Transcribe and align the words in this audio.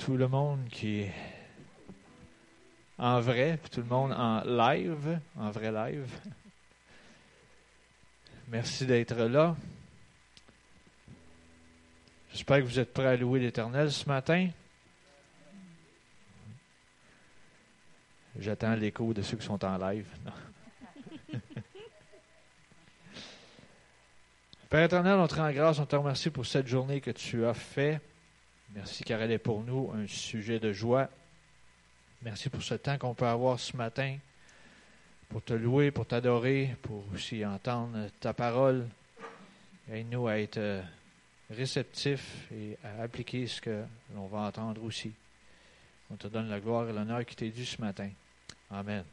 tout 0.00 0.16
le 0.16 0.26
monde 0.28 0.66
qui 0.70 1.00
est 1.00 1.12
en 2.96 3.20
vrai, 3.20 3.58
puis 3.62 3.70
tout 3.70 3.80
le 3.80 3.86
monde 3.86 4.12
en 4.12 4.40
live, 4.44 5.20
en 5.38 5.50
vrai 5.50 5.70
live. 5.70 6.10
Merci 8.48 8.86
d'être 8.86 9.14
là. 9.14 9.54
J'espère 12.32 12.60
que 12.60 12.64
vous 12.64 12.78
êtes 12.78 12.94
prêts 12.94 13.08
à 13.08 13.16
louer 13.16 13.40
l'Éternel 13.40 13.92
ce 13.92 14.08
matin. 14.08 14.48
J'attends 18.38 18.74
l'écho 18.74 19.12
de 19.12 19.20
ceux 19.20 19.36
qui 19.36 19.44
sont 19.44 19.62
en 19.62 19.76
live. 19.76 20.06
Père 24.70 24.84
éternel, 24.84 25.18
on 25.18 25.26
te 25.26 25.34
rend 25.34 25.50
grâce, 25.50 25.78
on 25.78 25.84
te 25.84 25.96
remercie 25.96 26.30
pour 26.30 26.46
cette 26.46 26.68
journée 26.68 27.02
que 27.02 27.10
tu 27.10 27.44
as 27.44 27.52
fait. 27.54 28.00
Merci 28.74 29.04
car 29.04 29.20
elle 29.20 29.32
est 29.32 29.38
pour 29.38 29.62
nous 29.62 29.90
un 29.92 30.06
sujet 30.06 30.60
de 30.60 30.72
joie. 30.72 31.08
Merci 32.22 32.48
pour 32.50 32.62
ce 32.62 32.74
temps 32.74 32.98
qu'on 32.98 33.14
peut 33.14 33.26
avoir 33.26 33.58
ce 33.58 33.76
matin 33.76 34.16
pour 35.30 35.42
te 35.42 35.54
louer, 35.54 35.90
pour 35.90 36.06
t'adorer, 36.06 36.76
pour 36.82 37.04
aussi 37.14 37.46
entendre 37.46 38.08
ta 38.20 38.34
parole. 38.34 38.86
Aide-nous 39.90 40.26
à 40.26 40.38
être 40.38 40.82
réceptifs 41.50 42.48
et 42.52 42.76
à 42.84 43.02
appliquer 43.02 43.46
ce 43.46 43.60
que 43.60 43.84
l'on 44.14 44.26
va 44.26 44.40
entendre 44.40 44.82
aussi. 44.82 45.12
On 46.10 46.16
te 46.16 46.26
donne 46.26 46.48
la 46.48 46.60
gloire 46.60 46.88
et 46.88 46.92
l'honneur 46.92 47.24
qui 47.24 47.36
t'est 47.36 47.50
dû 47.50 47.64
ce 47.64 47.80
matin. 47.80 48.10
Amen. 48.70 49.04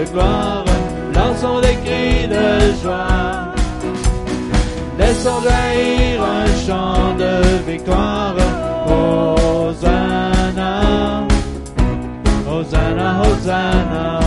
De 0.00 0.06
gloire, 0.12 0.64
lançons 1.14 1.60
des 1.60 1.76
cris 1.84 2.28
de 2.28 2.72
joie. 2.82 3.52
Laissons 4.98 5.40
jaillir 5.42 6.22
un 6.22 6.46
chant 6.66 7.14
de 7.18 7.32
victoire, 7.70 8.34
Hosanna, 8.86 10.72
Hosanna, 12.50 13.08
Hosanna. 13.22 14.20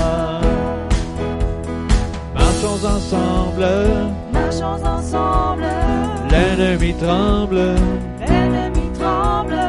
Marchons 2.36 2.82
ensemble, 2.96 3.68
Marchons 4.34 4.84
ensemble, 4.86 5.66
l'ennemi 6.32 6.94
tremble, 6.96 7.76
l'ennemi 8.20 8.86
tremble. 9.00 9.59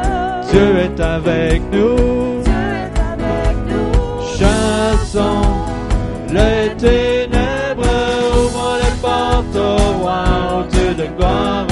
Dieu 0.51 0.79
est 0.79 1.01
avec 1.01 1.63
nous. 1.73 2.43
Dieu 2.45 2.63
est 2.83 2.99
avec 3.13 3.57
nous. 3.69 3.93
Chassons 4.39 5.44
les 6.35 6.75
ténèbres, 6.77 7.95
ouvrons 8.43 8.77
les 8.83 8.95
portes 9.07 9.57
au 9.57 9.77
roi, 10.03 10.25
au 10.59 10.63
Dieu 10.75 10.91
de 11.01 11.07
gloire, 11.17 11.67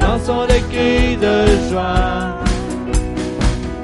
lançons 0.00 0.44
des 0.46 0.62
cris 0.70 1.16
de 1.16 1.36
joie. 1.70 2.18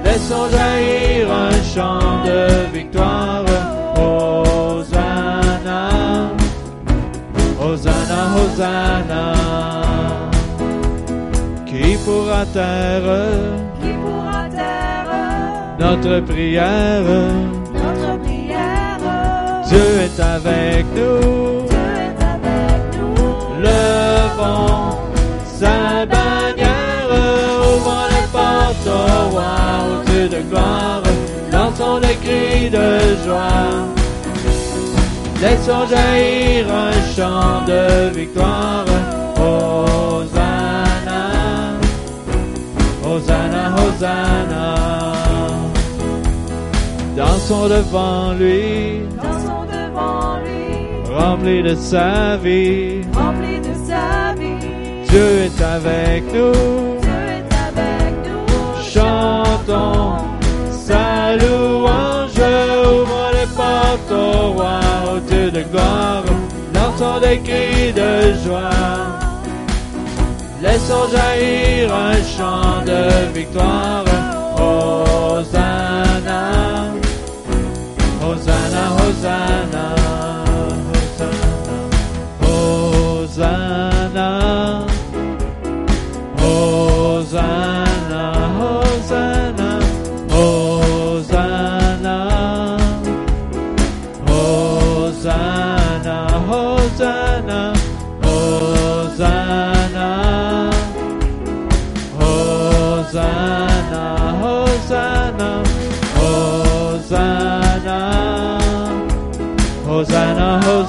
Laissons 0.04 0.46
jaillir 0.56 1.30
un 1.30 1.56
chant 1.74 2.24
de 2.28 2.40
victoire, 2.76 3.44
Hosanna, 3.96 5.82
Hosanna, 7.60 8.20
Hosanna. 8.36 9.24
Qui 11.66 11.96
pourra 12.04 12.44
taire 12.52 13.10
Qui 13.80 13.92
pourra 14.02 14.42
prière? 14.48 15.76
notre 15.80 16.20
prière? 16.20 17.63
Dieu 19.68 19.88
est 20.06 20.20
avec 20.20 20.84
nous. 20.94 21.66
Nous. 22.96 23.24
Levons 23.62 24.98
sa 25.58 26.04
bannière, 26.06 27.08
ouvrons 27.10 28.06
les 28.14 28.26
portes 28.32 28.86
au 28.86 29.30
roi, 29.30 29.54
au 29.88 30.10
Dieu 30.10 30.28
de 30.28 30.40
gloire, 30.50 31.02
lançons 31.52 31.98
des 32.00 32.16
cris 32.24 32.70
de 32.70 32.88
joie. 33.24 33.94
Laissons 35.40 35.86
jaillir 35.88 36.66
un 36.72 36.92
chant 37.14 37.64
de 37.66 38.10
victoire, 38.18 38.84
Hosanna, 39.36 41.22
Hosanna, 43.04 43.74
Hosanna. 43.76 44.74
Dansons 47.16 47.68
devant 47.68 48.32
lui, 48.32 49.02
Remplis 51.16 51.62
de 51.62 51.74
sa 51.74 52.36
vie. 52.36 53.00
rempli 53.14 53.60
de 53.60 53.74
sa 53.88 54.34
vie. 54.38 55.06
Dieu 55.08 55.28
est 55.46 55.60
avec 55.62 56.22
nous. 56.32 57.00
Dieu 57.04 57.20
est 57.38 57.52
avec 57.68 58.14
nous. 58.26 58.46
Chantons 58.92 60.34
sa 60.86 61.36
louange, 61.36 62.38
ouvre 62.86 63.22
les 63.32 63.48
portes 63.56 64.12
au 64.12 64.52
roi, 64.52 64.80
au 65.14 65.18
Dieu 65.20 65.50
de 65.50 65.62
gloire, 65.62 66.24
lançons 66.74 67.20
des 67.20 67.38
cris 67.38 67.92
de 67.92 68.34
joie. 68.44 68.70
Laissons 70.62 71.06
jaillir 71.14 71.94
un 71.94 72.16
chant 72.36 72.82
de 72.84 73.32
victoire, 73.38 74.04
Hosanna, 74.58 76.42
Hosanna, 78.34 78.82
Hosanna, 78.98 79.94
Hosanna, 80.90 81.78
Hosanna. 83.30 84.73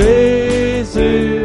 Jésus, 0.00 1.44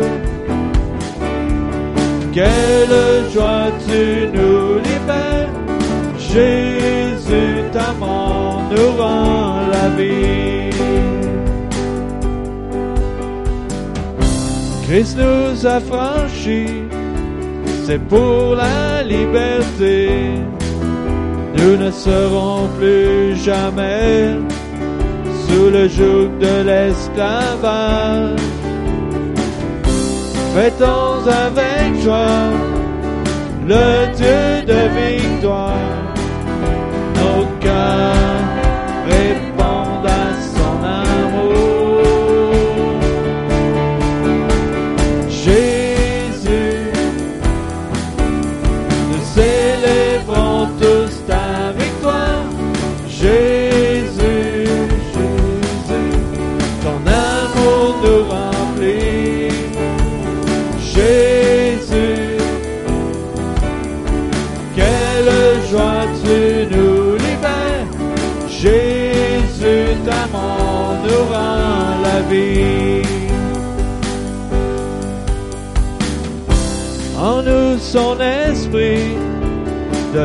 quelle 2.33 3.31
joie 3.33 3.69
tu 3.87 4.27
nous 4.33 4.77
libères. 4.87 5.49
Jésus, 6.17 7.63
ta 7.73 7.91
mort 7.99 8.61
nous 8.71 8.91
rend 9.01 9.59
la 9.75 9.89
vie. 9.97 10.69
Christ 14.87 15.17
nous 15.17 15.65
a 15.65 15.79
franchis, 15.79 16.83
c'est 17.85 18.01
pour 18.07 18.55
la 18.55 19.03
liberté. 19.03 20.09
Nous 21.57 21.75
ne 21.77 21.91
serons 21.91 22.69
plus 22.77 23.35
jamais 23.35 24.37
sous 25.55 25.69
le 25.69 25.87
joug 25.87 26.29
de 26.39 26.55
l'esclavage. 26.69 28.39
Fêtons 30.53 31.21
avec 31.45 32.01
joie 32.01 32.49
le 33.65 33.87
Dieu 34.15 34.65
de 34.71 34.81
victoire. 34.99 35.95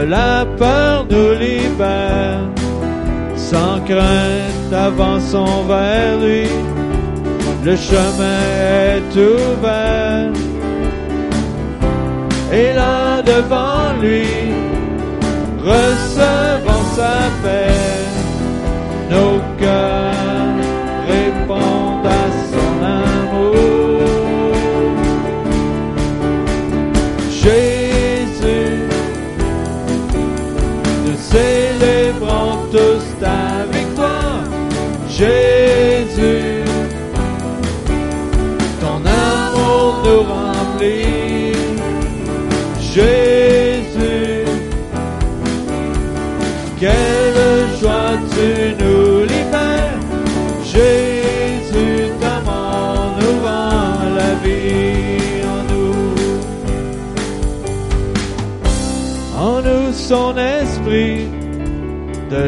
La 0.05 0.47
peur 0.59 1.07
nous 1.11 1.33
libère. 1.39 2.49
Sans 3.37 3.81
crainte, 3.85 4.73
avançons 4.73 5.65
vers 5.69 6.19
lui. 6.19 6.49
Le 7.65 7.77
chemin 7.77 8.41
est 8.97 9.17
ouvert. 9.17 10.33
Et 12.53 12.73
là 12.73 13.23
devant 13.23 13.93
lui, 14.01 14.27
recevons 15.59 16.85
sa 16.97 17.17
paix. 17.43 18.01
Nos 19.11 19.41
cœurs 19.59 20.00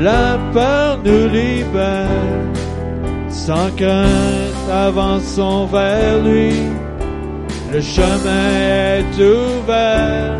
la 0.02 0.38
peur 0.52 0.98
nous 1.04 1.28
libère. 1.28 2.08
Sans 3.28 3.70
crainte, 3.76 4.68
avançons 4.70 5.66
vers 5.66 6.22
lui. 6.22 6.52
Le 7.72 7.80
chemin 7.80 8.48
est 8.98 9.14
ouvert. 9.18 10.38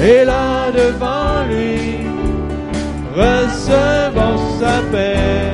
Et 0.00 0.24
là 0.24 0.70
devant 0.72 1.44
lui, 1.50 2.06
recevons 3.14 4.40
sa 4.60 4.76
paix. 4.92 5.50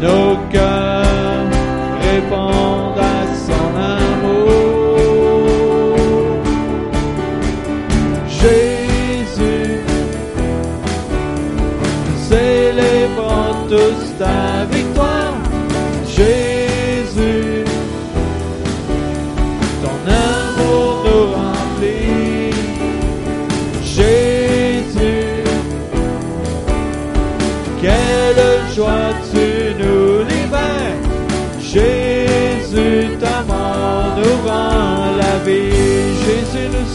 Nos 0.00 0.36
cœurs 0.52 1.50
répondent 2.08 2.93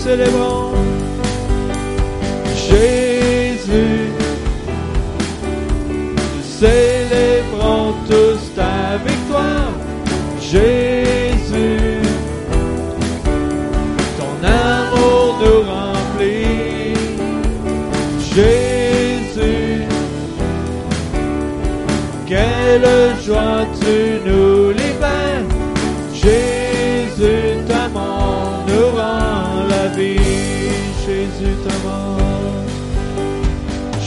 Jésus, 0.10 0.59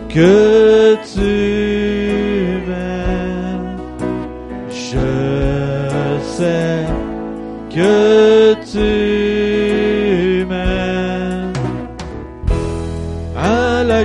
que 0.09 0.52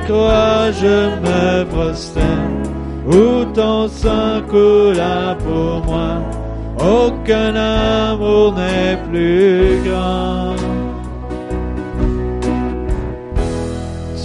Croix, 0.07 0.71
je 0.71 0.97
me 1.25 1.65
prosterne, 1.65 2.63
où 3.05 3.43
ton 3.53 3.89
sang 3.89 4.41
coula 4.47 5.35
pour 5.45 5.83
moi. 5.85 6.21
Aucun 6.79 7.53
amour 7.55 8.53
n'est 8.53 8.97
plus 9.09 9.81
grand. 9.83 10.55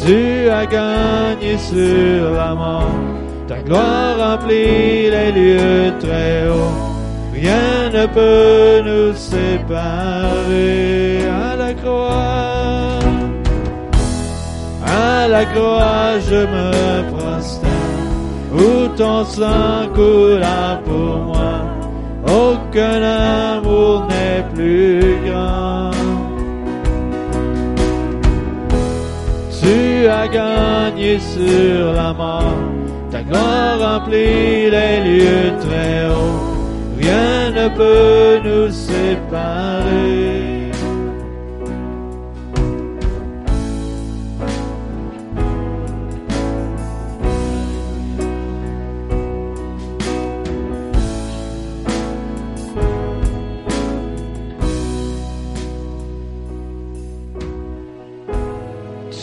Tu 0.04 0.48
as 0.48 0.66
gagné 0.66 1.58
sur 1.58 2.30
la 2.30 2.54
mort, 2.54 3.00
ta 3.48 3.58
gloire 3.58 4.18
remplit 4.18 5.10
les 5.10 5.32
lieux 5.32 5.92
très 5.98 6.48
hauts. 6.48 6.78
Rien 7.34 7.90
ne 7.92 8.06
peut 8.06 8.82
nous 8.88 9.16
séparer 9.16 9.66
à 11.26 11.56
la 11.56 11.74
croix. 11.74 13.01
La 15.28 15.44
croix, 15.46 16.18
je 16.28 16.40
me 16.54 17.10
prosterne, 17.10 17.72
où 18.52 18.88
ton 18.96 19.24
sang 19.24 19.88
coula 19.94 20.80
pour 20.84 21.16
moi. 21.30 21.54
Aucun 22.26 23.02
amour 23.02 24.06
n'est 24.10 24.44
plus 24.54 25.16
grand. 25.26 25.90
Tu 29.60 30.06
as 30.06 30.28
gagné 30.28 31.18
sur 31.20 31.92
la 31.94 32.12
mort, 32.12 32.58
ta 33.10 33.22
gloire 33.22 33.78
remplit 33.80 34.70
les 34.76 34.94
lieux 35.06 35.52
très 35.64 36.08
hauts. 36.10 36.40
Rien 36.98 37.50
ne 37.58 37.68
peut 37.68 38.40
nous 38.44 38.70
séparer. 38.70 40.51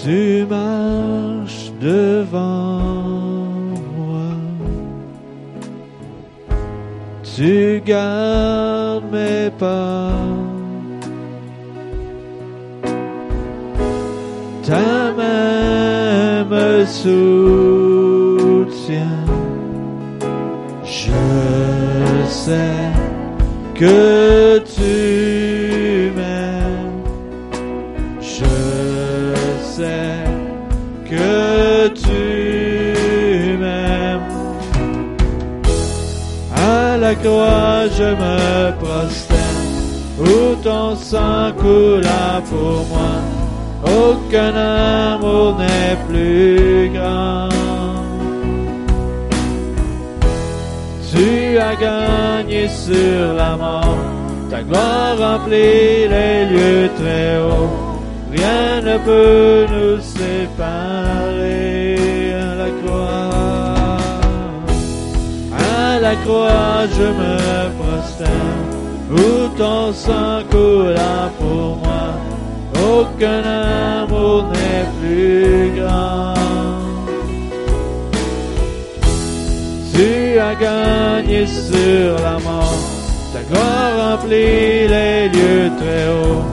Tu 0.09 0.43
marches 0.49 1.71
devant 1.79 2.81
moi. 3.95 4.31
Tu 7.35 7.79
gardes 7.85 9.03
mes 9.11 9.51
pas. 9.51 10.09
Ta 14.63 15.11
main 15.15 16.43
me 16.53 16.85
soutient. 16.87 18.25
Je 20.85 21.21
sais 22.27 22.89
que 23.75 24.48
que 31.09 31.87
tu 32.03 33.57
m'aimes. 33.61 34.31
À 36.55 36.97
la 36.97 37.15
croix, 37.15 37.87
je 37.97 38.09
me 38.21 38.71
prosterne, 38.81 39.73
où 40.19 40.55
ton 40.63 40.95
sang 40.95 41.51
coula 41.57 42.41
pour 42.49 42.85
moi. 42.91 43.13
Aucun 43.85 44.53
amour 44.55 45.57
n'est 45.57 45.97
plus 46.07 46.89
grand. 46.93 47.49
Tu 51.11 51.57
as 51.57 51.75
gagné 51.75 52.67
sur 52.67 53.33
la 53.35 53.57
mort, 53.57 53.97
ta 54.49 54.61
gloire 54.61 55.17
remplit 55.17 56.07
les 56.13 56.45
lieux 56.51 56.89
très 56.97 57.37
hauts. 57.39 57.78
Rien 58.31 58.81
ne 58.81 58.97
peut 58.99 59.65
nous 59.73 59.99
séparer 60.01 61.55
à 62.33 62.55
la 62.55 62.69
croix. 62.81 63.97
À 65.57 65.99
la 65.99 66.15
croix, 66.23 66.85
je 66.97 67.07
me 67.19 67.35
prosterne, 67.79 68.69
où 69.11 69.47
ton 69.57 69.91
sang 69.93 70.43
coula 70.51 71.31
pour 71.39 71.77
moi. 71.83 72.05
Aucun 72.75 73.43
amour 74.03 74.45
n'est 74.53 74.87
plus 74.99 75.71
grand. 75.79 76.33
Tu 79.93 80.39
as 80.39 80.55
gagné 80.55 81.47
sur 81.47 82.15
la 82.23 82.37
mort, 82.39 82.79
ta 83.33 83.41
gloire 83.49 83.93
remplit 84.11 84.87
les 84.87 85.29
lieux 85.29 85.71
très 85.77 86.07
hauts. 86.07 86.48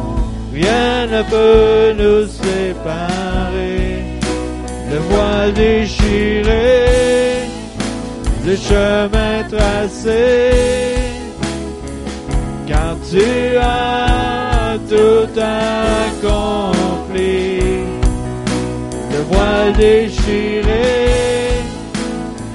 Rien 0.67 1.07
ne 1.07 1.23
peut 1.23 1.93
nous 2.03 2.27
séparer. 2.27 4.03
Le 4.91 4.99
voile 5.09 5.53
déchiré, 5.53 6.69
le 8.45 8.57
chemin 8.57 9.45
tracé, 9.49 10.95
car 12.67 12.97
tu 13.11 13.57
as 13.59 14.77
tout 14.91 15.29
accompli. 16.01 17.41
Le 19.13 19.21
voile 19.31 19.73
déchiré, 19.75 20.89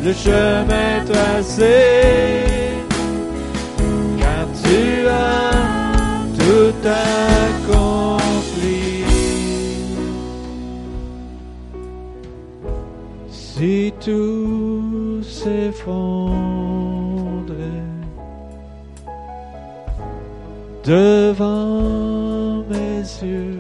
le 0.04 0.14
chemin 0.14 0.92
tracé, 1.10 1.78
car 4.20 4.46
tu 4.64 5.08
as 5.08 5.52
tout 6.38 6.76
accompli. 6.88 7.91
Si 13.62 13.94
tout 14.04 15.22
s'effondrait 15.22 16.34
devant 20.84 22.64
mes 22.68 23.04
yeux, 23.22 23.51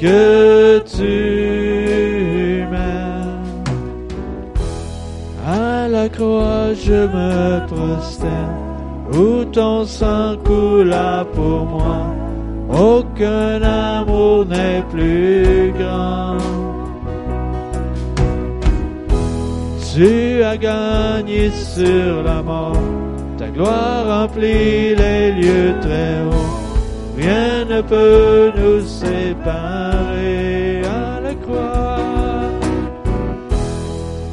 que 0.00 0.78
tu 0.96 2.66
m'aimes. 2.70 3.42
À 5.46 5.88
la 5.88 6.08
croix, 6.08 6.72
je 6.74 7.06
me 7.14 7.66
prosterne, 7.66 8.56
où 9.12 9.44
ton 9.44 9.84
sang 9.84 10.36
coula 10.44 11.26
pour 11.34 11.66
moi. 11.66 12.14
Aucun 12.70 13.62
amour 13.62 14.46
n'est 14.46 14.82
plus 14.90 15.72
grand. 15.78 16.36
Tu 19.94 20.42
as 20.44 20.56
gagné 20.56 21.50
sur 21.50 22.22
la 22.22 22.40
mort, 22.42 22.76
ta 23.36 23.48
gloire 23.48 24.06
remplit 24.06 24.94
les 24.94 25.32
lieux 25.32 25.74
très 25.80 26.20
hauts. 26.22 26.67
Rien 27.18 27.64
ne 27.64 27.80
peut 27.80 28.52
nous 28.56 28.80
séparer 28.86 30.82
à 30.84 31.20
la 31.20 31.34
croix. 31.34 32.48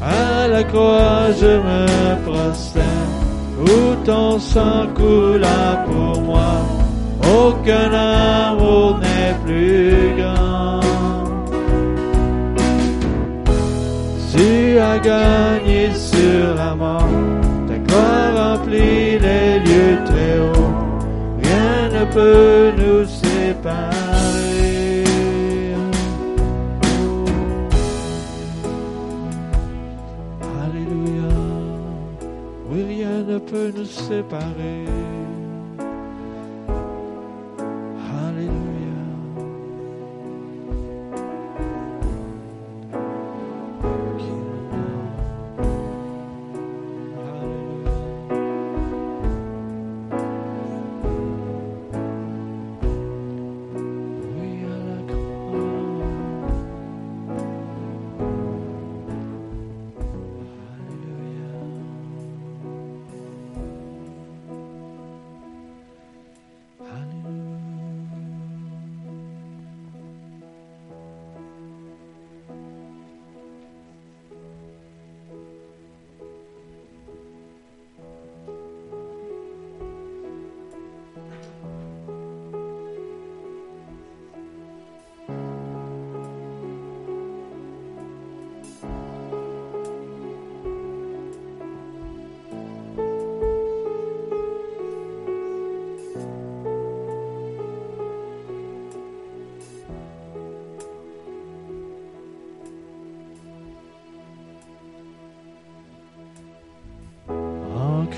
À 0.03 0.47
la 0.47 0.63
croix, 0.63 1.31
je 1.41 1.53
me 1.67 1.85
prosterne, 2.27 3.15
où 3.59 3.95
ton 4.05 4.37
sang 4.39 4.85
coula 4.93 5.83
pour 5.87 6.21
moi. 6.21 6.61
Aucun 7.23 7.91
amour 7.91 8.99
n'est 8.99 9.35
plus 9.43 10.13
grand. 10.19 10.81
Tu 14.31 14.77
as 14.77 14.99
gagné 14.99 15.91
sur 15.95 16.53
la 16.55 16.75
mort. 16.75 17.09
Ta 17.67 17.77
gloire 17.79 18.31
remplit 18.37 19.17
les 19.17 19.59
lieux 19.65 19.97
très 20.05 20.39
hauts. 20.39 20.64
Ne 21.95 22.03
peut 22.13 22.73
nous 22.77 23.05
séparer. 23.05 25.03
Alléluia. 30.61 31.33
Oui, 32.69 32.83
rien 32.83 33.23
ne 33.23 33.37
peut 33.37 33.71
nous 33.73 33.85
séparer. 33.85 34.83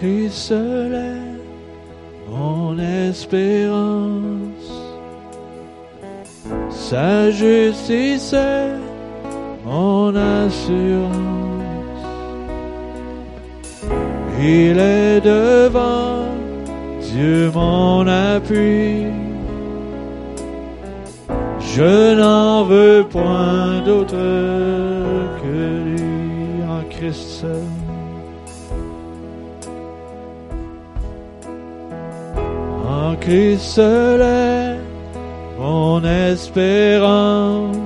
Christ 0.08 0.38
seul 0.54 0.94
est 0.94 2.32
mon 2.32 2.78
espérance. 2.80 4.72
Sa 6.70 7.30
justice 7.30 8.32
est 8.32 8.72
mon 9.66 10.16
assurance. 10.16 11.12
Il 14.40 14.80
est 14.80 15.20
devant 15.20 16.24
Dieu 17.02 17.52
mon 17.54 18.08
appui. 18.08 19.08
Je 21.60 22.16
n'en 22.16 22.64
veux 22.64 23.04
point 23.10 23.82
d'autre 23.86 24.16
que 25.42 25.84
lui 25.84 26.64
en 26.64 26.82
Christ 26.90 27.28
seul. 27.42 27.87
En 33.08 33.16
Christ 33.16 33.62
seul 33.62 34.22
est 34.22 34.80
mon 35.58 36.04
espérance. 36.04 37.78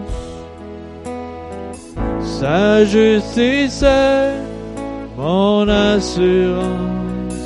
Sa 2.39 2.85
justice 2.85 3.83
est 3.83 4.33
mon 5.15 5.67
assurance. 5.67 7.43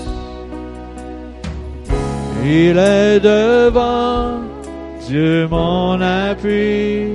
Il 2.45 2.77
est 2.77 3.19
devant 3.19 4.39
Dieu 5.05 5.45
mon 5.51 5.99
appui. 5.99 7.09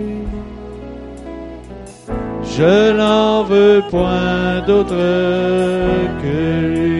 Je 2.58 2.92
n'en 2.98 3.44
veux 3.44 3.82
point 3.88 4.60
d'autre 4.66 5.06
que 6.22 6.66
lui. 6.74 6.99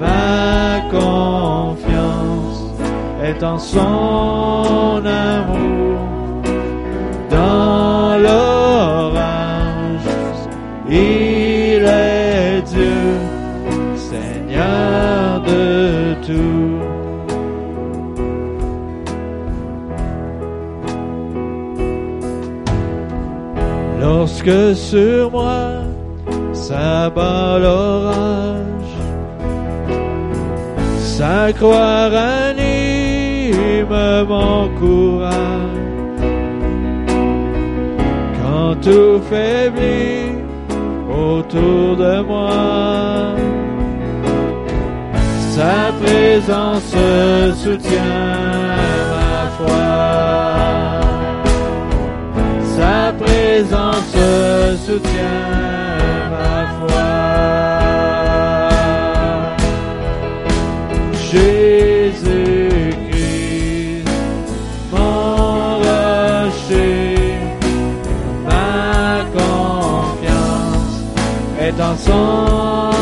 ma 0.00 0.80
confiance 0.90 2.64
est 3.22 3.40
en 3.44 3.56
son 3.60 4.35
Lorsque 24.46 24.76
sur 24.76 25.30
moi 25.32 25.82
s'abat 26.52 27.58
l'orage, 27.58 28.94
sa 31.00 31.52
croix 31.52 32.08
ranime 32.08 33.88
mon 34.28 34.68
courage. 34.78 35.32
Quand 38.40 38.76
tout 38.80 39.20
faiblit 39.28 40.30
autour 41.10 41.96
de 41.96 42.20
moi, 42.22 43.34
sa 45.56 45.92
présence 46.00 46.94
soutient 47.56 48.00
ma 49.10 49.48
foi. 49.58 49.86
Présence 53.46 54.18
soutient 54.84 55.46
ma 56.32 56.66
foi. 56.78 57.10
Jésus-Christ, 61.30 62.26
mon 64.92 65.78
rocher, 65.86 67.14
ma 68.44 69.22
confiance 69.38 70.96
est 71.60 71.78
en 71.80 71.94
son 71.96 72.95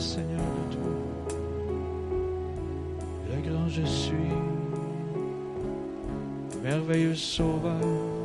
Seigneur 0.00 0.40
de 0.40 0.74
toi. 0.74 1.36
Le 3.28 3.50
grand 3.50 3.68
je 3.68 3.84
suis, 3.84 4.32
merveilleux 6.62 7.14
sauveur. 7.14 8.21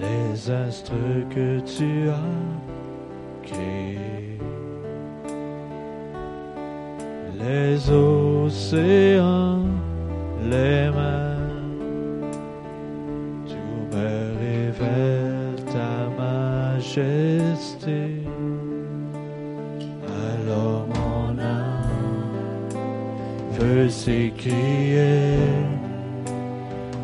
les 0.00 0.50
astres 0.50 0.92
que 1.30 1.60
tu 1.60 2.08
as 2.10 3.48
créés, 3.48 4.38
les 7.38 7.90
océans, 7.90 9.64
les 10.50 10.75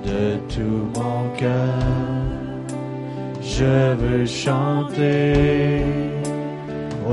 de 0.05 0.39
tout 0.49 0.87
mon 0.95 1.29
cœur. 1.37 1.79
Je 3.43 3.95
veux 3.95 4.27
chanter, 4.27 5.83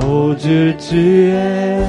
oh 0.01 0.33
Dieu, 0.35 0.75
tu 0.77 1.31
es 1.31 1.83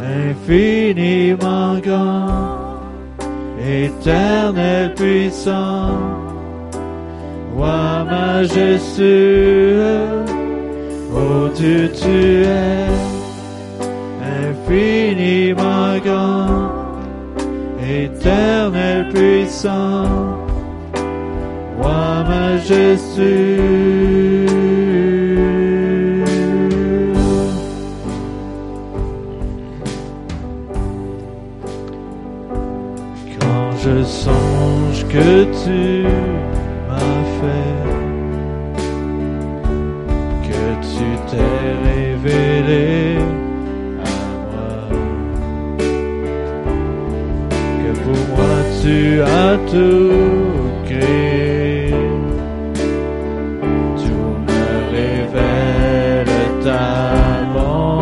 infiniment 0.00 1.78
grand, 1.78 2.80
éternel 3.64 4.94
puissant, 4.94 5.98
roi 7.54 8.04
majestueux, 8.04 9.04
oh 11.14 11.48
Dieu, 11.54 11.90
tu 11.94 12.44
es 12.44 13.11
éternel 18.22 19.08
puissant, 19.08 20.04
roi 21.80 22.24
majestueux. 22.28 23.51
long. 57.54 58.01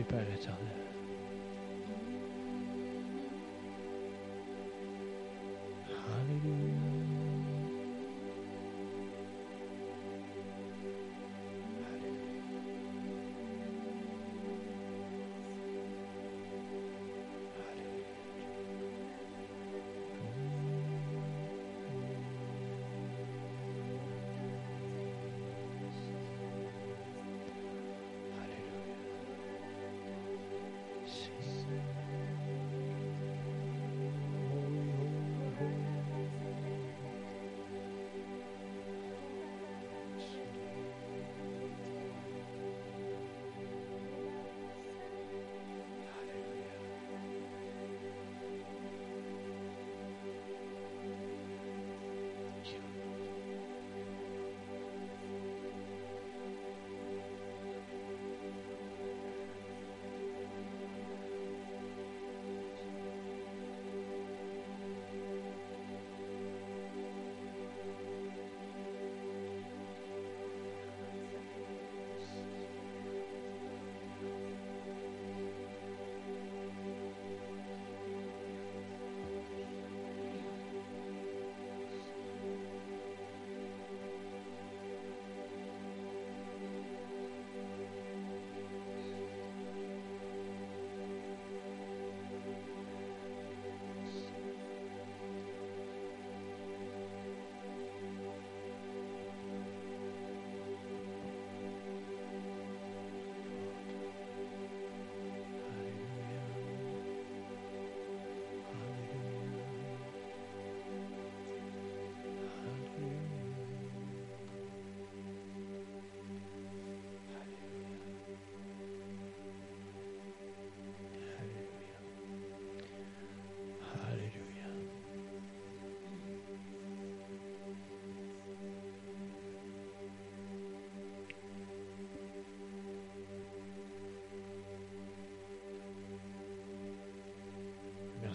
Merci 0.00 0.04
Père 0.04 0.34
éternel. 0.34 0.79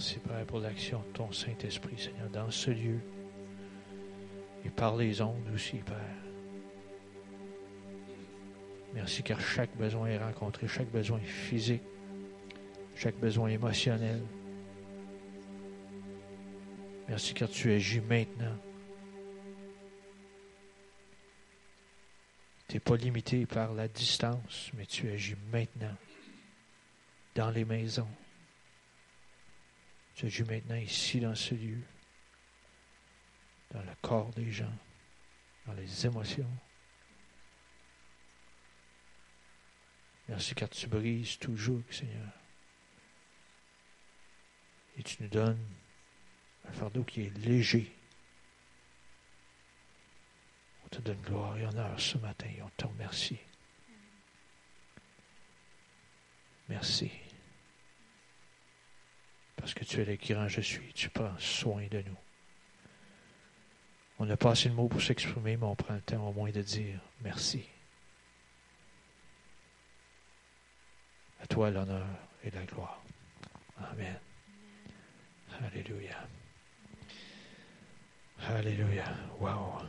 Merci, 0.05 0.19
Père, 0.19 0.45
pour 0.45 0.59
l'action 0.59 0.99
de 0.99 1.13
ton 1.13 1.31
Saint-Esprit, 1.31 1.97
Seigneur, 1.97 2.29
dans 2.29 2.51
ce 2.51 2.69
lieu 2.69 2.99
et 4.63 4.69
par 4.69 4.95
les 4.95 5.19
ondes 5.19 5.49
aussi, 5.51 5.77
Père. 5.77 5.95
Merci 8.93 9.23
car 9.23 9.41
chaque 9.41 9.75
besoin 9.75 10.09
est 10.09 10.19
rencontré, 10.19 10.67
chaque 10.67 10.91
besoin 10.91 11.17
physique, 11.21 11.81
chaque 12.93 13.15
besoin 13.15 13.47
émotionnel. 13.47 14.21
Merci 17.09 17.33
car 17.33 17.49
tu 17.49 17.71
agis 17.71 18.01
maintenant. 18.01 18.59
Tu 22.67 22.75
n'es 22.75 22.79
pas 22.79 22.95
limité 22.95 23.47
par 23.47 23.73
la 23.73 23.87
distance, 23.87 24.69
mais 24.75 24.85
tu 24.85 25.09
agis 25.09 25.35
maintenant 25.51 25.97
dans 27.33 27.49
les 27.49 27.65
maisons. 27.65 28.05
Tu 30.15 30.25
agis 30.25 30.43
maintenant 30.43 30.75
ici 30.75 31.19
dans 31.19 31.35
ce 31.35 31.55
lieu, 31.55 31.81
dans 33.71 33.81
le 33.81 33.95
corps 34.01 34.31
des 34.31 34.49
gens, 34.49 34.73
dans 35.65 35.73
les 35.73 36.05
émotions. 36.05 36.49
Merci 40.29 40.55
car 40.55 40.69
tu 40.69 40.87
brises 40.87 41.37
toujours, 41.37 41.81
Seigneur. 41.91 42.31
Et 44.97 45.03
tu 45.03 45.21
nous 45.21 45.29
donnes 45.29 45.67
un 46.67 46.71
fardeau 46.71 47.03
qui 47.03 47.23
est 47.23 47.37
léger. 47.39 47.93
On 50.85 50.87
te 50.87 51.01
donne 51.01 51.21
gloire 51.21 51.57
et 51.57 51.65
honneur 51.65 51.99
ce 51.99 52.17
matin 52.17 52.47
et 52.47 52.61
on 52.61 52.69
te 52.77 52.85
remercie. 52.85 53.39
Merci. 56.69 57.11
Parce 59.65 59.73
que 59.73 59.83
tu 59.83 59.99
es 59.99 60.05
le 60.05 60.15
grand 60.15 60.47
je 60.47 60.61
suis. 60.61 60.93
Tu 60.93 61.09
prends 61.09 61.35
soin 61.39 61.87
de 61.89 61.97
nous. 61.97 62.17
On 64.19 64.27
n'a 64.27 64.37
pas 64.37 64.51
assez 64.51 64.69
de 64.69 64.75
mots 64.75 64.87
pour 64.87 65.01
s'exprimer, 65.01 65.57
mais 65.57 65.65
on 65.65 65.73
prend 65.73 65.95
le 65.95 66.01
temps 66.01 66.29
au 66.29 66.31
moins 66.33 66.51
de 66.51 66.61
dire 66.61 66.99
merci. 67.21 67.63
À 71.41 71.47
toi 71.47 71.71
l'honneur 71.71 72.05
et 72.43 72.51
la 72.51 72.63
gloire. 72.65 73.01
Amen. 73.91 74.19
Alléluia. 75.63 76.27
Alléluia. 78.47 79.15
Wow. 79.39 79.81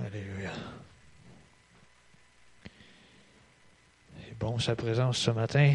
Alléluia. 0.00 0.50
C'est 4.24 4.36
bon 4.36 4.58
sa 4.58 4.74
présence 4.74 5.18
ce 5.18 5.30
matin. 5.30 5.72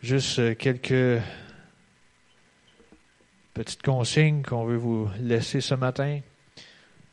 Juste 0.00 0.56
quelques 0.58 1.20
petites 3.52 3.82
consignes 3.82 4.42
qu'on 4.42 4.64
veut 4.64 4.76
vous 4.76 5.10
laisser 5.20 5.60
ce 5.60 5.74
matin. 5.74 6.20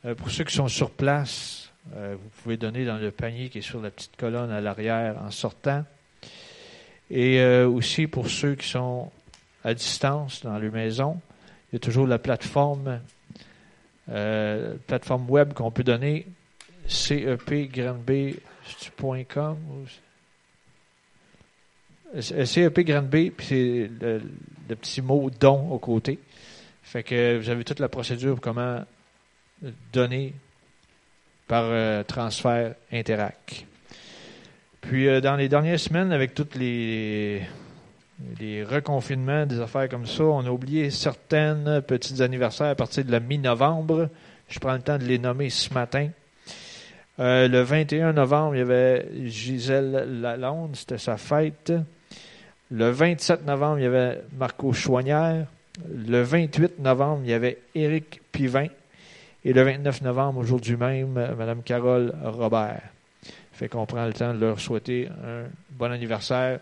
Euh, 0.06 0.14
pour 0.14 0.30
ceux 0.30 0.44
qui 0.44 0.54
sont 0.54 0.68
sur 0.68 0.92
place, 0.92 1.72
euh, 1.96 2.16
vous 2.22 2.30
pouvez 2.44 2.58
donner 2.58 2.86
dans 2.86 2.98
le 2.98 3.10
panier 3.10 3.50
qui 3.50 3.58
est 3.58 3.62
sur 3.62 3.82
la 3.82 3.90
petite 3.90 4.16
colonne 4.18 4.52
à 4.52 4.62
l'arrière 4.62 5.20
en 5.20 5.32
sortant. 5.32 5.84
Et 7.10 7.40
euh, 7.40 7.68
aussi 7.68 8.06
pour 8.06 8.30
ceux 8.30 8.54
qui 8.54 8.68
sont 8.68 9.12
à 9.64 9.74
distance 9.74 10.44
dans 10.44 10.60
leur 10.60 10.72
maison, 10.72 11.20
il 11.72 11.74
y 11.74 11.78
a 11.78 11.80
toujours 11.80 12.06
la 12.06 12.20
plateforme, 12.20 13.00
plateforme 14.06 15.28
web 15.28 15.54
qu'on 15.54 15.72
peut 15.72 15.84
donner, 15.84 16.28
cepgranb.com. 16.86 19.58
CEP 22.22 22.80
Grande 22.82 23.08
B, 23.08 23.30
puis 23.30 23.46
c'est 23.48 23.90
le, 24.02 24.22
petit 24.76 25.02
mot 25.02 25.30
don 25.40 25.70
au 25.72 25.80
côté. 25.80 26.20
Fait 26.84 27.04
que 27.04 27.38
vous 27.38 27.50
avez 27.50 27.64
toute 27.64 27.80
la 27.80 27.90
procédure 27.90 28.36
pour 28.36 28.42
comment 28.42 28.84
donner 29.92 30.34
par 31.48 31.66
euh, 31.66 32.04
transfert 32.04 32.76
Interac. 32.92 33.66
Puis 34.82 35.08
euh, 35.08 35.22
dans 35.22 35.36
les 35.36 35.50
dernières 35.50 35.80
semaines, 35.80 36.12
avec 36.12 36.34
tous 36.34 36.58
les, 36.58 37.42
les 38.40 38.64
reconfinements, 38.64 39.46
des 39.46 39.60
affaires 39.60 39.90
comme 39.90 40.06
ça, 40.06 40.24
on 40.24 40.46
a 40.46 40.50
oublié 40.50 40.90
certaines 40.90 41.82
petites 41.82 42.22
anniversaires 42.22 42.68
à 42.68 42.76
partir 42.76 43.04
de 43.06 43.12
la 43.12 43.20
mi-novembre. 43.20 44.10
Je 44.48 44.60
prends 44.60 44.74
le 44.74 44.82
temps 44.82 44.98
de 44.98 45.06
les 45.06 45.20
nommer 45.20 45.50
ce 45.50 45.74
matin. 45.74 46.10
Euh, 47.20 47.48
le 47.48 47.62
21 47.62 48.14
novembre, 48.14 48.56
il 48.56 48.60
y 48.60 48.62
avait 48.62 49.08
Gisèle 49.26 50.22
Lalonde, 50.22 50.76
c'était 50.76 50.98
sa 50.98 51.18
fête. 51.18 51.72
Le 52.72 52.90
27 52.90 53.46
novembre, 53.46 53.80
il 53.80 53.84
y 53.84 53.86
avait 53.86 54.22
Marco 54.38 54.74
Chouanière. 54.74 55.46
Le 55.88 56.22
28 56.22 56.80
novembre, 56.80 57.22
il 57.24 57.30
y 57.30 57.34
avait 57.34 57.60
Éric 57.76 58.22
Pivin. 58.32 58.68
Et 59.44 59.54
le 59.54 59.62
29 59.62 60.02
novembre, 60.02 60.40
aujourd'hui 60.40 60.76
même, 60.76 61.14
Mme 61.14 61.62
Carole 61.62 62.14
Robert. 62.24 62.82
Fait 63.54 63.70
qu'on 63.70 63.86
prend 63.86 64.06
le 64.06 64.14
temps 64.14 64.34
de 64.34 64.40
leur 64.40 64.60
souhaiter 64.60 65.08
un 65.08 65.44
bon 65.70 65.92
anniversaire. 65.92 66.60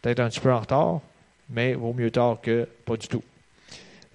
Peut-être 0.00 0.18
un 0.18 0.28
petit 0.28 0.40
peu 0.40 0.52
en 0.52 0.58
retard, 0.58 1.00
mais 1.48 1.74
vaut 1.74 1.92
mieux 1.92 2.10
tard 2.10 2.38
que 2.42 2.68
pas 2.84 2.96
du 2.96 3.06
tout. 3.06 3.22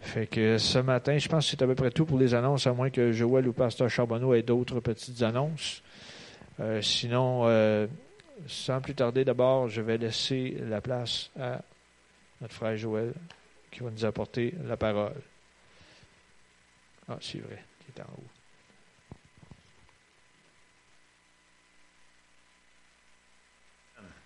Fait 0.02 0.28
que 0.28 0.58
ce 0.58 0.80
matin, 0.80 1.18
je 1.18 1.30
pense 1.30 1.46
que 1.46 1.52
c'est 1.52 1.62
à 1.64 1.68
peu 1.68 1.76
près 1.76 1.92
tout 1.92 2.06
pour 2.06 2.20
les 2.20 2.34
annonces, 2.34 2.68
à 2.68 2.74
moins 2.74 2.90
que 2.90 3.14
Joël 3.14 3.48
ou 3.48 3.54
Pasteur 3.54 3.90
Charbonneau 3.90 4.34
aient 4.34 4.44
d'autres 4.44 4.82
petites 4.82 5.22
annonces. 5.22 5.82
Euh, 6.60 6.82
sinon, 6.82 7.44
euh, 7.46 7.88
sans 8.46 8.82
plus 8.82 8.94
tarder, 8.94 9.26
d'abord, 9.26 9.68
je 9.68 9.82
vais 9.82 9.98
laisser 9.98 10.58
la 10.62 10.82
place 10.82 11.32
à 11.40 11.62
notre 12.42 12.54
frère 12.54 12.78
Joël 12.78 13.14
qui 13.72 13.80
va 13.82 13.90
nous 13.90 14.06
apporter 14.06 14.54
la 14.64 14.78
parole. 14.78 15.22
Ah, 17.10 17.18
c'est 17.22 17.40
vrai, 17.40 17.64
il 17.82 18.00
est 18.00 18.04
en 18.04 18.06
haut. 18.06 18.24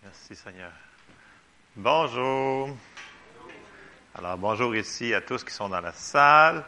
Merci 0.04 0.36
Seigneur. 0.36 0.72
Bonjour. 1.76 2.76
Alors 4.16 4.38
bonjour 4.38 4.76
ici 4.76 5.14
à 5.14 5.22
tous 5.22 5.44
qui 5.44 5.54
sont 5.54 5.70
dans 5.70 5.80
la 5.80 5.94
salle. 5.94 6.66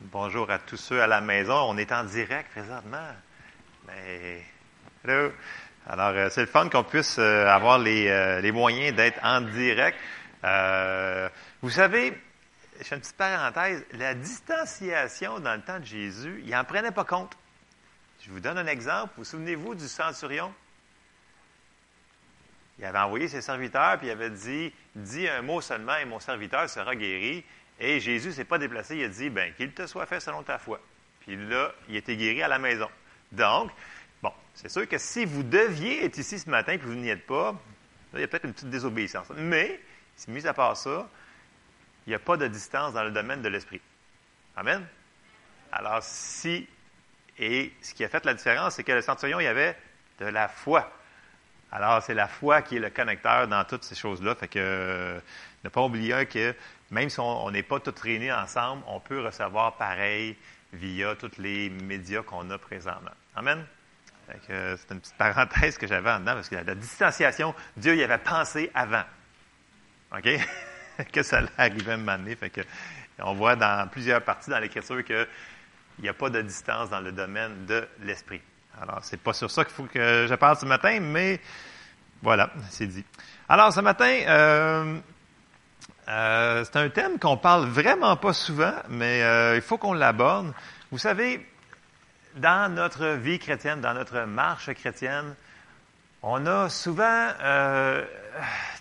Bonjour 0.00 0.50
à 0.50 0.58
tous 0.58 0.78
ceux 0.78 1.00
à 1.00 1.06
la 1.06 1.20
maison. 1.20 1.54
On 1.68 1.76
est 1.76 1.92
en 1.92 2.02
direct 2.02 2.50
présentement. 2.50 3.12
Mais, 3.86 4.42
hello. 5.04 5.30
Alors, 5.86 6.10
euh, 6.10 6.28
c'est 6.30 6.42
le 6.42 6.46
fun 6.46 6.68
qu'on 6.68 6.84
puisse 6.84 7.18
euh, 7.18 7.46
avoir 7.46 7.78
les, 7.78 8.08
euh, 8.08 8.40
les 8.40 8.52
moyens 8.52 8.94
d'être 8.94 9.18
en 9.24 9.40
direct. 9.40 9.98
vous 11.60 11.70
savez, 11.70 12.16
je 12.78 12.84
fais 12.84 12.94
une 12.94 13.00
petite 13.00 13.16
parenthèse, 13.16 13.84
la 13.92 14.14
distanciation 14.14 15.40
dans 15.40 15.54
le 15.54 15.62
temps 15.62 15.80
de 15.80 15.84
Jésus, 15.84 16.42
il 16.44 16.50
n'en 16.50 16.64
prenait 16.64 16.92
pas 16.92 17.04
compte. 17.04 17.36
Je 18.20 18.30
vous 18.30 18.38
donne 18.38 18.58
un 18.58 18.66
exemple. 18.66 19.14
Vous 19.16 19.24
souvenez-vous 19.24 19.74
du 19.74 19.88
centurion? 19.88 20.54
Il 22.78 22.84
avait 22.84 22.98
envoyé 22.98 23.28
ses 23.28 23.42
serviteurs, 23.42 23.98
puis 23.98 24.06
il 24.06 24.10
avait 24.10 24.30
dit, 24.30 24.72
dis 24.94 25.28
un 25.28 25.42
mot 25.42 25.60
seulement 25.60 25.96
et 25.96 26.04
mon 26.04 26.20
serviteur 26.20 26.70
sera 26.70 26.94
guéri. 26.94 27.44
Et 27.80 27.98
Jésus 27.98 28.28
ne 28.28 28.32
s'est 28.32 28.44
pas 28.44 28.58
déplacé, 28.58 28.96
il 28.96 29.04
a 29.04 29.08
dit, 29.08 29.30
ben, 29.30 29.52
qu'il 29.54 29.72
te 29.72 29.86
soit 29.86 30.06
fait 30.06 30.20
selon 30.20 30.42
ta 30.44 30.58
foi. 30.58 30.80
Puis 31.20 31.36
là, 31.36 31.72
il 31.88 31.96
était 31.96 32.16
guéri 32.16 32.42
à 32.42 32.48
la 32.48 32.58
maison. 32.58 32.88
Donc, 33.32 33.70
bon, 34.22 34.32
c'est 34.54 34.68
sûr 34.68 34.88
que 34.88 34.98
si 34.98 35.24
vous 35.24 35.42
deviez 35.42 36.04
être 36.04 36.18
ici 36.18 36.38
ce 36.38 36.48
matin 36.48 36.72
et 36.72 36.78
que 36.78 36.86
vous 36.86 36.94
n'y 36.94 37.08
êtes 37.08 37.26
pas, 37.26 37.52
là, 37.52 38.18
il 38.18 38.20
y 38.20 38.24
a 38.24 38.28
peut-être 38.28 38.44
une 38.44 38.52
petite 38.52 38.70
désobéissance. 38.70 39.26
Mais, 39.36 39.80
mis 40.28 40.46
à 40.46 40.54
part 40.54 40.76
ça, 40.76 41.08
il 42.06 42.10
n'y 42.10 42.14
a 42.14 42.18
pas 42.18 42.36
de 42.36 42.46
distance 42.46 42.92
dans 42.92 43.04
le 43.04 43.10
domaine 43.10 43.42
de 43.42 43.48
l'esprit. 43.48 43.80
Amen? 44.56 44.84
Alors, 45.70 46.02
si, 46.02 46.68
et 47.38 47.72
ce 47.80 47.94
qui 47.94 48.04
a 48.04 48.08
fait 48.08 48.24
la 48.24 48.34
différence, 48.34 48.74
c'est 48.74 48.84
que 48.84 48.92
le 48.92 49.02
centurion, 49.02 49.40
il 49.40 49.44
y 49.44 49.48
avait 49.48 49.76
de 50.18 50.26
la 50.26 50.48
foi. 50.48 50.92
Alors, 51.70 52.02
c'est 52.02 52.14
la 52.14 52.28
foi 52.28 52.60
qui 52.60 52.76
est 52.76 52.80
le 52.80 52.90
connecteur 52.90 53.48
dans 53.48 53.64
toutes 53.64 53.84
ces 53.84 53.94
choses-là. 53.94 54.34
Fait 54.34 54.48
que 54.48 55.20
ne 55.64 55.68
pas 55.70 55.80
oublier 55.80 56.26
que 56.26 56.54
même 56.90 57.08
si 57.08 57.18
on 57.18 57.50
n'est 57.50 57.62
pas 57.62 57.80
tous 57.80 57.98
réunis 57.98 58.30
ensemble, 58.30 58.82
on 58.86 59.00
peut 59.00 59.24
recevoir 59.24 59.76
pareil 59.76 60.36
via 60.74 61.16
tous 61.16 61.38
les 61.38 61.70
médias 61.70 62.22
qu'on 62.22 62.50
a 62.50 62.58
présentement. 62.58 63.10
Amen? 63.34 63.64
C'est 64.46 64.90
une 64.90 65.00
petite 65.00 65.16
parenthèse 65.16 65.76
que 65.76 65.86
j'avais 65.86 66.10
en 66.10 66.20
dedans, 66.20 66.34
parce 66.34 66.48
que 66.48 66.54
la, 66.54 66.74
distanciation, 66.74 67.54
Dieu 67.76 67.96
y 67.96 68.02
avait 68.02 68.18
pensé 68.18 68.70
avant. 68.74 69.04
OK? 70.16 70.28
que 71.12 71.22
ça 71.22 71.42
arriver 71.58 71.92
à 71.92 71.94
un 71.94 72.36
Fait 72.36 72.50
que, 72.50 72.60
on 73.18 73.34
voit 73.34 73.56
dans 73.56 73.88
plusieurs 73.88 74.22
parties 74.22 74.50
dans 74.50 74.58
l'Écriture 74.58 75.04
qu'il 75.04 75.26
n'y 76.00 76.08
a 76.08 76.14
pas 76.14 76.30
de 76.30 76.40
distance 76.40 76.90
dans 76.90 77.00
le 77.00 77.12
domaine 77.12 77.66
de 77.66 77.86
l'esprit. 78.00 78.40
Alors, 78.80 79.00
c'est 79.02 79.20
pas 79.20 79.32
sur 79.32 79.50
ça 79.50 79.64
qu'il 79.64 79.74
faut 79.74 79.84
que 79.84 80.26
je 80.28 80.34
parle 80.34 80.56
ce 80.56 80.66
matin, 80.66 80.98
mais 81.00 81.40
voilà, 82.22 82.50
c'est 82.70 82.86
dit. 82.86 83.04
Alors, 83.48 83.72
ce 83.72 83.80
matin, 83.80 84.18
euh, 84.26 84.98
euh, 86.08 86.64
c'est 86.64 86.76
un 86.76 86.88
thème 86.88 87.18
qu'on 87.18 87.36
parle 87.36 87.66
vraiment 87.66 88.16
pas 88.16 88.32
souvent, 88.32 88.74
mais 88.88 89.22
euh, 89.22 89.56
il 89.56 89.62
faut 89.62 89.78
qu'on 89.78 89.92
l'aborde. 89.92 90.52
Vous 90.90 90.98
savez, 90.98 91.46
dans 92.36 92.72
notre 92.72 93.06
vie 93.08 93.38
chrétienne, 93.38 93.80
dans 93.80 93.94
notre 93.94 94.22
marche 94.22 94.72
chrétienne, 94.74 95.34
on 96.22 96.46
a 96.46 96.68
souvent 96.68 97.28
euh, 97.42 98.04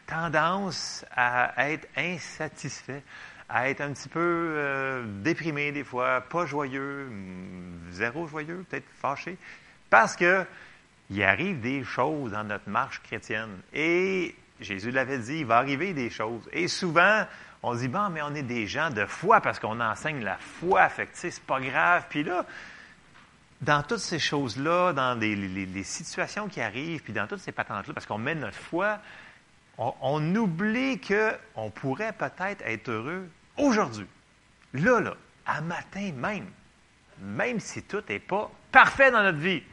tendance 0.07 1.05
à 1.15 1.71
être 1.71 1.87
insatisfait, 1.97 3.03
à 3.49 3.69
être 3.69 3.81
un 3.81 3.91
petit 3.93 4.09
peu 4.09 4.19
euh, 4.19 5.03
déprimé 5.21 5.71
des 5.71 5.83
fois, 5.83 6.21
pas 6.21 6.45
joyeux, 6.45 7.07
mm, 7.09 7.91
zéro 7.91 8.27
joyeux, 8.27 8.65
peut-être 8.69 8.87
fâché, 9.01 9.37
parce 9.89 10.15
que 10.15 10.45
il 11.09 11.21
arrive 11.23 11.59
des 11.59 11.83
choses 11.83 12.31
dans 12.31 12.45
notre 12.45 12.69
marche 12.69 13.01
chrétienne. 13.03 13.59
Et 13.73 14.33
Jésus 14.61 14.91
l'avait 14.91 15.17
dit, 15.17 15.39
il 15.39 15.45
va 15.45 15.57
arriver 15.57 15.93
des 15.93 16.09
choses. 16.09 16.47
Et 16.53 16.69
souvent, 16.69 17.25
on 17.63 17.75
dit, 17.75 17.89
bon, 17.89 18.09
mais 18.09 18.21
on 18.21 18.33
est 18.33 18.43
des 18.43 18.65
gens 18.65 18.89
de 18.89 19.05
foi 19.05 19.41
parce 19.41 19.59
qu'on 19.59 19.81
enseigne 19.81 20.23
la 20.23 20.37
foi, 20.37 20.87
fait 20.87 21.07
que, 21.07 21.11
c'est 21.13 21.41
pas 21.41 21.59
grave. 21.59 22.05
Puis 22.09 22.23
là, 22.23 22.45
dans 23.61 23.83
toutes 23.83 23.99
ces 23.99 24.19
choses-là, 24.19 24.91
dans 24.93 25.19
les, 25.19 25.83
situations 25.83 26.47
qui 26.47 26.61
arrivent, 26.61 27.01
puis 27.03 27.13
dans 27.13 27.27
toutes 27.27 27.39
ces 27.39 27.51
patentes-là, 27.51 27.93
parce 27.93 28.05
qu'on 28.05 28.17
met 28.17 28.35
notre 28.35 28.57
foi, 28.57 28.99
on, 29.77 29.93
on 30.01 30.35
oublie 30.35 30.99
qu'on 30.99 31.69
pourrait 31.69 32.13
peut-être 32.13 32.61
être 32.65 32.89
heureux 32.89 33.29
aujourd'hui, 33.57 34.07
là, 34.73 34.99
là, 34.99 35.13
à 35.45 35.61
matin 35.61 36.11
même, 36.15 36.47
même 37.19 37.59
si 37.59 37.83
tout 37.83 38.03
n'est 38.09 38.19
pas 38.19 38.49
parfait 38.71 39.11
dans 39.11 39.23
notre 39.23 39.37
vie. 39.37 39.63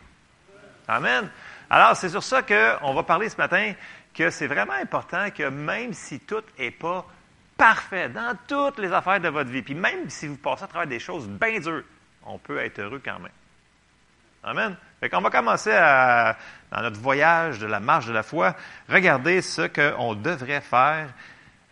Amen. 0.86 1.30
Alors, 1.70 1.97
c'est 1.97 2.09
sur 2.09 2.22
ça 2.22 2.43
qu'on 2.43 2.95
va 2.95 3.03
parler 3.03 3.28
ce 3.28 3.36
matin, 3.36 3.72
que 4.14 4.30
c'est 4.30 4.47
vraiment 4.47 4.72
important 4.72 5.30
que 5.30 5.49
même 5.49 5.93
si 5.93 6.20
tout 6.20 6.43
n'est 6.59 6.70
pas 6.70 7.07
parfait 7.57 8.09
dans 8.09 8.36
toutes 8.47 8.78
les 8.78 8.93
affaires 8.93 9.20
de 9.20 9.28
votre 9.28 9.51
vie, 9.51 9.62
puis 9.62 9.74
même 9.74 10.09
si 10.09 10.26
vous 10.26 10.36
passez 10.36 10.64
à 10.64 10.66
travers 10.66 10.89
des 10.89 10.99
choses 10.99 11.28
bien 11.28 11.59
dures, 11.59 11.84
on 12.24 12.39
peut 12.39 12.59
être 12.59 12.78
heureux 12.78 13.03
quand 13.05 13.18
même. 13.18 13.32
Amen. 14.43 14.76
Fait 15.01 15.09
qu'on 15.09 15.20
va 15.20 15.30
commencer 15.30 15.70
dans 15.70 16.82
notre 16.82 17.01
voyage 17.01 17.59
de 17.59 17.66
la 17.66 17.80
marche 17.80 18.07
de 18.07 18.12
la 18.12 18.22
foi, 18.22 18.55
regarder 18.89 19.43
ce 19.43 19.62
qu'on 19.62 20.14
devrait 20.14 20.61
faire, 20.61 21.09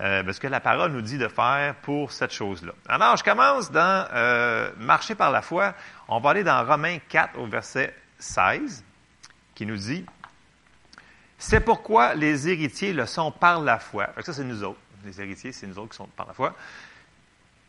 euh, 0.01 0.23
ben, 0.23 0.33
ce 0.33 0.41
que 0.41 0.47
la 0.47 0.61
parole 0.61 0.93
nous 0.93 1.01
dit 1.01 1.19
de 1.19 1.29
faire 1.29 1.75
pour 1.77 2.13
cette 2.13 2.33
chose-là. 2.33 2.73
Alors, 2.89 3.17
je 3.17 3.25
commence 3.25 3.71
dans 3.71 4.07
euh, 4.13 4.71
Marcher 4.79 5.15
par 5.15 5.31
la 5.31 5.43
foi. 5.43 5.75
On 6.09 6.21
va 6.21 6.31
aller 6.31 6.45
dans 6.45 6.65
Romains 6.65 6.99
4 7.09 7.39
au 7.39 7.47
verset 7.47 7.95
16, 8.19 8.85
qui 9.55 9.65
nous 9.65 9.77
dit 9.77 10.05
C'est 11.39 11.61
pourquoi 11.61 12.15
les 12.15 12.49
héritiers 12.49 12.93
le 12.93 13.07
sont 13.07 13.31
par 13.31 13.61
la 13.61 13.79
foi. 13.79 14.09
Ça, 14.21 14.33
c'est 14.33 14.45
nous 14.45 14.63
autres. 14.63 14.81
Les 15.05 15.21
héritiers, 15.21 15.53
c'est 15.53 15.67
nous 15.67 15.79
autres 15.79 15.91
qui 15.91 15.97
sont 15.97 16.09
par 16.09 16.27
la 16.27 16.35
foi 16.35 16.55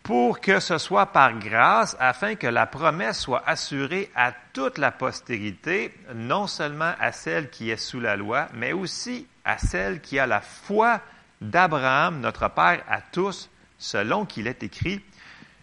pour 0.08 0.40
que 0.40 0.62
ce 0.62 0.78
soit 0.78 1.08
par 1.08 1.38
grâce, 1.38 1.98
afin 2.00 2.36
que 2.36 2.48
la 2.48 2.66
promesse 2.66 3.20
soit 3.20 3.44
assurée 3.46 4.10
à 4.16 4.32
toute 4.54 4.78
la 4.78 4.90
postérité, 4.90 5.94
non 6.16 6.48
seulement 6.48 6.94
à 6.98 7.12
celle 7.12 7.50
qui 7.50 7.72
est 7.72 7.76
sous 7.76 8.00
la 8.00 8.16
loi, 8.16 8.48
mais 8.54 8.72
aussi 8.72 9.28
à 9.44 9.58
celle 9.58 10.00
qui 10.00 10.18
a 10.18 10.26
la 10.26 10.40
foi 10.40 11.02
d'Abraham, 11.42 12.22
notre 12.22 12.48
Père 12.48 12.86
à 12.88 13.02
tous, 13.02 13.50
selon 13.78 14.26
qu'il 14.26 14.48
est 14.48 14.64
écrit, 14.64 15.02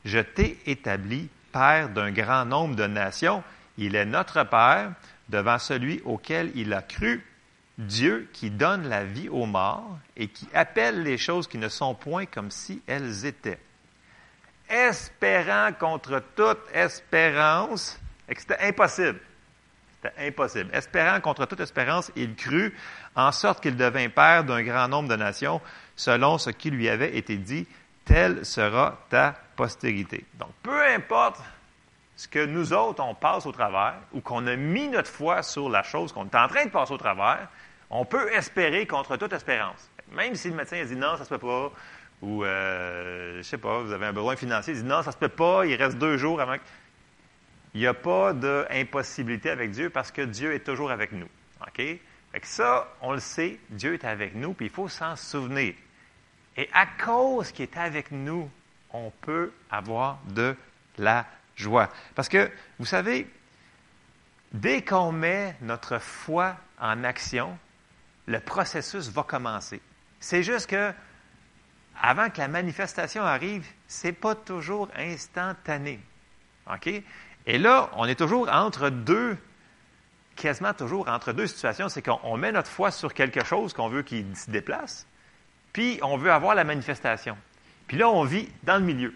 Je 0.04 0.18
t'ai 0.18 0.58
établi 0.66 1.30
Père 1.50 1.88
d'un 1.88 2.12
grand 2.12 2.44
nombre 2.44 2.76
de 2.76 2.86
nations, 2.86 3.42
il 3.78 3.96
est 3.96 4.04
notre 4.04 4.44
Père 4.44 4.92
devant 5.30 5.58
celui 5.58 6.02
auquel 6.04 6.52
il 6.54 6.74
a 6.74 6.82
cru, 6.82 7.26
Dieu 7.78 8.28
qui 8.34 8.50
donne 8.50 8.90
la 8.90 9.04
vie 9.04 9.30
aux 9.30 9.46
morts 9.46 9.98
et 10.18 10.28
qui 10.28 10.46
appelle 10.52 11.02
les 11.02 11.16
choses 11.16 11.48
qui 11.48 11.56
ne 11.56 11.70
sont 11.70 11.94
point 11.94 12.26
comme 12.26 12.50
si 12.50 12.82
elles 12.86 13.24
étaient 13.24 13.58
espérant 14.68 15.72
contre 15.78 16.22
toute 16.34 16.58
espérance, 16.72 17.98
et 18.28 18.34
que 18.34 18.40
c'était 18.40 18.60
impossible. 18.60 19.20
C'était 19.96 20.26
impossible. 20.26 20.70
Espérant 20.72 21.20
contre 21.20 21.46
toute 21.46 21.60
espérance, 21.60 22.10
il 22.16 22.34
crut, 22.34 22.74
en 23.16 23.32
sorte 23.32 23.62
qu'il 23.62 23.76
devint 23.76 24.08
père 24.08 24.44
d'un 24.44 24.62
grand 24.62 24.88
nombre 24.88 25.08
de 25.08 25.16
nations, 25.16 25.60
selon 25.96 26.38
ce 26.38 26.50
qui 26.50 26.70
lui 26.70 26.88
avait 26.88 27.16
été 27.16 27.36
dit, 27.36 27.66
telle 28.04 28.44
sera 28.44 28.98
ta 29.08 29.34
postérité. 29.56 30.24
Donc, 30.34 30.50
peu 30.62 30.84
importe 30.88 31.40
ce 32.16 32.28
que 32.28 32.44
nous 32.44 32.72
autres, 32.72 33.02
on 33.02 33.14
passe 33.14 33.46
au 33.46 33.52
travers, 33.52 33.94
ou 34.12 34.20
qu'on 34.20 34.46
a 34.46 34.56
mis 34.56 34.88
notre 34.88 35.10
foi 35.10 35.42
sur 35.42 35.68
la 35.68 35.82
chose 35.82 36.12
qu'on 36.12 36.26
est 36.26 36.36
en 36.36 36.48
train 36.48 36.66
de 36.66 36.70
passer 36.70 36.92
au 36.92 36.98
travers, 36.98 37.48
on 37.90 38.04
peut 38.04 38.32
espérer 38.32 38.86
contre 38.86 39.16
toute 39.16 39.32
espérance. 39.32 39.90
Même 40.12 40.34
si 40.34 40.50
le 40.50 40.56
médecin 40.56 40.80
a 40.80 40.84
dit 40.84 40.96
non, 40.96 41.16
ça 41.16 41.24
se 41.24 41.28
peut 41.30 41.38
pas, 41.38 41.72
ou, 42.24 42.42
euh, 42.42 43.36
je 43.38 43.42
sais 43.42 43.58
pas, 43.58 43.80
vous 43.80 43.92
avez 43.92 44.06
un 44.06 44.12
besoin 44.12 44.34
financier, 44.34 44.72
il 44.72 44.82
dit 44.82 44.88
non, 44.88 45.02
ça 45.02 45.12
se 45.12 45.16
peut 45.16 45.28
pas, 45.28 45.66
il 45.66 45.74
reste 45.74 45.98
deux 45.98 46.16
jours 46.16 46.40
avant. 46.40 46.56
Il 47.74 47.80
n'y 47.80 47.86
a 47.86 47.94
pas 47.94 48.32
d'impossibilité 48.32 49.50
avec 49.50 49.72
Dieu 49.72 49.90
parce 49.90 50.10
que 50.10 50.22
Dieu 50.22 50.54
est 50.54 50.60
toujours 50.60 50.90
avec 50.90 51.12
nous. 51.12 51.28
OK? 51.60 51.76
Fait 51.76 52.40
que 52.40 52.46
ça, 52.46 52.88
on 53.02 53.12
le 53.12 53.20
sait, 53.20 53.58
Dieu 53.68 53.94
est 53.94 54.04
avec 54.04 54.34
nous, 54.34 54.54
puis 54.54 54.66
il 54.66 54.72
faut 54.72 54.88
s'en 54.88 55.16
souvenir. 55.16 55.74
Et 56.56 56.68
à 56.72 56.86
cause 56.86 57.52
qu'il 57.52 57.64
est 57.64 57.76
avec 57.76 58.10
nous, 58.10 58.50
on 58.90 59.10
peut 59.20 59.52
avoir 59.70 60.18
de 60.30 60.56
la 60.96 61.26
joie. 61.56 61.90
Parce 62.14 62.28
que, 62.28 62.50
vous 62.78 62.86
savez, 62.86 63.28
dès 64.52 64.82
qu'on 64.82 65.12
met 65.12 65.56
notre 65.60 65.98
foi 65.98 66.56
en 66.80 67.04
action, 67.04 67.58
le 68.26 68.40
processus 68.40 69.10
va 69.10 69.24
commencer. 69.24 69.80
C'est 70.20 70.42
juste 70.42 70.70
que 70.70 70.92
avant 72.00 72.30
que 72.30 72.38
la 72.38 72.48
manifestation 72.48 73.22
arrive, 73.22 73.66
c'est 73.86 74.12
pas 74.12 74.34
toujours 74.34 74.88
instantané. 74.96 76.00
OK? 76.72 76.88
Et 77.46 77.58
là, 77.58 77.90
on 77.96 78.06
est 78.06 78.14
toujours 78.14 78.48
entre 78.50 78.90
deux, 78.90 79.36
quasiment 80.36 80.74
toujours 80.74 81.08
entre 81.08 81.32
deux 81.32 81.46
situations. 81.46 81.88
C'est 81.88 82.02
qu'on 82.02 82.18
on 82.22 82.36
met 82.36 82.52
notre 82.52 82.70
foi 82.70 82.90
sur 82.90 83.12
quelque 83.14 83.44
chose 83.44 83.72
qu'on 83.72 83.88
veut 83.88 84.02
qu'il 84.02 84.36
se 84.36 84.50
déplace, 84.50 85.06
puis 85.72 85.98
on 86.02 86.16
veut 86.16 86.32
avoir 86.32 86.54
la 86.54 86.64
manifestation. 86.64 87.36
Puis 87.86 87.98
là, 87.98 88.08
on 88.08 88.24
vit 88.24 88.48
dans 88.62 88.78
le 88.78 88.84
milieu. 88.84 89.14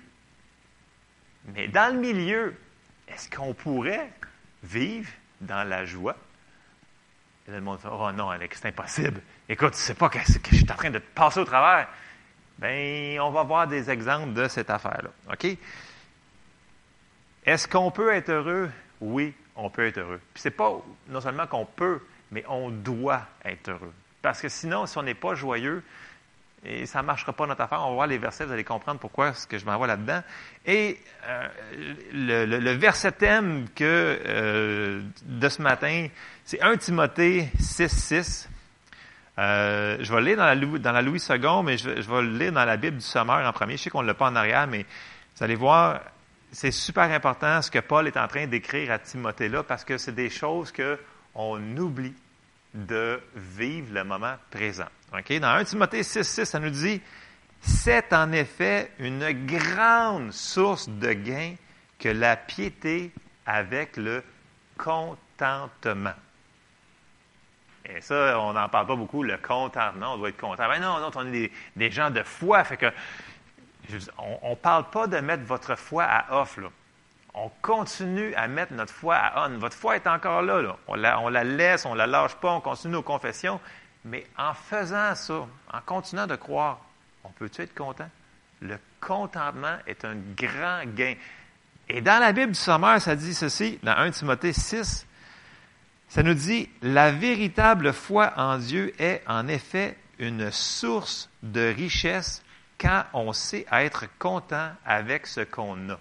Mais 1.54 1.68
dans 1.68 1.94
le 1.94 2.00
milieu, 2.00 2.54
est-ce 3.08 3.30
qu'on 3.30 3.54
pourrait 3.54 4.10
vivre 4.62 5.10
dans 5.40 5.66
la 5.66 5.86
joie? 5.86 6.16
Et 7.46 7.50
là, 7.50 7.56
le 7.58 7.62
monde 7.62 7.80
fait 7.80 7.88
Oh 7.90 8.12
non, 8.12 8.28
Alex, 8.28 8.58
c'est 8.60 8.68
impossible. 8.68 9.22
Écoute, 9.48 9.72
tu 9.72 9.78
sais 9.78 9.94
pas 9.94 10.10
que, 10.10 10.18
que 10.18 10.50
je 10.50 10.56
suis 10.56 10.70
en 10.70 10.74
train 10.74 10.90
de 10.90 10.98
te 10.98 11.14
passer 11.14 11.40
au 11.40 11.44
travers. 11.46 11.88
Bien, 12.58 13.18
on 13.22 13.30
va 13.30 13.44
voir 13.44 13.66
des 13.68 13.90
exemples 13.90 14.32
de 14.32 14.48
cette 14.48 14.70
affaire-là. 14.70 15.10
OK? 15.32 15.56
Est-ce 17.46 17.68
qu'on 17.68 17.90
peut 17.90 18.12
être 18.12 18.30
heureux? 18.30 18.70
Oui, 19.00 19.32
on 19.54 19.70
peut 19.70 19.86
être 19.86 19.98
heureux. 19.98 20.20
Puis 20.34 20.42
c'est 20.42 20.50
pas 20.50 20.80
non 21.08 21.20
seulement 21.20 21.46
qu'on 21.46 21.64
peut, 21.64 22.00
mais 22.32 22.44
on 22.48 22.70
doit 22.70 23.26
être 23.44 23.70
heureux. 23.70 23.92
Parce 24.22 24.40
que 24.40 24.48
sinon, 24.48 24.86
si 24.86 24.98
on 24.98 25.02
n'est 25.02 25.14
pas 25.14 25.34
joyeux, 25.34 25.82
ça 26.84 27.02
ne 27.02 27.06
marchera 27.06 27.32
pas 27.32 27.46
notre 27.46 27.60
affaire. 27.60 27.80
On 27.82 27.90
va 27.90 27.94
voir 27.94 28.06
les 28.08 28.18
versets, 28.18 28.44
vous 28.44 28.52
allez 28.52 28.64
comprendre 28.64 28.98
pourquoi 28.98 29.32
ce 29.32 29.46
que 29.46 29.58
je 29.58 29.64
m'envoie 29.64 29.86
là-dedans. 29.86 30.22
Et 30.66 30.98
euh, 31.26 31.48
le, 32.12 32.72
verset 32.72 33.12
thème 33.12 33.66
euh, 33.80 35.02
de 35.22 35.48
ce 35.48 35.62
matin, 35.62 36.08
c'est 36.44 36.60
1 36.60 36.76
Timothée 36.78 37.48
6, 37.60 37.88
6. 37.88 38.48
Euh, 39.38 39.98
je 40.00 40.12
vais 40.12 40.20
le 40.20 40.26
lire 40.26 40.36
dans 40.80 40.92
la, 40.92 41.02
Louis 41.02 41.22
II, 41.30 41.62
mais 41.62 41.78
je, 41.78 41.88
vais 41.88 42.22
le 42.22 42.38
lire 42.38 42.52
dans 42.52 42.64
la 42.64 42.76
Bible 42.76 42.96
du 42.96 43.04
Sommeur 43.04 43.46
en 43.46 43.52
premier. 43.52 43.76
Je 43.76 43.84
sais 43.84 43.90
qu'on 43.90 44.02
ne 44.02 44.08
l'a 44.08 44.14
pas 44.14 44.28
en 44.28 44.36
arrière, 44.36 44.66
mais 44.66 44.84
vous 45.36 45.44
allez 45.44 45.54
voir, 45.54 46.00
c'est 46.50 46.72
super 46.72 47.04
important 47.04 47.62
ce 47.62 47.70
que 47.70 47.78
Paul 47.78 48.08
est 48.08 48.16
en 48.16 48.26
train 48.26 48.46
d'écrire 48.48 48.90
à 48.90 48.98
Timothée 48.98 49.48
là, 49.48 49.62
parce 49.62 49.84
que 49.84 49.96
c'est 49.96 50.14
des 50.14 50.30
choses 50.30 50.72
qu'on 50.72 51.76
oublie 51.76 52.14
de 52.74 53.20
vivre 53.34 53.94
le 53.94 54.04
moment 54.04 54.34
présent. 54.50 54.88
Dans 55.12 55.48
1 55.48 55.64
Timothée 55.64 56.02
6, 56.02 56.22
6, 56.22 56.44
ça 56.44 56.58
nous 56.58 56.70
dit 56.70 57.00
C'est 57.60 58.12
en 58.12 58.32
effet 58.32 58.90
une 58.98 59.46
grande 59.46 60.32
source 60.32 60.88
de 60.88 61.12
gain 61.12 61.54
que 61.98 62.08
la 62.08 62.36
piété 62.36 63.12
avec 63.46 63.96
le 63.96 64.22
contentement. 64.76 66.14
Et 67.88 68.00
ça, 68.02 68.38
on 68.40 68.52
n'en 68.52 68.68
parle 68.68 68.86
pas 68.86 68.96
beaucoup, 68.96 69.22
le 69.22 69.38
contentement, 69.38 70.14
on 70.14 70.18
doit 70.18 70.28
être 70.28 70.40
content. 70.40 70.68
Ben 70.68 70.80
non, 70.80 71.00
non, 71.00 71.10
on 71.14 71.32
est 71.32 71.50
des, 71.74 71.90
gens 71.90 72.10
de 72.10 72.22
foi, 72.22 72.62
fait 72.64 72.76
que 72.76 72.92
on 74.18 74.50
ne 74.50 74.54
parle 74.54 74.90
pas 74.90 75.06
de 75.06 75.18
mettre 75.18 75.44
votre 75.44 75.74
foi 75.76 76.04
à 76.04 76.40
off. 76.40 76.58
On 77.32 77.50
continue 77.62 78.34
à 78.34 78.46
mettre 78.46 78.74
notre 78.74 78.92
foi 78.92 79.16
à 79.16 79.48
on. 79.48 79.56
Votre 79.58 79.76
foi 79.76 79.96
est 79.96 80.06
encore 80.06 80.42
là. 80.42 80.76
On, 80.86 80.94
la, 80.96 81.44
laisse, 81.44 81.86
on 81.86 81.94
la 81.94 82.06
lâche 82.06 82.34
pas, 82.34 82.52
on 82.52 82.60
continue 82.60 82.94
nos 82.94 83.02
confessions. 83.02 83.60
Mais 84.04 84.26
en 84.36 84.52
faisant 84.52 85.14
ça, 85.14 85.46
en 85.72 85.80
continuant 85.86 86.26
de 86.26 86.36
croire, 86.36 86.80
on 87.24 87.30
peut-tu 87.30 87.62
être 87.62 87.74
content? 87.74 88.08
Le 88.60 88.78
contentement 89.00 89.76
est 89.86 90.04
un 90.04 90.16
grand 90.36 90.82
gain. 90.94 91.14
Et 91.88 92.02
dans 92.02 92.20
la 92.20 92.32
Bible 92.32 92.52
du 92.52 92.58
Sommeur, 92.58 93.00
ça 93.00 93.16
dit 93.16 93.32
ceci, 93.32 93.78
dans 93.82 93.96
1 93.96 94.10
Timothée 94.10 94.52
6, 94.52 95.06
ça 96.08 96.22
nous 96.22 96.34
dit, 96.34 96.68
la 96.82 97.12
véritable 97.12 97.92
foi 97.92 98.32
en 98.36 98.58
Dieu 98.58 98.94
est 98.98 99.22
en 99.26 99.46
effet 99.48 99.96
une 100.18 100.50
source 100.50 101.28
de 101.42 101.72
richesse 101.72 102.42
quand 102.78 103.04
on 103.12 103.32
sait 103.32 103.66
être 103.70 104.06
content 104.18 104.70
avec 104.84 105.26
ce 105.26 105.40
qu'on 105.40 105.90
a. 105.90 105.98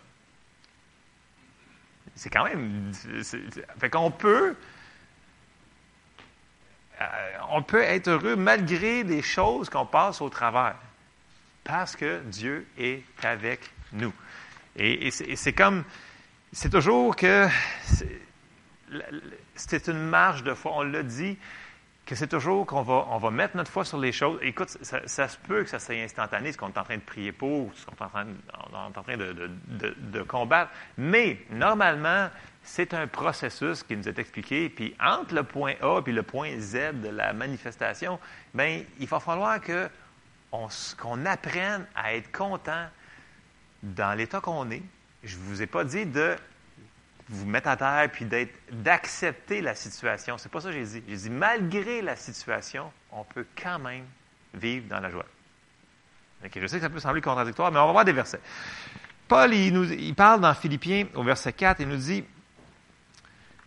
C'est 2.16 2.30
quand 2.30 2.46
même... 2.46 2.92
fait 3.78 3.90
qu'on 3.90 4.12
peut... 4.12 4.56
euh, 7.02 7.06
on 7.50 7.62
peut 7.62 7.82
être 7.82 8.08
heureux 8.08 8.36
malgré 8.36 9.04
les 9.04 9.22
choses 9.22 9.70
qu'on 9.70 9.86
passe 9.86 10.22
au 10.22 10.30
travers. 10.30 10.76
Parce 11.64 11.96
que 11.96 12.22
Dieu 12.22 12.66
est 12.78 13.04
avec 13.24 13.60
nous. 13.92 14.14
Et, 14.78 15.12
c'est 15.12 15.54
comme, 15.54 15.84
c'est 16.54 16.70
toujours 16.70 17.16
que 17.16 17.48
c'est 19.58 19.88
une 19.88 20.00
marge 20.08 20.44
de 20.44 20.54
foi. 20.54 20.72
On 20.76 20.84
l'a 20.84 21.04
dit 21.04 21.38
que 22.06 22.16
c'est 22.16 22.28
toujours 22.28 22.66
qu'on 22.66 22.84
va, 22.84 23.06
on 23.10 23.18
va 23.18 23.32
mettre 23.32 23.58
notre 23.58 23.70
foi 23.72 23.84
sur 23.84 23.98
les 23.98 24.14
choses. 24.14 24.40
Écoute, 24.42 24.70
ça, 24.82 25.28
se 25.28 25.38
peut 25.38 25.64
que 25.64 25.70
ça 25.70 25.78
soit 25.80 25.96
instantané, 25.96 26.54
ce 26.54 26.58
qu'on 26.58 26.70
est 26.70 26.78
en 26.78 26.84
train 26.84 26.96
de 26.96 27.02
prier 27.02 27.34
pour, 27.34 27.70
ce 27.76 27.86
qu'on 27.86 27.96
est 27.96 28.02
en 28.04 28.10
train, 28.10 28.26
de- 28.26 28.96
en 28.98 29.04
train 29.04 29.18
de, 29.18 29.34
de- 29.68 29.96
de- 29.98 30.22
combattre. 30.24 30.72
Mais 30.98 31.40
normalement, 31.50 32.30
c'est 32.64 32.94
un 32.94 33.08
processus 33.08 33.84
qui 33.84 33.98
nous 33.98 34.08
est 34.08 34.18
expliqué. 34.20 34.70
Puis 34.70 34.96
entre 35.04 35.36
le 35.36 35.44
point 35.44 35.74
A 35.82 36.00
et 36.06 36.12
le 36.14 36.24
point 36.24 36.58
Z 36.60 37.02
de 37.02 37.10
la 37.10 37.34
manifestation, 37.34 38.20
ben 38.54 38.84
il 39.00 39.08
va 39.08 39.20
falloir 39.20 39.60
qu'on 40.52 41.26
apprenne 41.26 41.86
à 41.96 42.14
être 42.16 42.32
content 42.32 42.86
dans 43.84 44.18
l'état 44.18 44.40
qu'on 44.40 44.70
est. 44.72 44.84
Je 45.24 45.36
ne 45.36 45.42
vous 45.44 45.62
ai 45.62 45.68
pas 45.68 45.84
dit 45.84 46.06
de 46.06 46.36
vous 47.30 47.46
mettre 47.46 47.68
à 47.68 47.78
terre 47.78 48.10
puis 48.12 48.28
d'accepter 48.72 49.62
la 49.62 49.76
situation. 49.76 50.38
C'est 50.38 50.52
pas 50.52 50.62
ça 50.62 50.70
que 50.70 50.76
j'ai 50.76 50.86
dit. 50.86 51.04
J'ai 51.08 51.16
dit, 51.16 51.30
malgré 51.30 52.02
la 52.02 52.16
situation, 52.16 52.92
on 53.12 53.24
peut 53.24 53.46
quand 53.62 53.80
même 53.80 54.06
vivre 54.54 54.88
dans 54.88 55.00
la 55.00 55.10
joie. 55.10 55.26
Je 56.44 56.68
sais 56.68 56.78
que 56.78 56.84
ça 56.84 56.90
peut 56.90 57.00
sembler 57.00 57.22
contradictoire, 57.22 57.72
mais 57.72 57.80
on 57.80 57.88
va 57.88 57.92
voir 57.92 58.06
des 58.06 58.14
versets. 58.14 58.40
Paul, 59.28 59.54
il, 59.54 59.74
nous, 59.74 59.92
il 59.92 60.16
parle 60.16 60.40
dans 60.40 60.54
Philippiens, 60.54 61.08
au 61.16 61.24
verset 61.24 61.52
4, 61.52 61.82
il 61.82 61.90
nous 61.90 61.98
dit, 61.98 62.24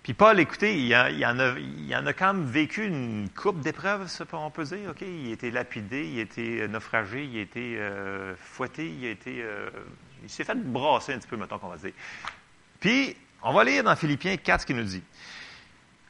puis 0.02 0.14
Paul, 0.14 0.40
écoutez, 0.40 0.78
il, 0.78 0.94
en 0.94 1.38
a, 1.38 1.58
il 1.58 1.94
en 1.94 2.06
a 2.06 2.12
quand 2.14 2.32
même 2.32 2.46
vécu 2.46 2.86
une 2.86 3.28
coupe 3.28 3.60
d'épreuves, 3.60 4.10
on 4.32 4.50
peut 4.50 4.64
dire. 4.64 4.94
Il 5.02 5.28
a 5.28 5.32
été 5.32 5.50
lapidé, 5.50 6.08
il 6.08 6.18
a 6.20 6.22
été 6.22 6.66
naufragé, 6.68 7.24
il 7.24 7.38
a 7.38 7.42
été 7.42 7.76
euh, 7.78 8.34
fouetté, 8.36 8.88
il 8.88 9.06
a 9.06 9.10
été... 9.10 9.42
euh, 9.42 9.68
il 10.22 10.30
s'est 10.30 10.44
fait 10.44 10.54
brasser 10.54 11.12
un 11.14 11.18
petit 11.18 11.28
peu, 11.28 11.36
mettons 11.36 11.58
qu'on 11.58 11.68
va 11.68 11.76
dire. 11.76 11.92
Puis, 12.78 13.14
on 13.42 13.52
va 13.52 13.64
lire 13.64 13.84
dans 13.84 13.96
Philippiens 13.96 14.36
4 14.36 14.60
ce 14.60 14.66
qu'il 14.66 14.76
nous 14.76 14.84
dit. 14.84 15.02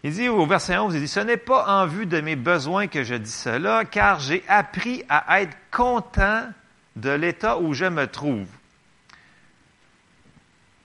Il 0.02 0.12
dit 0.12 0.28
au 0.28 0.46
verset 0.46 0.78
11, 0.78 0.94
il 0.94 1.00
dit, 1.00 1.08
Ce 1.08 1.20
n'est 1.20 1.36
pas 1.36 1.66
en 1.66 1.86
vue 1.86 2.06
de 2.06 2.20
mes 2.20 2.36
besoins 2.36 2.86
que 2.86 3.04
je 3.04 3.14
dis 3.14 3.30
cela, 3.30 3.84
car 3.84 4.18
j'ai 4.18 4.42
appris 4.48 5.04
à 5.08 5.42
être 5.42 5.56
content 5.70 6.48
de 6.96 7.10
l'état 7.10 7.58
où 7.58 7.74
je 7.74 7.84
me 7.84 8.06
trouve. 8.06 8.48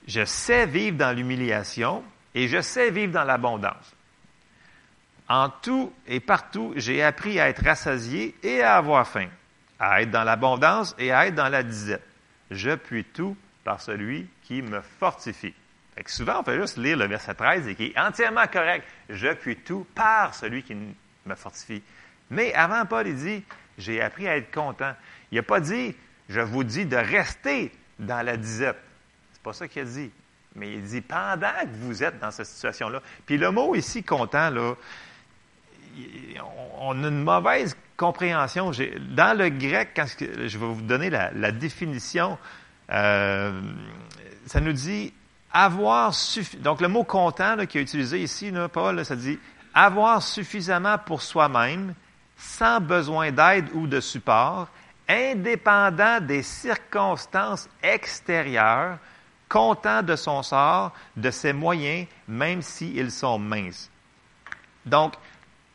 Je 0.06 0.24
sais 0.24 0.66
vivre 0.66 0.96
dans 0.96 1.16
l'humiliation 1.16 2.04
et 2.34 2.46
je 2.46 2.60
sais 2.60 2.90
vivre 2.90 3.12
dans 3.12 3.24
l'abondance. 3.24 3.94
En 5.28 5.48
tout 5.48 5.92
et 6.06 6.20
partout, 6.20 6.72
j'ai 6.76 7.02
appris 7.02 7.40
à 7.40 7.48
être 7.48 7.64
rassasié 7.64 8.36
et 8.44 8.62
à 8.62 8.76
avoir 8.76 9.08
faim, 9.08 9.28
à 9.80 10.02
être 10.02 10.10
dans 10.10 10.22
l'abondance 10.22 10.94
et 10.98 11.10
à 11.10 11.26
être 11.26 11.34
dans 11.34 11.48
la 11.48 11.64
disette. 11.64 12.06
Je 12.50 12.76
puis 12.76 13.04
tout 13.04 13.36
par 13.64 13.80
celui 13.80 14.28
qui 14.44 14.62
me 14.62 14.80
fortifie. 14.80 15.54
Souvent, 16.06 16.40
on 16.40 16.44
fait 16.44 16.60
juste 16.60 16.76
lire 16.76 16.96
le 16.96 17.06
verset 17.06 17.34
13 17.34 17.68
et 17.68 17.74
qui 17.74 17.86
est 17.86 17.98
entièrement 17.98 18.46
correct. 18.46 18.86
Je 19.08 19.28
puis 19.28 19.56
tout 19.56 19.86
par 19.94 20.34
celui 20.34 20.62
qui 20.62 20.74
me 20.74 21.34
fortifie. 21.34 21.82
Mais 22.30 22.52
avant, 22.54 22.84
Paul, 22.84 23.08
il 23.08 23.16
dit, 23.16 23.44
j'ai 23.78 24.00
appris 24.00 24.28
à 24.28 24.36
être 24.36 24.52
content. 24.52 24.92
Il 25.32 25.36
n'a 25.36 25.42
pas 25.42 25.60
dit, 25.60 25.94
je 26.28 26.40
vous 26.40 26.64
dis 26.64 26.86
de 26.86 26.96
rester 26.96 27.72
dans 27.98 28.24
la 28.24 28.36
disette. 28.36 28.78
C'est 29.32 29.42
pas 29.42 29.52
ça 29.52 29.68
qu'il 29.68 29.82
a 29.82 29.84
dit. 29.84 30.10
Mais 30.54 30.72
il 30.72 30.82
dit, 30.82 31.00
pendant 31.00 31.52
que 31.62 31.76
vous 31.80 32.02
êtes 32.02 32.18
dans 32.18 32.30
cette 32.30 32.46
situation-là. 32.46 33.02
Puis 33.24 33.38
le 33.38 33.50
mot 33.50 33.74
ici, 33.74 34.02
content, 34.02 34.50
là, 34.50 34.74
on 36.78 37.04
a 37.04 37.08
une 37.08 37.22
mauvaise 37.22 37.76
compréhension. 37.96 38.70
Dans 39.10 39.36
le 39.36 39.48
grec, 39.48 39.90
quand 39.96 40.06
je 40.18 40.58
vais 40.58 40.66
vous 40.66 40.82
donner 40.82 41.10
la, 41.10 41.30
la 41.32 41.52
définition, 41.52 42.38
euh, 42.90 43.60
ça 44.46 44.60
nous 44.60 44.72
dit 44.72 45.12
avoir 45.56 46.12
suffi. 46.12 46.58
Donc 46.58 46.82
le 46.82 46.88
mot 46.88 47.02
content 47.02 47.56
qui 47.64 47.78
est 47.78 47.82
utilisé 47.82 48.20
ici, 48.20 48.52
Paul, 48.70 49.02
ça 49.06 49.16
dit 49.16 49.38
avoir 49.72 50.22
suffisamment 50.22 50.98
pour 50.98 51.22
soi-même, 51.22 51.94
sans 52.36 52.78
besoin 52.78 53.32
d'aide 53.32 53.70
ou 53.72 53.86
de 53.86 54.00
support, 54.00 54.68
indépendant 55.08 56.20
des 56.20 56.42
circonstances 56.42 57.70
extérieures, 57.82 58.98
content 59.48 60.02
de 60.02 60.14
son 60.14 60.42
sort, 60.42 60.92
de 61.16 61.30
ses 61.30 61.54
moyens, 61.54 62.06
même 62.28 62.60
s'ils 62.60 63.10
sont 63.10 63.38
minces. 63.38 63.90
Donc, 64.84 65.14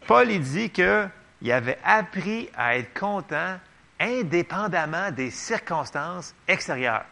Paul, 0.06 0.30
il 0.30 0.42
dit 0.42 0.70
qu'il 0.70 1.52
avait 1.52 1.80
appris 1.84 2.50
à 2.56 2.78
être 2.78 2.94
content 3.00 3.58
indépendamment 4.00 5.10
des 5.10 5.32
circonstances 5.32 6.36
extérieures. 6.48 7.06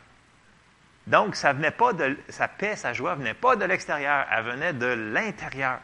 Donc, 1.09 1.35
ça 1.35 1.53
venait 1.53 1.71
pas 1.71 1.91
de, 1.91 2.15
sa 2.29 2.47
paix, 2.47 2.75
sa 2.75 2.93
joie 2.93 3.15
venait 3.15 3.33
pas 3.33 3.55
de 3.55 3.65
l'extérieur, 3.65 4.27
elle 4.31 4.45
venait 4.45 4.73
de 4.73 4.85
l'intérieur. 4.85 5.79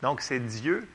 Donc, 0.00 0.22
c'est 0.22 0.40
Dieu, 0.40 0.88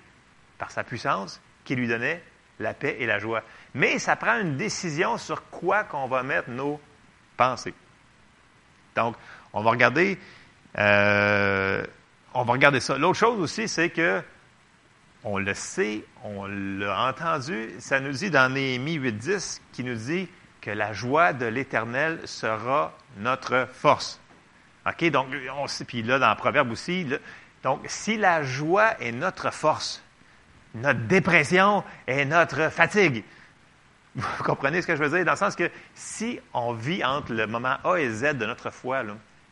par 0.57 0.71
sa 0.71 0.83
puissance, 0.83 1.39
qui 1.63 1.75
lui 1.75 1.87
donnait 1.87 2.23
la 2.59 2.73
paix 2.73 2.97
et 2.99 3.05
la 3.05 3.19
joie. 3.19 3.43
Mais 3.75 3.99
ça 3.99 4.15
prend 4.15 4.39
une 4.39 4.57
décision 4.57 5.19
sur 5.19 5.43
quoi 5.49 5.83
qu'on 5.83 6.07
va 6.07 6.23
mettre 6.23 6.49
nos 6.49 6.81
pensées. 7.37 7.75
Donc, 8.95 9.15
on 9.53 9.61
va 9.61 9.69
regarder, 9.69 10.17
euh, 10.79 11.85
on 12.33 12.43
va 12.43 12.53
regarder 12.53 12.79
ça. 12.79 12.97
L'autre 12.97 13.19
chose 13.19 13.39
aussi, 13.39 13.67
c'est 13.67 13.91
que 13.91 14.23
on 15.23 15.37
le 15.37 15.53
sait, 15.53 16.03
on 16.23 16.47
l'a 16.47 17.09
entendu, 17.09 17.69
ça 17.77 17.99
nous 17.99 18.11
dit 18.11 18.31
dans 18.31 18.51
Néhémie 18.51 18.97
8.10, 18.97 19.61
qui 19.71 19.83
nous 19.83 19.95
dit 19.95 20.27
que 20.61 20.71
la 20.71 20.93
joie 20.93 21.33
de 21.33 21.45
l'Éternel 21.45 22.19
sera 22.25 22.93
notre 23.19 23.67
force. 23.71 24.19
OK? 24.85 25.09
Donc, 25.11 25.27
on 25.55 25.65
puis 25.85 26.01
là, 26.03 26.19
dans 26.19 26.29
le 26.29 26.35
Proverbe 26.35 26.71
aussi, 26.71 27.05
donc, 27.63 27.81
si 27.85 28.17
la 28.17 28.43
joie 28.43 28.99
est 29.01 29.11
notre 29.11 29.51
force, 29.51 30.01
notre 30.75 31.01
dépression 31.01 31.83
est 32.07 32.25
notre 32.25 32.69
fatigue. 32.69 33.23
Vous 34.15 34.43
comprenez 34.43 34.81
ce 34.81 34.87
que 34.87 34.95
je 34.95 35.03
veux 35.03 35.09
dire? 35.09 35.25
Dans 35.25 35.33
le 35.33 35.37
sens 35.37 35.55
que 35.55 35.69
si 35.93 36.39
on 36.53 36.73
vit 36.73 37.03
entre 37.03 37.33
le 37.33 37.47
moment 37.47 37.77
A 37.83 37.97
et 37.97 38.09
Z 38.09 38.37
de 38.37 38.45
notre 38.45 38.69
foi, 38.69 39.03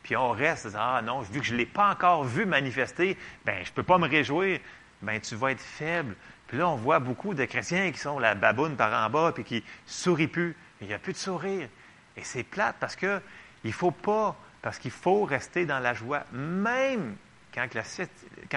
puis 0.03 0.15
on 0.15 0.31
reste, 0.31 0.69
ah 0.77 1.01
non, 1.03 1.21
vu 1.21 1.39
que 1.39 1.45
je 1.45 1.53
ne 1.53 1.57
l'ai 1.57 1.65
pas 1.65 1.91
encore 1.91 2.23
vu 2.23 2.45
manifester, 2.45 3.17
ben 3.45 3.57
je 3.63 3.69
ne 3.69 3.75
peux 3.75 3.83
pas 3.83 3.97
me 3.97 4.07
réjouir, 4.07 4.59
ben 5.01 5.19
tu 5.19 5.35
vas 5.35 5.51
être 5.51 5.61
faible. 5.61 6.15
Puis 6.47 6.57
là, 6.57 6.69
on 6.69 6.75
voit 6.75 6.99
beaucoup 6.99 7.33
de 7.33 7.43
chrétiens 7.45 7.91
qui 7.91 7.99
sont 7.99 8.19
la 8.19 8.33
baboune 8.33 8.77
par 8.77 8.93
en 9.05 9.09
bas, 9.09 9.31
puis 9.33 9.43
qui 9.43 9.63
sourient 9.85 10.27
plus. 10.27 10.55
Il 10.81 10.87
n'y 10.87 10.93
a 10.93 10.99
plus 10.99 11.13
de 11.13 11.17
sourire. 11.17 11.67
Et 12.15 12.23
c'est 12.23 12.43
plate 12.43 12.77
parce 12.79 12.95
que 12.95 13.21
il 13.63 13.73
faut 13.73 13.91
pas, 13.91 14.35
parce 14.61 14.79
qu'il 14.79 14.91
faut 14.91 15.23
rester 15.23 15.65
dans 15.65 15.79
la 15.79 15.93
joie, 15.93 16.23
même 16.31 17.15
quand 17.53 17.73
la, 17.73 17.83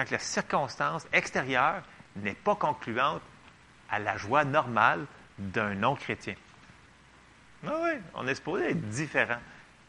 la 0.09 0.19
circonstance 0.19 1.07
extérieure 1.11 1.81
n'est 2.17 2.35
pas 2.35 2.55
concluante 2.55 3.21
à 3.89 3.99
la 3.99 4.17
joie 4.17 4.45
normale 4.45 5.05
d'un 5.37 5.75
non-chrétien. 5.75 6.35
Ah 7.65 7.73
oui, 7.83 7.91
on 8.15 8.27
est 8.27 8.35
supposé 8.35 8.71
être 8.71 8.89
différent. 8.89 9.39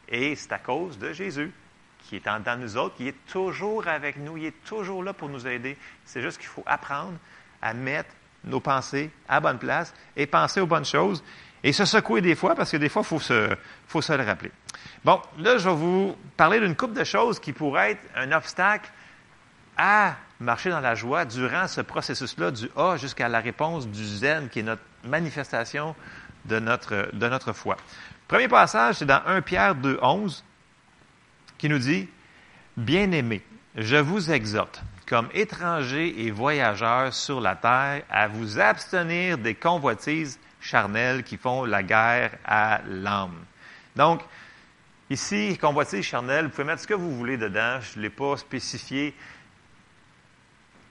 Et 0.07 0.35
c'est 0.35 0.51
à 0.51 0.59
cause 0.59 0.97
de 0.97 1.13
Jésus 1.13 1.51
qui 1.99 2.17
est 2.17 2.27
en 2.27 2.39
dans 2.39 2.59
nous 2.59 2.77
autres, 2.77 2.95
qui 2.95 3.07
est 3.07 3.25
toujours 3.27 3.87
avec 3.87 4.17
nous, 4.17 4.37
il 4.37 4.45
est 4.45 4.63
toujours 4.65 5.03
là 5.03 5.13
pour 5.13 5.29
nous 5.29 5.47
aider. 5.47 5.77
C'est 6.05 6.21
juste 6.21 6.37
qu'il 6.37 6.47
faut 6.47 6.63
apprendre 6.65 7.17
à 7.61 7.73
mettre 7.73 8.09
nos 8.43 8.59
pensées 8.59 9.09
à 9.27 9.39
bonne 9.39 9.57
place 9.57 9.93
et 10.15 10.27
penser 10.27 10.59
aux 10.59 10.67
bonnes 10.67 10.85
choses 10.85 11.23
et 11.63 11.71
se 11.71 11.85
secouer 11.85 12.19
des 12.19 12.35
fois 12.35 12.55
parce 12.55 12.71
que 12.71 12.77
des 12.77 12.89
fois, 12.89 13.03
il 13.03 13.57
faut 13.87 14.01
se 14.01 14.13
le 14.13 14.23
rappeler. 14.23 14.51
Bon, 15.05 15.21
là, 15.37 15.57
je 15.57 15.67
vais 15.67 15.75
vous 15.75 16.15
parler 16.37 16.61
d'une 16.61 16.77
couple 16.77 16.93
de 16.93 17.03
choses 17.03 17.37
qui 17.37 17.51
pourraient 17.51 17.91
être 17.91 18.03
un 18.15 18.31
obstacle 18.31 18.89
à 19.75 20.15
marcher 20.39 20.69
dans 20.69 20.79
la 20.79 20.95
joie 20.95 21.25
durant 21.25 21.67
ce 21.67 21.81
processus-là, 21.81 22.51
du 22.51 22.69
A 22.77 22.95
jusqu'à 22.95 23.27
la 23.27 23.41
réponse 23.41 23.85
du 23.87 24.05
Zen, 24.05 24.47
qui 24.47 24.59
est 24.59 24.63
notre 24.63 24.81
manifestation 25.03 25.93
de 26.45 26.59
notre, 26.59 27.09
de 27.13 27.27
notre 27.27 27.51
foi. 27.51 27.75
Premier 28.29 28.47
passage, 28.47 28.95
c'est 28.95 29.05
dans 29.05 29.21
1 29.25 29.41
Pierre 29.41 29.75
2, 29.75 29.99
11, 30.01 30.43
qui 31.57 31.67
nous 31.67 31.79
dit 31.79 32.07
Bien-aimés, 32.77 33.43
je 33.75 33.97
vous 33.97 34.31
exhorte, 34.31 34.81
comme 35.05 35.27
étrangers 35.33 36.25
et 36.25 36.31
voyageurs 36.31 37.13
sur 37.13 37.41
la 37.41 37.57
terre, 37.57 38.03
à 38.09 38.29
vous 38.29 38.57
abstenir 38.57 39.37
des 39.37 39.55
convoitises 39.55 40.39
charnelles 40.61 41.23
qui 41.23 41.35
font 41.35 41.65
la 41.65 41.83
guerre 41.83 42.31
à 42.45 42.79
l'âme. 42.87 43.43
Donc, 43.97 44.21
ici, 45.09 45.57
convoitise 45.59 46.03
charnelle, 46.03 46.45
vous 46.45 46.51
pouvez 46.51 46.63
mettre 46.63 46.81
ce 46.81 46.87
que 46.87 46.93
vous 46.93 47.15
voulez 47.15 47.37
dedans, 47.37 47.79
je 47.81 47.97
ne 47.97 48.03
l'ai 48.03 48.09
pas 48.09 48.37
spécifié. 48.37 49.13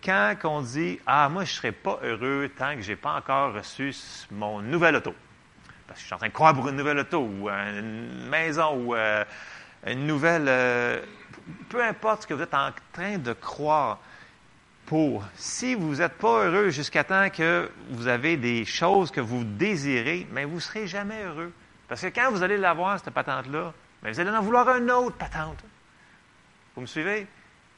Quand 0.04 0.34
on 0.44 0.62
dit 0.62 0.98
Ah, 1.06 1.28
moi, 1.28 1.44
je 1.44 1.52
ne 1.52 1.56
serai 1.56 1.72
pas 1.72 1.98
heureux 2.02 2.50
tant 2.56 2.74
que 2.74 2.82
je 2.82 2.90
n'ai 2.90 2.96
pas 2.96 3.14
encore 3.14 3.54
reçu 3.54 3.94
mon 4.30 4.60
nouvel 4.60 4.96
auto. 4.96 5.14
Parce 5.86 5.98
que 5.98 6.02
je 6.02 6.06
suis 6.06 6.14
en 6.14 6.18
train 6.18 6.28
de 6.28 6.32
croire 6.32 6.54
pour 6.54 6.68
une 6.68 6.76
nouvelle 6.76 6.98
auto 6.98 7.20
ou 7.20 7.48
une 7.48 8.28
maison 8.28 8.74
ou 8.74 8.94
euh, 8.94 9.24
une 9.86 10.06
nouvelle. 10.06 10.46
euh, 10.48 11.00
peu 11.68 11.82
importe 11.82 12.22
ce 12.22 12.26
que 12.26 12.34
vous 12.34 12.42
êtes 12.42 12.54
en 12.54 12.70
train 12.92 13.18
de 13.18 13.32
croire, 13.32 13.98
pour. 14.86 15.24
Si 15.36 15.74
vous 15.74 15.96
n'êtes 15.96 16.18
pas 16.18 16.44
heureux 16.44 16.70
jusqu'à 16.70 17.04
temps 17.04 17.30
que 17.30 17.70
vous 17.90 18.08
avez 18.08 18.36
des 18.36 18.64
choses 18.64 19.10
que 19.10 19.20
vous 19.20 19.44
désirez, 19.44 20.26
mais 20.32 20.44
vous 20.44 20.56
ne 20.56 20.60
serez 20.60 20.86
jamais 20.86 21.22
heureux. 21.24 21.52
Parce 21.88 22.02
que 22.02 22.08
quand 22.08 22.30
vous 22.30 22.42
allez 22.42 22.58
l'avoir, 22.58 22.98
cette 22.98 23.14
patente-là, 23.14 23.72
ben, 24.02 24.12
vous 24.12 24.20
allez 24.20 24.30
en 24.30 24.42
vouloir 24.42 24.76
une 24.76 24.90
autre 24.90 25.16
patente. 25.16 25.62
Vous 26.74 26.82
me 26.82 26.86
suivez? 26.86 27.26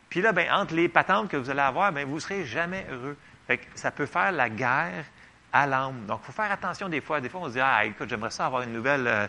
Puis 0.09 0.21
là, 0.21 0.33
ben, 0.33 0.51
entre 0.53 0.75
les 0.75 0.89
patentes 0.89 1.29
que 1.29 1.37
vous 1.37 1.51
allez 1.51 1.61
avoir, 1.61 1.93
ben, 1.93 2.07
vous 2.07 2.15
ne 2.15 2.21
serez 2.21 2.45
jamais 2.45 2.87
heureux. 2.91 3.17
Fait 3.47 3.59
que 3.59 3.65
ça 3.75 3.91
peut 3.91 4.07
faire 4.07 4.33
la 4.33 4.49
guerre 4.49 5.05
à 5.53 5.67
l'âme. 5.67 6.07
Donc, 6.07 6.21
il 6.23 6.27
faut 6.27 6.33
faire 6.33 6.51
attention 6.51 6.89
des 6.89 7.01
fois. 7.01 7.21
Des 7.21 7.29
fois, 7.29 7.43
on 7.43 7.49
se 7.49 7.53
dit, 7.53 7.61
ah, 7.61 7.85
écoute, 7.85 8.09
j'aimerais 8.09 8.31
ça 8.31 8.47
avoir 8.47 8.63
une 8.63 8.73
nouvelle, 8.73 9.07
euh, 9.07 9.27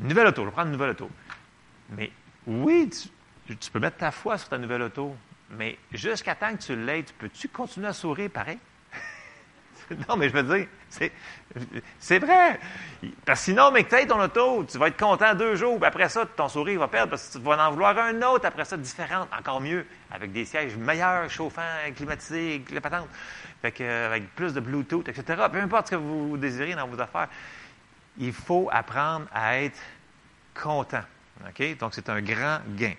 une 0.00 0.08
nouvelle 0.08 0.28
auto. 0.28 0.42
Je 0.42 0.46
vais 0.46 0.52
prendre 0.52 0.68
une 0.68 0.72
nouvelle 0.72 0.90
auto. 0.90 1.10
Mais 1.90 2.12
oui, 2.46 2.90
tu, 3.46 3.56
tu 3.56 3.70
peux 3.70 3.80
mettre 3.80 3.96
ta 3.96 4.10
foi 4.10 4.38
sur 4.38 4.48
ta 4.48 4.58
nouvelle 4.58 4.82
auto. 4.82 5.16
Mais 5.50 5.78
jusqu'à 5.92 6.34
temps 6.34 6.52
que 6.52 6.62
tu 6.62 6.76
l'aies, 6.76 7.04
peux-tu 7.18 7.48
continuer 7.48 7.88
à 7.88 7.92
sourire 7.92 8.30
pareil? 8.30 8.58
non, 10.08 10.16
mais 10.16 10.28
je 10.28 10.34
veux 10.34 10.42
dire, 10.42 10.68
c'est, 10.88 11.12
c'est 11.98 12.18
vrai. 12.18 12.58
Parce 13.24 13.40
que 13.40 13.44
sinon, 13.46 13.70
mais 13.70 13.84
que 13.84 14.06
ton 14.06 14.20
auto, 14.20 14.64
tu 14.64 14.78
vas 14.78 14.88
être 14.88 14.98
content 14.98 15.34
deux 15.34 15.56
jours, 15.56 15.76
puis 15.78 15.86
après 15.86 16.08
ça, 16.08 16.26
ton 16.26 16.48
sourire 16.48 16.80
va 16.80 16.88
perdre 16.88 17.10
parce 17.10 17.28
que 17.28 17.38
tu 17.38 17.44
vas 17.44 17.66
en 17.66 17.70
vouloir 17.70 17.96
un 17.98 18.20
autre, 18.22 18.46
après 18.46 18.64
ça, 18.64 18.76
différente, 18.76 19.28
encore 19.36 19.60
mieux, 19.60 19.86
avec 20.10 20.32
des 20.32 20.44
sièges 20.44 20.76
meilleurs, 20.76 21.30
chauffants, 21.30 21.62
climatisés, 21.94 22.64
euh, 23.80 24.06
avec 24.06 24.34
plus 24.34 24.52
de 24.52 24.60
Bluetooth, 24.60 25.08
etc. 25.08 25.44
Peu 25.50 25.58
importe 25.58 25.86
ce 25.86 25.90
que 25.92 25.96
vous 25.96 26.36
désirez 26.36 26.74
dans 26.74 26.86
vos 26.86 27.00
affaires, 27.00 27.28
il 28.18 28.32
faut 28.32 28.68
apprendre 28.72 29.26
à 29.32 29.60
être 29.60 29.78
content. 30.54 31.02
Donc, 31.80 31.94
c'est 31.94 32.08
un 32.08 32.22
grand 32.22 32.60
gain. 32.76 32.94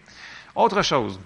Autre 0.56 0.82
chose, 0.82 1.20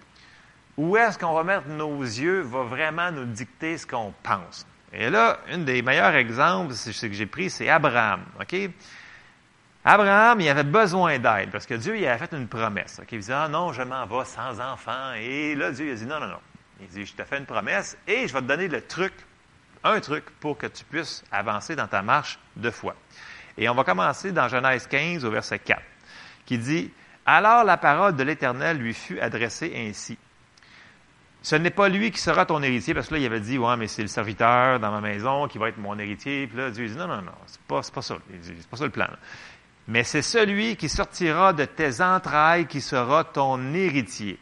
où 0.78 0.96
est-ce 0.96 1.18
qu'on 1.20 1.34
va 1.34 1.44
mettre 1.44 1.68
nos 1.68 2.02
yeux 2.02 2.42
va 2.42 2.64
vraiment 2.64 3.12
nous 3.12 3.26
dicter 3.26 3.78
ce 3.78 3.86
qu'on 3.86 4.14
pense. 4.24 4.66
Et 4.94 5.10
là, 5.10 5.40
un 5.50 5.60
des 5.60 5.82
meilleurs 5.82 6.16
exemples, 6.16 6.74
c'est 6.74 6.94
ce 6.94 7.06
que 7.06 7.14
j'ai 7.14 7.26
pris, 7.26 7.50
c'est 7.50 7.70
Abraham. 7.70 8.26
Abraham, 9.86 10.42
il 10.42 10.50
avait 10.50 10.64
besoin 10.64 11.20
d'aide 11.20 11.52
parce 11.52 11.66
que 11.66 11.76
Dieu 11.76 11.98
il 11.98 12.06
avait 12.06 12.18
fait 12.18 12.36
une 12.36 12.48
promesse. 12.48 13.00
OK? 13.02 13.12
Il 13.12 13.20
disait, 13.20 13.34
ah 13.34 13.48
non, 13.48 13.72
je 13.72 13.82
m'en 13.82 14.06
vais 14.06 14.26
sans 14.26 14.60
enfant. 14.60 15.14
Et 15.14 15.56
là, 15.56 15.72
Dieu 15.72 15.88
il 15.88 15.92
a 15.92 15.96
dit, 15.96 16.06
non, 16.06 16.20
non, 16.20 16.28
non. 16.28 16.40
Il 16.82 16.88
dit, 16.88 17.06
je 17.06 17.14
te 17.14 17.24
fais 17.24 17.38
une 17.38 17.46
promesse 17.46 17.98
et 18.08 18.28
je 18.28 18.34
vais 18.34 18.42
te 18.42 18.46
donner 18.46 18.68
le 18.68 18.82
truc, 18.82 19.14
un 19.84 20.00
truc 20.00 20.26
pour 20.40 20.58
que 20.58 20.68
tu 20.68 20.84
puisses 20.84 21.24
avancer 21.32 21.76
dans 21.76 21.88
ta 21.88 22.02
marche 22.02 22.40
de 22.56 22.72
foi. 22.72 22.96
Et 23.58 23.70
on 23.70 23.76
va 23.76 23.84
commencer 23.84 24.32
dans 24.32 24.48
Genèse 24.48 24.88
15 24.88 25.26
au 25.26 25.32
verset 25.32 25.60
4, 25.60 25.82
qui 26.46 26.58
dit, 26.58 26.92
alors 27.26 27.64
la 27.64 27.78
parole 27.78 28.16
de 28.16 28.24
l'Éternel 28.24 28.78
lui 28.78 28.94
fut 28.94 29.20
adressée 29.20 29.74
ainsi. 29.76 30.18
Ce 31.42 31.56
n'est 31.56 31.70
pas 31.70 31.88
lui 31.88 32.12
qui 32.12 32.20
sera 32.20 32.46
ton 32.46 32.62
héritier, 32.62 32.94
parce 32.94 33.08
que 33.08 33.14
là, 33.14 33.20
il 33.22 33.26
avait 33.26 33.40
dit, 33.40 33.58
ouais, 33.58 33.78
mais 33.78 33.88
c'est 33.88 34.02
le 34.02 34.10
serviteur 34.10 34.80
dans 34.80 34.92
ma 34.92 35.00
maison 35.00 35.48
qui 35.48 35.58
va 35.58 35.70
être 35.70 35.78
mon 35.78 35.98
héritier. 35.98 36.48
Puis 36.48 36.58
là, 36.58 36.70
Dieu 36.70 36.88
dit, 36.88 36.96
non, 36.96 37.08
non, 37.08 37.22
non, 37.22 37.32
c'est 37.46 37.62
pas, 37.62 37.82
pas 37.94 38.02
ça. 38.02 38.18
C'est 38.42 38.68
pas 38.68 38.78
ça 38.78 38.84
le 38.84 38.90
plan. 38.90 39.08
Mais 39.88 40.04
c'est 40.04 40.22
celui 40.22 40.76
qui 40.76 40.90
sortira 40.90 41.54
de 41.54 41.66
tes 41.66 42.02
entrailles 42.02 42.68
qui 42.68 42.82
sera 42.82 43.24
ton 43.24 43.74
héritier. 43.74 44.38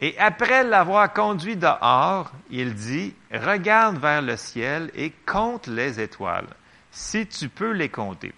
Et 0.00 0.18
après 0.18 0.64
l'avoir 0.64 1.12
conduit 1.12 1.56
dehors, 1.56 2.32
il 2.50 2.74
dit, 2.74 3.14
regarde 3.32 3.98
vers 3.98 4.20
le 4.20 4.36
ciel 4.36 4.90
et 4.94 5.12
compte 5.26 5.68
les 5.68 6.00
étoiles, 6.00 6.48
si 6.90 7.24
tu 7.28 7.48
peux 7.48 7.70
les 7.70 7.88
compter. 7.88 8.32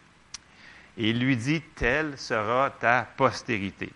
Et 0.98 1.08
il 1.10 1.20
lui 1.20 1.38
dit, 1.38 1.62
telle 1.74 2.18
sera 2.18 2.68
ta 2.68 3.08
postérité. 3.16 3.90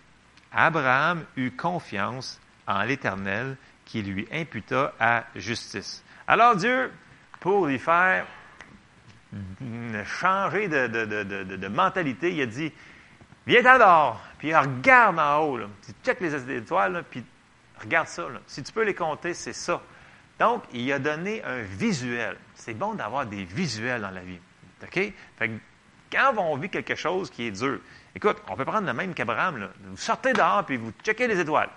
Abraham 0.51 1.23
eut 1.37 1.51
confiance 1.51 2.39
en 2.69 2.83
l'Éternel 2.83 3.57
qui 3.83 4.03
lui 4.03 4.27
imputa 4.31 4.93
à 4.99 5.25
justice. 5.35 6.03
Alors 6.27 6.55
Dieu, 6.55 6.91
pour 7.39 7.65
lui 7.65 7.79
faire 7.79 8.25
changer 10.05 10.67
de, 10.67 11.67
mentalité, 11.67 12.31
il 12.31 12.41
a 12.41 12.45
dit, 12.45 12.71
viens 13.47 13.63
dehors, 13.63 14.21
puis 14.37 14.55
regarde 14.55 15.19
en 15.19 15.39
haut, 15.39 15.57
là. 15.57 15.65
tu 15.85 15.91
check 16.03 16.21
les 16.21 16.35
étoiles, 16.51 17.03
puis 17.09 17.25
regarde 17.81 18.07
ça. 18.07 18.27
Si 18.45 18.61
tu 18.61 18.71
peux 18.71 18.83
les 18.83 18.93
compter, 18.93 19.33
c'est 19.33 19.53
ça. 19.53 19.81
Donc, 20.39 20.63
il 20.71 20.91
a 20.93 20.99
donné 20.99 21.43
un 21.43 21.61
visuel. 21.61 22.37
C'est 22.53 22.73
bon 22.73 22.93
d'avoir 22.93 23.25
des 23.25 23.43
visuels 23.43 24.01
dans 24.01 24.11
la 24.11 24.21
vie. 24.21 24.39
OK? 24.81 24.93
Fait 24.93 25.13
que 25.49 25.53
quand 26.11 26.33
on 26.37 26.55
vit 26.55 26.69
quelque 26.69 26.95
chose 26.95 27.29
qui 27.29 27.47
est 27.47 27.51
dur, 27.51 27.79
écoute, 28.15 28.37
on 28.47 28.55
peut 28.55 28.65
prendre 28.65 28.87
le 28.87 28.93
même 28.93 29.13
qu'Abraham. 29.13 29.69
Vous 29.83 29.97
sortez 29.97 30.33
dehors, 30.33 30.63
puis 30.65 30.77
vous 30.77 30.93
checkez 31.03 31.27
les 31.27 31.39
étoiles. 31.39 31.69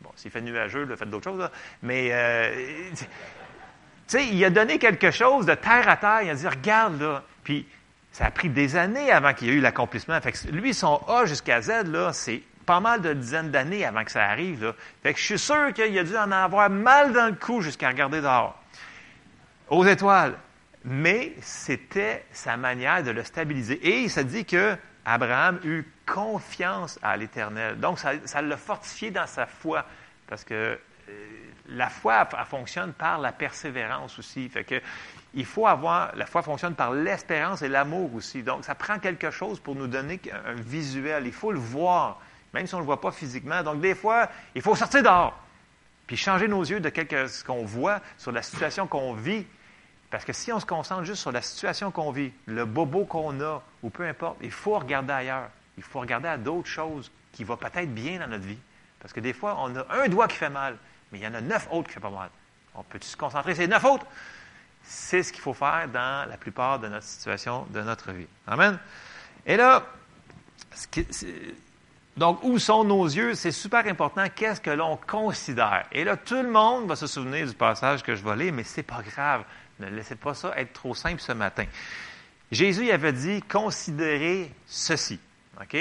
Bon, 0.00 0.10
s'il 0.16 0.30
fait 0.30 0.40
nuageux, 0.40 0.84
là, 0.84 0.96
faites 0.96 1.10
d'autres 1.10 1.30
choses. 1.30 1.40
Là. 1.40 1.50
Mais, 1.82 2.08
euh, 2.12 2.90
tu 2.94 3.04
sais, 4.06 4.26
il 4.26 4.44
a 4.44 4.50
donné 4.50 4.78
quelque 4.78 5.10
chose 5.10 5.46
de 5.46 5.54
terre 5.54 5.88
à 5.88 5.96
terre. 5.96 6.22
Il 6.22 6.30
a 6.30 6.34
dit, 6.34 6.48
regarde, 6.48 7.00
là. 7.00 7.22
Puis, 7.44 7.66
ça 8.12 8.26
a 8.26 8.30
pris 8.30 8.48
des 8.48 8.76
années 8.76 9.10
avant 9.10 9.34
qu'il 9.34 9.48
y 9.48 9.50
ait 9.50 9.54
eu 9.54 9.60
l'accomplissement. 9.60 10.20
Fait 10.20 10.32
que 10.32 10.48
lui, 10.48 10.74
son 10.74 10.96
A 11.06 11.26
jusqu'à 11.26 11.60
Z, 11.60 11.86
là, 11.86 12.12
c'est 12.12 12.42
pas 12.66 12.80
mal 12.80 13.00
de 13.00 13.12
dizaines 13.12 13.50
d'années 13.50 13.84
avant 13.84 14.04
que 14.04 14.10
ça 14.10 14.24
arrive. 14.24 14.64
Là. 14.64 14.74
Fait 15.02 15.12
que 15.12 15.18
je 15.18 15.24
suis 15.24 15.38
sûr 15.38 15.72
qu'il 15.72 15.98
a 15.98 16.04
dû 16.04 16.16
en 16.16 16.30
avoir 16.30 16.70
mal 16.70 17.12
dans 17.12 17.26
le 17.26 17.34
cou 17.34 17.60
jusqu'à 17.60 17.88
regarder 17.88 18.20
dehors. 18.20 18.58
Aux 19.68 19.84
étoiles. 19.84 20.34
Mais 20.84 21.34
c'était 21.40 22.24
sa 22.32 22.56
manière 22.56 23.02
de 23.02 23.10
le 23.10 23.22
stabiliser. 23.22 23.74
Et 23.74 24.02
il 24.02 24.10
s'est 24.10 24.24
dit 24.24 24.44
que 24.44 24.76
Abraham 25.12 25.58
eut 25.64 25.84
confiance 26.06 26.98
à 27.02 27.16
l'Éternel. 27.16 27.80
Donc, 27.80 27.98
ça 27.98 28.42
l'a 28.42 28.56
fortifié 28.56 29.10
dans 29.10 29.26
sa 29.26 29.46
foi, 29.46 29.84
parce 30.28 30.44
que 30.44 30.54
euh, 30.54 31.26
la 31.68 31.88
foi, 31.88 32.28
fonctionne 32.44 32.92
par 32.92 33.18
la 33.18 33.32
persévérance 33.32 34.18
aussi. 34.20 34.50
Il 35.34 35.44
faut 35.44 35.66
avoir, 35.66 36.14
la 36.14 36.26
foi 36.26 36.42
fonctionne 36.42 36.74
par 36.74 36.92
l'espérance 36.92 37.62
et 37.62 37.68
l'amour 37.68 38.14
aussi. 38.14 38.42
Donc, 38.44 38.64
ça 38.64 38.76
prend 38.76 38.98
quelque 39.00 39.30
chose 39.30 39.58
pour 39.58 39.74
nous 39.74 39.88
donner 39.88 40.20
un 40.46 40.54
visuel. 40.54 41.26
Il 41.26 41.32
faut 41.32 41.52
le 41.52 41.58
voir, 41.58 42.20
même 42.54 42.66
si 42.68 42.74
on 42.74 42.78
ne 42.78 42.82
le 42.82 42.86
voit 42.86 43.00
pas 43.00 43.10
physiquement. 43.10 43.62
Donc, 43.64 43.80
des 43.80 43.96
fois, 43.96 44.28
il 44.54 44.62
faut 44.62 44.76
sortir 44.76 45.02
dehors, 45.02 45.36
puis 46.06 46.16
changer 46.16 46.46
nos 46.46 46.62
yeux 46.62 46.80
de 46.80 46.88
quelque, 46.88 47.26
ce 47.26 47.42
qu'on 47.42 47.64
voit 47.64 48.00
sur 48.16 48.30
la 48.30 48.42
situation 48.42 48.86
qu'on 48.86 49.14
vit 49.14 49.44
parce 50.10 50.24
que 50.24 50.32
si 50.32 50.52
on 50.52 50.58
se 50.58 50.66
concentre 50.66 51.04
juste 51.04 51.22
sur 51.22 51.32
la 51.32 51.40
situation 51.40 51.90
qu'on 51.90 52.10
vit, 52.10 52.32
le 52.46 52.64
bobo 52.64 53.04
qu'on 53.04 53.40
a, 53.40 53.62
ou 53.82 53.90
peu 53.90 54.06
importe, 54.06 54.38
il 54.42 54.50
faut 54.50 54.78
regarder 54.78 55.12
ailleurs. 55.12 55.50
Il 55.76 55.84
faut 55.84 56.00
regarder 56.00 56.28
à 56.28 56.36
d'autres 56.36 56.68
choses 56.68 57.10
qui 57.32 57.44
vont 57.44 57.56
peut-être 57.56 57.94
bien 57.94 58.18
dans 58.18 58.26
notre 58.26 58.44
vie. 58.44 58.58
Parce 58.98 59.12
que 59.12 59.20
des 59.20 59.32
fois, 59.32 59.56
on 59.60 59.74
a 59.76 59.86
un 60.02 60.08
doigt 60.08 60.26
qui 60.26 60.36
fait 60.36 60.50
mal, 60.50 60.76
mais 61.10 61.18
il 61.18 61.24
y 61.24 61.26
en 61.26 61.34
a 61.34 61.40
neuf 61.40 61.68
autres 61.70 61.88
qui 61.88 61.94
font 61.94 62.00
pas 62.00 62.10
mal. 62.10 62.30
On 62.74 62.82
peut 62.82 62.98
se 63.00 63.16
concentrer 63.16 63.54
sur 63.54 63.62
les 63.62 63.68
neuf 63.68 63.84
autres? 63.84 64.06
C'est 64.82 65.22
ce 65.22 65.32
qu'il 65.32 65.42
faut 65.42 65.54
faire 65.54 65.88
dans 65.92 66.28
la 66.28 66.36
plupart 66.36 66.78
de 66.80 66.88
notre 66.88 67.06
situation, 67.06 67.66
de 67.70 67.80
notre 67.80 68.10
vie. 68.12 68.26
Amen. 68.46 68.78
Et 69.46 69.56
là, 69.56 69.84
donc, 72.16 72.42
où 72.42 72.58
sont 72.58 72.84
nos 72.84 73.04
yeux? 73.04 73.34
C'est 73.34 73.52
super 73.52 73.86
important. 73.86 74.24
Qu'est-ce 74.34 74.60
que 74.60 74.70
l'on 74.70 74.96
considère? 74.96 75.86
Et 75.92 76.04
là, 76.04 76.16
tout 76.16 76.34
le 76.34 76.50
monde 76.50 76.88
va 76.88 76.96
se 76.96 77.06
souvenir 77.06 77.46
du 77.46 77.54
passage 77.54 78.02
que 78.02 78.14
je 78.14 78.24
vais 78.24 78.36
lire, 78.36 78.52
mais 78.52 78.64
c'est 78.64 78.82
pas 78.82 79.02
grave. 79.02 79.44
Ne 79.80 79.88
laissez 79.88 80.16
pas 80.16 80.34
ça 80.34 80.52
être 80.56 80.72
trop 80.72 80.94
simple 80.94 81.20
ce 81.20 81.32
matin. 81.32 81.64
Jésus 82.52 82.90
avait 82.90 83.12
dit, 83.12 83.42
considérez 83.42 84.50
ceci. 84.66 85.18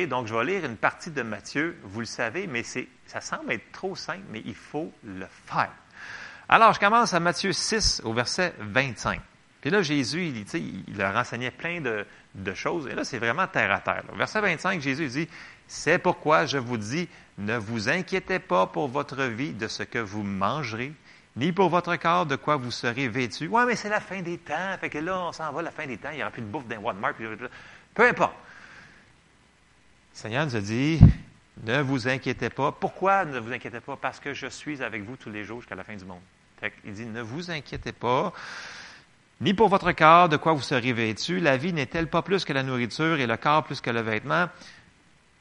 Donc, 0.09 0.27
je 0.27 0.33
vais 0.33 0.43
lire 0.43 0.65
une 0.65 0.75
partie 0.75 1.09
de 1.09 1.21
Matthieu. 1.21 1.77
Vous 1.83 2.01
le 2.01 2.05
savez, 2.05 2.47
mais 2.47 2.63
ça 2.63 3.21
semble 3.21 3.53
être 3.53 3.71
trop 3.71 3.95
simple, 3.95 4.23
mais 4.29 4.41
il 4.45 4.55
faut 4.55 4.91
le 5.05 5.25
faire. 5.45 5.71
Alors, 6.49 6.73
je 6.73 6.79
commence 6.79 7.13
à 7.13 7.19
Matthieu 7.19 7.53
6 7.53 8.01
au 8.03 8.11
verset 8.11 8.53
25. 8.59 9.21
Puis 9.61 9.69
là, 9.69 9.81
Jésus, 9.81 10.25
il, 10.25 10.83
il 10.87 10.97
leur 10.97 11.15
enseignait 11.15 11.51
plein 11.51 11.79
de, 11.81 12.05
choses. 12.53 12.87
Et 12.87 12.95
là, 12.95 13.03
c'est 13.03 13.19
vraiment 13.19 13.47
terre 13.47 13.71
à 13.71 13.79
terre. 13.79 14.03
Verset 14.15 14.41
25, 14.41 14.81
Jésus 14.81 15.07
dit, 15.07 15.29
C'est 15.67 15.99
pourquoi 15.99 16.45
je 16.45 16.57
vous 16.57 16.77
dis, 16.77 17.07
ne 17.37 17.57
vous 17.57 17.87
inquiétez 17.89 18.39
pas 18.39 18.67
pour 18.67 18.89
votre 18.89 19.23
vie 19.23 19.53
de 19.53 19.67
ce 19.67 19.83
que 19.83 19.99
vous 19.99 20.23
mangerez, 20.23 20.91
ni 21.39 21.53
pour 21.53 21.69
votre 21.69 21.95
corps 21.95 22.25
de 22.25 22.35
quoi 22.35 22.57
vous 22.57 22.69
serez 22.69 23.07
vêtu. 23.07 23.47
Ouais, 23.47 23.65
mais 23.65 23.77
c'est 23.77 23.89
la 23.89 24.01
fin 24.01 24.21
des 24.21 24.37
temps. 24.37 24.77
Fait 24.79 24.89
que 24.89 24.97
là, 24.97 25.19
on 25.21 25.31
s'en 25.31 25.51
va 25.53 25.61
la 25.61 25.71
fin 25.71 25.87
des 25.87 25.97
temps. 25.97 26.09
Il 26.11 26.17
n'y 26.17 26.21
aura 26.21 26.31
plus 26.31 26.41
de 26.41 26.47
bouffe 26.47 26.67
d'un 26.67 26.79
Walmart. 26.79 27.13
Peu 27.93 28.07
importe. 28.07 28.35
Le 30.13 30.19
Seigneur 30.19 30.45
nous 30.45 30.55
a 30.57 30.59
dit, 30.59 30.99
ne 31.63 31.81
vous 31.81 32.09
inquiétez 32.09 32.49
pas. 32.49 32.73
Pourquoi 32.73 33.23
ne 33.23 33.39
vous 33.39 33.53
inquiétez 33.53 33.79
pas? 33.79 33.95
Parce 33.95 34.19
que 34.19 34.33
je 34.33 34.47
suis 34.47 34.83
avec 34.83 35.03
vous 35.03 35.15
tous 35.15 35.29
les 35.29 35.45
jours 35.45 35.61
jusqu'à 35.61 35.75
la 35.75 35.85
fin 35.85 35.95
du 35.95 36.03
monde. 36.03 36.19
Fait 36.59 36.73
il 36.83 36.91
dit, 36.91 37.05
ne 37.05 37.21
vous 37.21 37.49
inquiétez 37.49 37.93
pas. 37.93 38.33
Ni 39.39 39.53
pour 39.53 39.69
votre 39.69 39.93
corps, 39.93 40.27
de 40.27 40.35
quoi 40.35 40.51
vous 40.51 40.61
serez 40.61 40.91
vêtu. 40.91 41.39
La 41.39 41.55
vie 41.55 41.71
n'est-elle 41.71 42.09
pas 42.09 42.21
plus 42.21 42.43
que 42.43 42.51
la 42.51 42.63
nourriture 42.63 43.17
et 43.17 43.27
le 43.27 43.37
corps 43.37 43.63
plus 43.63 43.79
que 43.79 43.89
le 43.89 44.01
vêtement? 44.01 44.49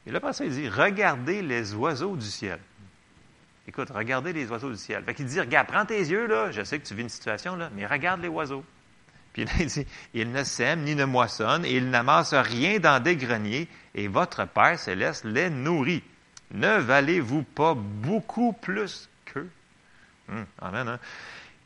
Et 0.06 0.14
après 0.14 0.32
il 0.40 0.50
dit, 0.50 0.68
regardez 0.68 1.42
les 1.42 1.74
oiseaux 1.74 2.14
du 2.14 2.26
ciel. 2.26 2.60
Écoute, 3.68 3.90
regardez 3.90 4.32
les 4.32 4.50
oiseaux 4.50 4.70
du 4.70 4.78
ciel. 4.78 5.04
Fait 5.04 5.12
qu'il 5.12 5.26
dit, 5.26 5.38
regarde, 5.38 5.68
prends 5.68 5.84
tes 5.84 5.98
yeux, 5.98 6.26
là, 6.26 6.50
je 6.50 6.64
sais 6.64 6.78
que 6.78 6.86
tu 6.86 6.94
vis 6.94 7.02
une 7.02 7.10
situation, 7.10 7.54
là, 7.54 7.68
mais 7.76 7.84
regarde 7.84 8.22
les 8.22 8.28
oiseaux. 8.28 8.64
Puis 9.34 9.44
là, 9.44 9.50
il 9.60 9.66
dit, 9.66 9.86
ils 10.14 10.32
ne 10.32 10.42
sèment 10.42 10.84
ni 10.84 10.94
ne 10.94 11.04
moissonnent, 11.04 11.66
et 11.66 11.76
ils 11.76 11.90
n'amassent 11.90 12.32
rien 12.32 12.78
dans 12.78 13.02
des 13.02 13.16
greniers, 13.16 13.68
et 13.94 14.08
votre 14.08 14.46
Père 14.46 14.78
céleste 14.78 15.26
les 15.26 15.50
nourrit. 15.50 16.02
Ne 16.50 16.78
valez-vous 16.78 17.42
pas 17.42 17.74
beaucoup 17.74 18.54
plus 18.54 19.10
qu'eux? 19.26 19.50
Hum, 20.30 20.46
amen. 20.62 20.88
hein? 20.88 20.98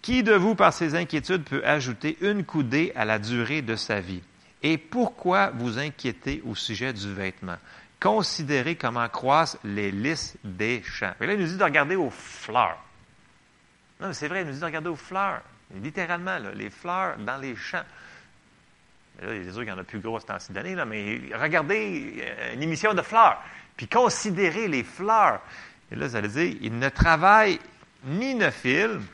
Qui 0.02 0.24
de 0.24 0.32
vous, 0.32 0.56
par 0.56 0.72
ses 0.72 0.96
inquiétudes, 0.96 1.44
peut 1.44 1.64
ajouter 1.64 2.18
une 2.20 2.44
coudée 2.44 2.90
à 2.96 3.04
la 3.04 3.20
durée 3.20 3.62
de 3.62 3.76
sa 3.76 4.00
vie? 4.00 4.22
Et 4.64 4.76
pourquoi 4.76 5.50
vous 5.50 5.78
inquiétez 5.78 6.42
au 6.44 6.56
sujet 6.56 6.92
du 6.92 7.14
vêtement? 7.14 7.58
Considérez 8.02 8.74
comment 8.74 9.08
croissent 9.08 9.58
les 9.62 9.92
lys 9.92 10.36
des 10.42 10.82
champs. 10.82 11.12
Et 11.20 11.26
là, 11.26 11.34
il 11.34 11.40
nous 11.40 11.46
dit 11.46 11.56
de 11.56 11.62
regarder 11.62 11.94
aux 11.94 12.10
fleurs. 12.10 12.78
Non, 14.00 14.08
mais 14.08 14.14
c'est 14.14 14.26
vrai, 14.26 14.40
il 14.40 14.48
nous 14.48 14.54
dit 14.54 14.58
de 14.58 14.64
regarder 14.64 14.88
aux 14.88 14.96
fleurs. 14.96 15.40
Littéralement, 15.80 16.36
les 16.52 16.68
fleurs 16.68 17.16
dans 17.18 17.36
les 17.36 17.54
champs. 17.54 17.84
Là, 19.22 19.34
il 19.34 19.46
est 19.46 19.52
sûr 19.52 19.60
qu'il 19.60 19.68
y 19.68 19.72
en 19.72 19.78
a 19.78 19.84
plus 19.84 20.00
gros 20.00 20.16
à 20.16 20.20
ce 20.20 20.26
temps-ci 20.26 20.52
d'année, 20.52 20.74
mais 20.84 21.20
regardez 21.40 22.14
euh, 22.18 22.54
une 22.54 22.62
émission 22.64 22.92
de 22.92 23.02
fleurs, 23.02 23.40
puis 23.76 23.86
considérez 23.86 24.66
les 24.66 24.82
fleurs. 24.82 25.40
Et 25.92 25.94
là, 25.94 26.08
vous 26.08 26.16
allez 26.16 26.28
dire, 26.28 26.56
il 26.60 26.76
ne 26.76 26.88
travaille 26.88 27.60
ni 28.04 28.34
ne 28.34 28.50
filme. 28.50 29.04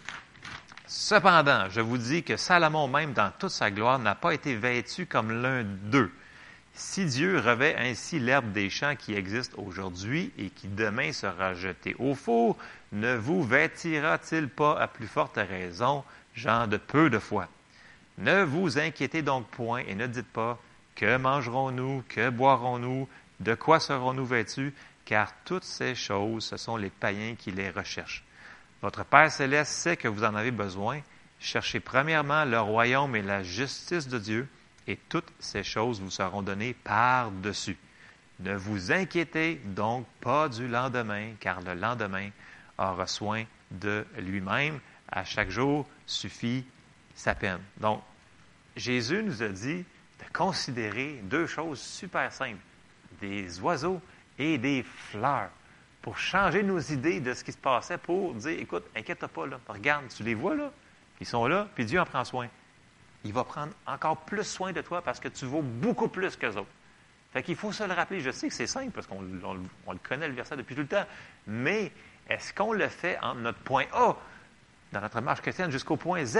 Cependant, 0.87 1.69
je 1.69 1.83
vous 1.83 1.99
dis 1.99 2.23
que 2.23 2.39
Salomon 2.39 2.89
même, 2.89 3.13
dans 3.13 3.31
toute 3.39 3.51
sa 3.51 3.71
gloire, 3.71 3.99
n'a 3.99 4.15
pas 4.15 4.33
été 4.33 4.55
vêtu 4.55 5.05
comme 5.05 5.43
l'un 5.43 5.63
d'eux. 5.63 6.11
Si 6.81 7.07
Dieu 7.07 7.41
revêt 7.41 7.75
ainsi 7.77 8.21
l'herbe 8.21 8.53
des 8.53 8.71
champs 8.71 8.95
qui 8.95 9.13
existe 9.13 9.53
aujourd'hui 9.57 10.33
et 10.39 10.49
qui 10.49 10.69
demain 10.69 11.13
sera 11.13 11.53
jetée 11.53 11.97
au 11.99 12.15
four, 12.15 12.57
ne 12.93 13.17
vous 13.17 13.43
vêtira-t-il 13.43 14.49
pas 14.49 14.79
à 14.79 14.87
plus 14.87 15.09
forte 15.09 15.39
raison, 15.39 16.05
gens 16.37 16.69
de 16.69 16.77
peu 16.77 17.11
de 17.11 17.19
foi? 17.19 17.49
Ne 18.19 18.45
vous 18.45 18.79
inquiétez 18.79 19.23
donc 19.23 19.49
point 19.49 19.83
et 19.89 19.97
ne 19.97 20.07
dites 20.07 20.29
pas 20.29 20.57
que 20.95 21.17
mangerons-nous, 21.17 22.05
que 22.09 22.31
boirons-nous, 22.31 23.09
de 23.41 23.55
quoi 23.57 23.81
serons-nous 23.81 24.27
vêtus, 24.27 24.73
car 25.05 25.33
toutes 25.45 25.65
ces 25.65 25.97
choses, 25.97 26.45
ce 26.45 26.57
sont 26.57 26.77
les 26.77 26.91
païens 26.91 27.35
qui 27.35 27.51
les 27.51 27.71
recherchent. 27.71 28.23
Votre 28.83 29.05
Père 29.05 29.33
céleste 29.33 29.73
sait 29.73 29.97
que 29.97 30.07
vous 30.07 30.23
en 30.23 30.37
avez 30.37 30.53
besoin. 30.53 31.01
Cherchez 31.41 31.81
premièrement 31.81 32.45
le 32.45 32.61
royaume 32.61 33.17
et 33.17 33.23
la 33.23 33.43
justice 33.43 34.07
de 34.07 34.21
Dieu, 34.21 34.49
et 34.89 34.97
toutes 35.09 35.31
ces 35.39 35.63
choses 35.63 36.01
vous 36.01 36.11
seront 36.11 36.43
données 36.43 36.75
par-dessus. 36.75 37.77
Ne 38.41 38.57
vous 38.57 38.91
inquiétez 38.91 39.61
donc 39.65 40.07
pas 40.21 40.49
du 40.49 40.67
lendemain, 40.67 41.33
car 41.39 41.61
le 41.61 41.75
lendemain 41.75 42.31
aura 42.79 43.07
soin 43.07 43.45
de 43.71 44.07
lui-même. 44.17 44.81
À 45.11 45.25
chaque 45.25 45.51
jour 45.51 45.87
suffit 46.07 46.65
sa 47.15 47.35
peine. 47.35 47.61
Donc, 47.77 48.03
Jésus 48.77 49.23
nous 49.23 49.43
a 49.43 49.49
dit 49.49 49.79
de 49.79 50.33
considérer 50.33 51.21
deux 51.25 51.47
choses 51.47 51.81
super 51.81 52.33
simples, 52.33 52.61
des 53.21 53.61
oiseaux 53.61 54.01
et 54.39 54.57
des 54.57 54.83
fleurs, 54.83 55.51
pour 56.01 56.17
changer 56.17 56.63
nos 56.63 56.79
idées 56.79 57.21
de 57.21 57.35
ce 57.35 57.45
qui 57.45 57.53
se 57.53 57.59
passait, 57.59 57.99
pour 57.99 58.35
dire, 58.35 58.59
écoute, 58.59 58.85
inquiète-toi 58.95 59.29
pas, 59.29 59.47
là, 59.47 59.61
regarde, 59.67 60.05
tu 60.15 60.23
les 60.23 60.35
vois 60.35 60.55
là, 60.55 60.71
ils 61.21 61.27
sont 61.27 61.47
là, 61.47 61.69
puis 61.75 61.85
Dieu 61.85 62.01
en 62.01 62.05
prend 62.05 62.25
soin. 62.25 62.49
Il 63.25 63.33
va 63.33 63.45
prendre 63.45 63.73
encore 63.87 64.19
plus 64.19 64.45
soin 64.45 64.73
de 64.73 64.81
toi 64.81 65.03
parce 65.03 65.21
que 65.21 65.29
tu 65.29 65.45
vaux 65.45 65.63
beaucoup 65.63 66.09
plus 66.09 66.37
qu'eux 66.37 66.55
autres. 66.57 66.71
Fait 67.33 67.43
qu'il 67.43 67.57
faut 67.57 67.73
se 67.73 67.83
le 67.85 67.93
rappeler. 67.93 68.21
Je 68.21 68.31
sais 68.31 68.49
que 68.49 68.55
c'est 68.55 68.67
simple 68.67 68.91
parce 68.91 69.07
qu'on 69.07 69.23
on- 69.45 69.61
on 69.87 69.93
le 69.93 69.99
connaît, 69.99 70.29
le 70.29 70.35
verset, 70.35 70.57
depuis 70.57 70.75
tout 70.75 70.83
le 70.83 70.87
temps. 70.89 71.05
Mais 71.47 71.93
est-ce 72.29 72.55
qu'on 72.55 72.73
le 72.73 72.89
fait 72.89 73.19
en 73.21 73.35
notre 73.35 73.59
point 73.59 73.85
A, 73.93 74.17
dans 74.93 75.01
notre 75.01 75.21
marche 75.21 75.41
chrétienne, 75.43 75.71
jusqu'au 75.71 75.97
point 75.97 76.25
Z? 76.25 76.39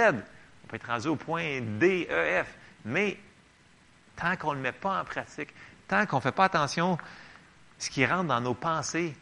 On 0.63 0.67
peut 0.67 0.77
être 0.77 0.87
rendu 0.87 1.07
au 1.09 1.15
point 1.15 1.61
D, 1.61 2.07
E, 2.09 2.43
F. 2.43 2.47
Mais 2.85 3.17
tant 4.15 4.35
qu'on 4.37 4.51
ne 4.51 4.55
le 4.57 4.61
met 4.63 4.71
pas 4.71 5.01
en 5.01 5.05
pratique, 5.05 5.53
tant 5.87 6.05
qu'on 6.05 6.17
ne 6.17 6.21
fait 6.21 6.31
pas 6.31 6.45
attention, 6.45 6.97
ce 7.77 7.89
qui 7.89 8.05
rentre 8.05 8.25
dans 8.27 8.41
nos 8.41 8.53
pensées, 8.55 9.15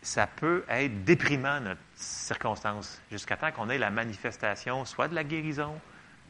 ça 0.00 0.26
peut 0.26 0.64
être 0.68 1.04
déprimant, 1.04 1.60
notre 1.60 1.80
circonstance, 1.94 3.00
jusqu'à 3.10 3.36
temps 3.36 3.52
qu'on 3.52 3.70
ait 3.70 3.78
la 3.78 3.90
manifestation, 3.90 4.84
soit 4.84 5.06
de 5.08 5.14
la 5.14 5.22
guérison, 5.22 5.78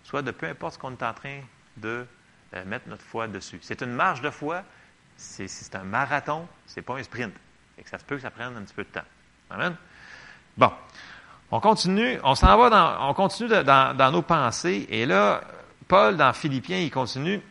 soit 0.05 0.23
de 0.23 0.31
peu 0.31 0.47
importe 0.47 0.75
ce 0.75 0.79
qu'on 0.79 0.93
est 0.93 1.03
en 1.03 1.15
train 1.15 1.41
de 1.77 2.07
euh, 2.55 2.65
mettre 2.65 2.89
notre 2.89 3.03
foi 3.03 3.29
dessus. 3.29 3.59
C'est 3.63 3.83
une 3.83 3.93
marche 3.93 4.21
de 4.21 4.31
foi, 4.31 4.63
c'est 5.17 5.75
un 5.75 5.85
marathon, 5.85 6.47
c'est 6.67 6.83
pas 6.83 6.95
un 6.95 7.03
sprint. 7.03 7.35
Fait 7.77 7.83
que 7.83 7.91
ça 7.91 7.99
se 7.99 8.05
peut 8.05 8.17
que 8.17 8.23
ça 8.23 8.31
prenne 8.31 8.57
un 8.57 8.63
petit 8.63 8.75
peu 8.75 8.85
de 8.85 8.89
temps. 8.89 9.05
Amen? 9.51 9.77
Bon. 10.57 10.73
On 11.55 11.61
continue, 11.61 12.19
on 12.25 12.35
s'en 12.35 12.57
va 12.57 12.71
dans, 12.71 13.11
on 13.11 13.15
continue 13.15 13.51
dans, 13.51 13.95
dans 13.95 14.11
nos 14.11 14.23
pensées, 14.23 14.87
et 14.89 15.05
là, 15.05 15.43
Paul, 15.87 16.17
dans 16.17 16.33
Philippiens, 16.33 16.79
il 16.79 16.91
continue. 16.91 17.43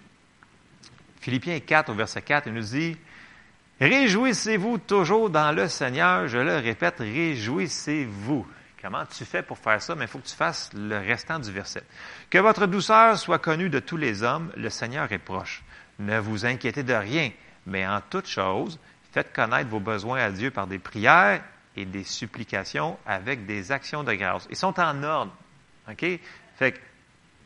Philippiens 1.19 1.59
4, 1.59 1.89
au 1.89 1.93
verset 1.93 2.23
4, 2.23 2.47
il 2.47 2.53
nous 2.53 2.61
dit, 2.61 2.97
Réjouissez-vous 3.81 4.77
toujours 4.77 5.31
dans 5.31 5.51
le 5.51 5.67
Seigneur. 5.67 6.27
Je 6.27 6.37
le 6.37 6.57
répète, 6.57 6.99
réjouissez-vous. 6.99 8.45
Comment 8.81 9.05
tu 9.05 9.25
fais 9.25 9.43
pour 9.43 9.59
faire 9.59 9.81
ça? 9.81 9.93
Mais 9.93 10.05
il 10.05 10.07
faut 10.07 10.17
que 10.17 10.27
tu 10.27 10.35
fasses 10.35 10.71
le 10.73 10.97
restant 10.97 11.37
du 11.37 11.51
verset. 11.51 11.83
Que 12.31 12.39
votre 12.39 12.65
douceur 12.65 13.17
soit 13.17 13.37
connue 13.37 13.69
de 13.69 13.79
tous 13.79 13.97
les 13.97 14.23
hommes, 14.23 14.51
le 14.57 14.71
Seigneur 14.71 15.11
est 15.11 15.19
proche. 15.19 15.63
Ne 15.99 16.19
vous 16.19 16.45
inquiétez 16.47 16.81
de 16.81 16.93
rien, 16.93 17.31
mais 17.67 17.85
en 17.85 18.01
toute 18.01 18.27
chose, 18.27 18.79
faites 19.11 19.33
connaître 19.33 19.69
vos 19.69 19.79
besoins 19.79 20.21
à 20.21 20.31
Dieu 20.31 20.49
par 20.49 20.65
des 20.65 20.79
prières 20.79 21.43
et 21.75 21.85
des 21.85 22.03
supplications 22.03 22.97
avec 23.05 23.45
des 23.45 23.71
actions 23.71 24.03
de 24.03 24.13
grâce. 24.13 24.47
Ils 24.49 24.55
sont 24.55 24.79
en 24.79 25.03
ordre. 25.03 25.35
OK? 25.87 26.05
Fait 26.55 26.81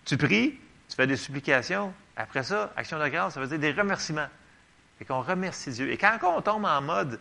tu 0.06 0.18
pries, 0.18 0.58
tu 0.88 0.96
fais 0.96 1.08
des 1.08 1.18
supplications. 1.18 1.94
Après 2.16 2.44
ça, 2.44 2.72
action 2.78 2.98
de 2.98 3.08
grâce, 3.10 3.34
ça 3.34 3.42
veut 3.42 3.48
dire 3.48 3.60
des 3.60 3.72
remerciements. 3.72 4.30
Fait 4.98 5.04
qu'on 5.06 5.22
remercie 5.22 5.72
Dieu. 5.72 5.92
Et 5.92 5.98
quand 5.98 6.18
on 6.24 6.42
tombe 6.42 6.64
en 6.64 6.82
mode 6.82 7.20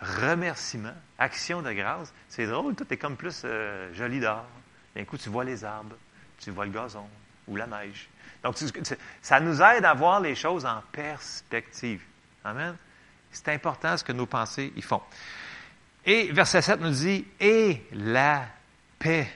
remerciement, 0.00 0.94
action 1.18 1.62
de 1.62 1.72
grâce, 1.72 2.12
c'est 2.28 2.46
drôle, 2.46 2.74
tout 2.74 2.86
est 2.90 2.96
comme 2.96 3.16
plus 3.16 3.42
euh, 3.44 3.92
joli 3.94 4.20
dehors. 4.20 4.46
D'un 4.94 5.04
coup, 5.04 5.18
tu 5.18 5.28
vois 5.28 5.44
les 5.44 5.64
arbres, 5.64 5.96
tu 6.38 6.50
vois 6.50 6.66
le 6.66 6.72
gazon 6.72 7.08
ou 7.48 7.56
la 7.56 7.66
neige. 7.66 8.08
Donc, 8.42 8.56
ça 9.22 9.40
nous 9.40 9.62
aide 9.62 9.84
à 9.84 9.94
voir 9.94 10.20
les 10.20 10.34
choses 10.34 10.66
en 10.66 10.82
perspective. 10.92 12.02
Amen. 12.44 12.76
C'est 13.30 13.48
important 13.48 13.96
ce 13.96 14.04
que 14.04 14.12
nos 14.12 14.26
pensées 14.26 14.72
y 14.76 14.82
font. 14.82 15.00
Et 16.04 16.30
verset 16.32 16.60
7 16.62 16.80
nous 16.80 16.90
dit, 16.90 17.26
et 17.40 17.82
la 17.92 18.46
paix 18.98 19.28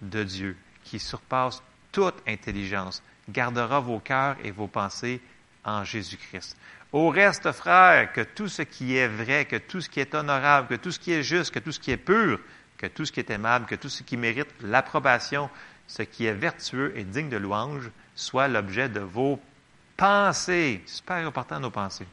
de 0.00 0.22
Dieu, 0.22 0.56
qui 0.84 0.98
surpasse 0.98 1.62
toute 1.90 2.14
intelligence, 2.26 3.02
gardera 3.28 3.80
vos 3.80 3.98
cœurs 3.98 4.36
et 4.44 4.50
vos 4.50 4.68
pensées 4.68 5.20
en 5.64 5.84
Jésus-Christ. 5.84 6.56
Au 6.92 7.08
reste, 7.08 7.50
frères, 7.52 8.12
que 8.12 8.20
tout 8.20 8.48
ce 8.48 8.62
qui 8.62 8.96
est 8.96 9.08
vrai, 9.08 9.46
que 9.46 9.56
tout 9.56 9.80
ce 9.80 9.88
qui 9.88 10.00
est 10.00 10.14
honorable, 10.14 10.68
que 10.68 10.74
tout 10.74 10.92
ce 10.92 10.98
qui 10.98 11.12
est 11.12 11.22
juste, 11.22 11.52
que 11.52 11.58
tout 11.58 11.72
ce 11.72 11.80
qui 11.80 11.90
est 11.90 11.96
pur, 11.96 12.38
que 12.76 12.86
tout 12.86 13.06
ce 13.06 13.12
qui 13.12 13.20
est 13.20 13.30
aimable, 13.30 13.64
que 13.64 13.74
tout 13.74 13.88
ce 13.88 14.02
qui 14.02 14.18
mérite 14.18 14.48
l'approbation, 14.60 15.48
ce 15.86 16.02
qui 16.02 16.26
est 16.26 16.34
vertueux 16.34 16.92
et 16.96 17.04
digne 17.04 17.30
de 17.30 17.38
louange, 17.38 17.90
soit 18.14 18.46
l'objet 18.46 18.90
de 18.90 19.00
vos 19.00 19.40
pensées. 19.96 20.82
Super 20.84 21.26
important, 21.26 21.60
nos 21.60 21.70
pensées. 21.70 22.06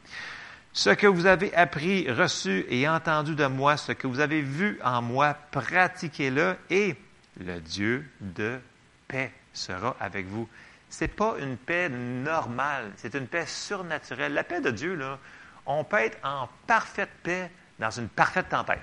Ce 0.72 0.92
que 0.92 1.08
vous 1.08 1.26
avez 1.26 1.54
appris, 1.56 2.10
reçu 2.10 2.66
et 2.70 2.88
entendu 2.88 3.36
de 3.36 3.48
moi, 3.48 3.76
ce 3.76 3.92
que 3.92 4.08
vous 4.08 4.20
avez 4.20 4.42
vu 4.42 4.80
en 4.84 5.02
moi, 5.02 5.36
pratiquez-le 5.52 6.56
et 6.70 6.96
le 7.44 7.60
Dieu 7.60 8.06
de 8.22 8.60
paix 9.08 9.32
sera 9.52 9.98
avec 10.00 10.28
vous. 10.28 10.48
C'est 10.90 11.08
pas 11.08 11.36
une 11.40 11.58
paix 11.58 11.90
normale, 11.90 12.92
c'est 12.96 13.14
une 13.14 13.28
paix 13.28 13.46
surnaturelle. 13.46 14.34
La 14.34 14.44
paix 14.44 14.60
de 14.60 14.72
Dieu, 14.72 14.96
là, 14.96 15.20
on 15.66 15.84
peut 15.84 15.98
être 15.98 16.18
en 16.24 16.50
parfaite 16.66 17.12
paix 17.22 17.52
dans 17.78 17.92
une 17.92 18.10
parfaite 18.10 18.50
tempête. 18.50 18.82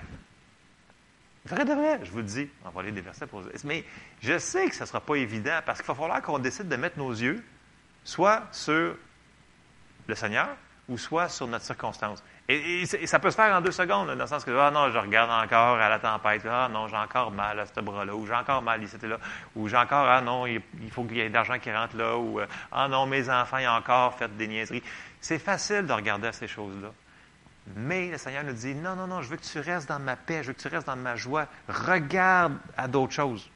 Vrai 1.45 1.63
de 1.63 1.73
vrai, 1.73 1.99
je 2.03 2.11
vous 2.11 2.17
le 2.17 2.23
dis. 2.23 2.49
On 2.65 2.69
va 2.69 2.83
lire 2.83 2.93
des 2.93 3.01
versets 3.01 3.27
pour 3.27 3.41
Mais 3.63 3.85
je 4.21 4.37
sais 4.37 4.67
que 4.67 4.75
ce 4.75 4.81
ne 4.81 4.87
sera 4.87 4.99
pas 4.99 5.15
évident 5.15 5.59
parce 5.65 5.79
qu'il 5.79 5.87
va 5.87 5.95
falloir 5.95 6.21
qu'on 6.21 6.39
décide 6.39 6.67
de 6.67 6.75
mettre 6.75 6.97
nos 6.97 7.11
yeux 7.11 7.43
soit 8.03 8.47
sur 8.51 8.97
le 10.07 10.15
Seigneur 10.15 10.49
ou 10.89 10.97
soit 10.97 11.29
sur 11.29 11.47
notre 11.47 11.65
circonstance. 11.65 12.23
Et, 12.49 12.85
ça 12.85 13.19
peut 13.19 13.29
se 13.29 13.35
faire 13.35 13.53
en 13.53 13.59
deux 13.59 13.71
secondes, 13.71 14.07
dans 14.07 14.15
le 14.15 14.27
sens 14.27 14.45
que, 14.45 14.51
ah 14.57 14.71
non, 14.71 14.89
je 14.89 14.97
regarde 14.97 15.29
encore 15.29 15.77
à 15.79 15.89
la 15.89 15.99
tempête, 15.99 16.43
ah 16.49 16.69
non, 16.71 16.87
j'ai 16.87 16.95
encore 16.95 17.29
mal 17.31 17.59
à 17.59 17.65
ce 17.65 17.81
bras-là, 17.81 18.15
ou 18.15 18.25
j'ai 18.25 18.35
encore 18.35 18.61
mal 18.61 18.81
ici 18.81 18.95
là, 19.03 19.17
ou 19.53 19.67
j'ai 19.67 19.75
encore, 19.75 20.07
ah 20.07 20.21
non, 20.21 20.47
il, 20.47 20.61
faut 20.89 21.03
qu'il 21.03 21.17
y 21.17 21.19
ait 21.19 21.27
de 21.29 21.33
l'argent 21.33 21.59
qui 21.59 21.73
rentre 21.73 21.97
là, 21.97 22.15
ou 22.15 22.39
euh, 22.39 22.47
ah 22.71 22.87
non, 22.87 23.05
mes 23.05 23.29
enfants, 23.29 23.57
ils 23.57 23.67
ont 23.67 23.71
encore 23.71 24.13
fait 24.13 24.33
des 24.37 24.47
niaiseries. 24.47 24.81
C'est 25.19 25.39
facile 25.39 25.85
de 25.85 25.91
regarder 25.91 26.27
à 26.27 26.31
ces 26.31 26.47
choses-là. 26.47 26.89
Mais 27.75 28.11
le 28.11 28.17
Seigneur 28.17 28.45
nous 28.45 28.53
dit, 28.53 28.75
non, 28.75 28.95
non, 28.95 29.07
non, 29.07 29.21
je 29.21 29.29
veux 29.29 29.35
que 29.35 29.43
tu 29.43 29.59
restes 29.59 29.89
dans 29.89 29.99
ma 29.99 30.15
paix, 30.15 30.41
je 30.41 30.47
veux 30.47 30.53
que 30.53 30.61
tu 30.61 30.69
restes 30.69 30.87
dans 30.87 30.95
ma 30.95 31.17
joie. 31.17 31.47
Regarde 31.67 32.57
à 32.77 32.87
d'autres 32.87 33.13
choses. 33.13 33.49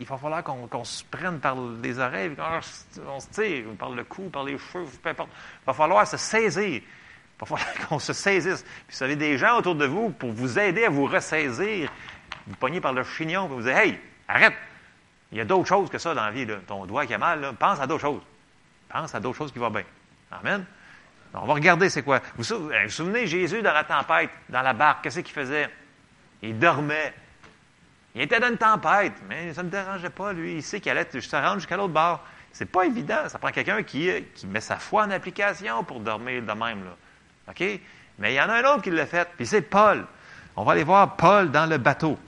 Il 0.00 0.06
va 0.06 0.16
falloir 0.16 0.42
qu'on 0.42 0.84
se 0.84 1.04
prenne 1.04 1.38
par 1.38 1.54
les 1.82 1.98
oreilles, 1.98 2.34
qu'on 2.34 2.62
se- 2.62 3.00
on 3.06 3.20
se 3.20 3.28
tire, 3.28 3.64
par 3.78 3.90
le 3.90 4.04
cou, 4.04 4.30
par 4.30 4.44
les 4.44 4.56
cheveux, 4.56 4.86
peu 5.02 5.10
importe. 5.10 5.28
Il 5.62 5.66
va 5.66 5.74
falloir 5.74 6.06
se 6.06 6.16
saisir. 6.16 6.80
Il 7.36 7.40
va 7.40 7.56
falloir 7.56 7.88
qu'on 7.88 7.98
se 7.98 8.12
saisisse. 8.12 8.62
Puis 8.88 8.96
vous 8.96 9.02
avez 9.02 9.16
des 9.16 9.36
gens 9.38 9.58
autour 9.58 9.74
de 9.74 9.86
vous 9.86 10.10
pour 10.10 10.32
vous 10.32 10.58
aider 10.58 10.84
à 10.84 10.90
vous 10.90 11.06
ressaisir. 11.06 11.90
Vous 12.46 12.56
pognez 12.56 12.80
par 12.80 12.92
le 12.92 13.02
chignon, 13.04 13.46
puis 13.46 13.56
vous 13.56 13.62
dites, 13.62 13.76
hey, 13.76 13.98
arrête. 14.28 14.54
Il 15.32 15.38
y 15.38 15.40
a 15.40 15.44
d'autres 15.44 15.66
choses 15.68 15.90
que 15.90 15.98
ça 15.98 16.14
dans 16.14 16.24
la 16.24 16.30
vie. 16.30 16.46
Là. 16.46 16.56
Ton 16.66 16.86
doigt 16.86 17.04
qui 17.04 17.14
a 17.14 17.18
mal, 17.18 17.52
pense 17.58 17.80
à 17.80 17.86
d'autres 17.86 18.02
choses. 18.02 18.22
Pense 18.88 19.14
à 19.14 19.20
d'autres 19.20 19.36
choses 19.36 19.52
qui 19.52 19.58
vont 19.58 19.70
bien. 19.70 19.82
Amen. 20.30 20.64
On 21.34 21.44
va 21.44 21.54
regarder 21.54 21.90
c'est 21.90 22.02
quoi. 22.02 22.20
Vous 22.36 22.44
sou- 22.44 22.70
vous 22.70 22.88
souvenez, 22.90 23.26
Jésus 23.26 23.60
dans 23.60 23.72
la 23.74 23.84
tempête, 23.84 24.30
dans 24.48 24.62
la 24.62 24.72
barque, 24.72 25.02
qu'est-ce 25.02 25.20
qu'il 25.20 25.34
faisait? 25.34 25.68
Il 26.40 26.58
dormait. 26.58 27.12
Il 28.14 28.22
était 28.22 28.40
dans 28.40 28.48
une 28.48 28.56
tempête, 28.56 29.12
mais 29.28 29.52
ça 29.52 29.62
ne 29.62 29.68
dérangeait 29.68 30.08
pas, 30.10 30.32
lui. 30.32 30.54
Il 30.54 30.62
sait 30.62 30.80
qu'il 30.80 30.90
allait 30.92 31.06
se 31.20 31.36
rendre 31.36 31.56
jusqu'à 31.56 31.76
l'autre 31.76 31.92
bord. 31.92 32.24
C'est 32.52 32.70
pas 32.70 32.86
évident. 32.86 33.28
Ça 33.28 33.38
prend 33.38 33.50
quelqu'un 33.50 33.82
qui, 33.82 34.10
qui 34.34 34.46
met 34.46 34.60
sa 34.62 34.76
foi 34.76 35.04
en 35.04 35.10
application 35.10 35.84
pour 35.84 36.00
dormir 36.00 36.40
de 36.40 36.52
même. 36.52 36.84
Là. 36.84 36.96
OK? 37.48 37.62
Mais 38.18 38.32
il 38.32 38.36
y 38.36 38.40
en 38.40 38.48
a 38.48 38.54
un 38.54 38.74
autre 38.74 38.82
qui 38.82 38.90
l'a 38.90 39.06
fait, 39.06 39.28
puis 39.36 39.46
c'est 39.46 39.62
Paul. 39.62 40.06
On 40.56 40.64
va 40.64 40.72
aller 40.72 40.84
voir 40.84 41.16
Paul 41.16 41.50
dans 41.50 41.66
le 41.66 41.78
bateau. 41.78 42.18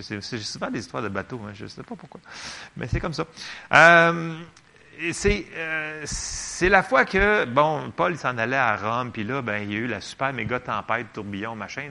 C'est 0.00 0.20
souvent 0.20 0.70
des 0.70 0.78
histoires 0.80 1.02
de 1.02 1.08
bateau, 1.08 1.40
hein, 1.46 1.50
je 1.52 1.64
ne 1.64 1.68
sais 1.68 1.82
pas 1.82 1.94
pourquoi. 1.94 2.20
Mais 2.76 2.86
c'est 2.86 3.00
comme 3.00 3.12
ça. 3.12 3.24
Euh, 3.74 4.34
euh, 5.00 6.02
c'est 6.04 6.68
la 6.68 6.82
fois 6.82 7.04
que, 7.04 7.44
bon, 7.44 7.92
Paul 7.94 8.16
s'en 8.16 8.36
allait 8.38 8.56
à 8.56 8.76
Rome, 8.76 9.12
puis 9.12 9.24
là, 9.24 9.42
ben, 9.42 9.62
il 9.62 9.72
y 9.72 9.76
a 9.76 9.78
eu 9.78 9.86
la 9.86 10.00
super 10.00 10.32
méga 10.32 10.58
tempête, 10.58 11.12
tourbillon, 11.12 11.54
machin. 11.54 11.90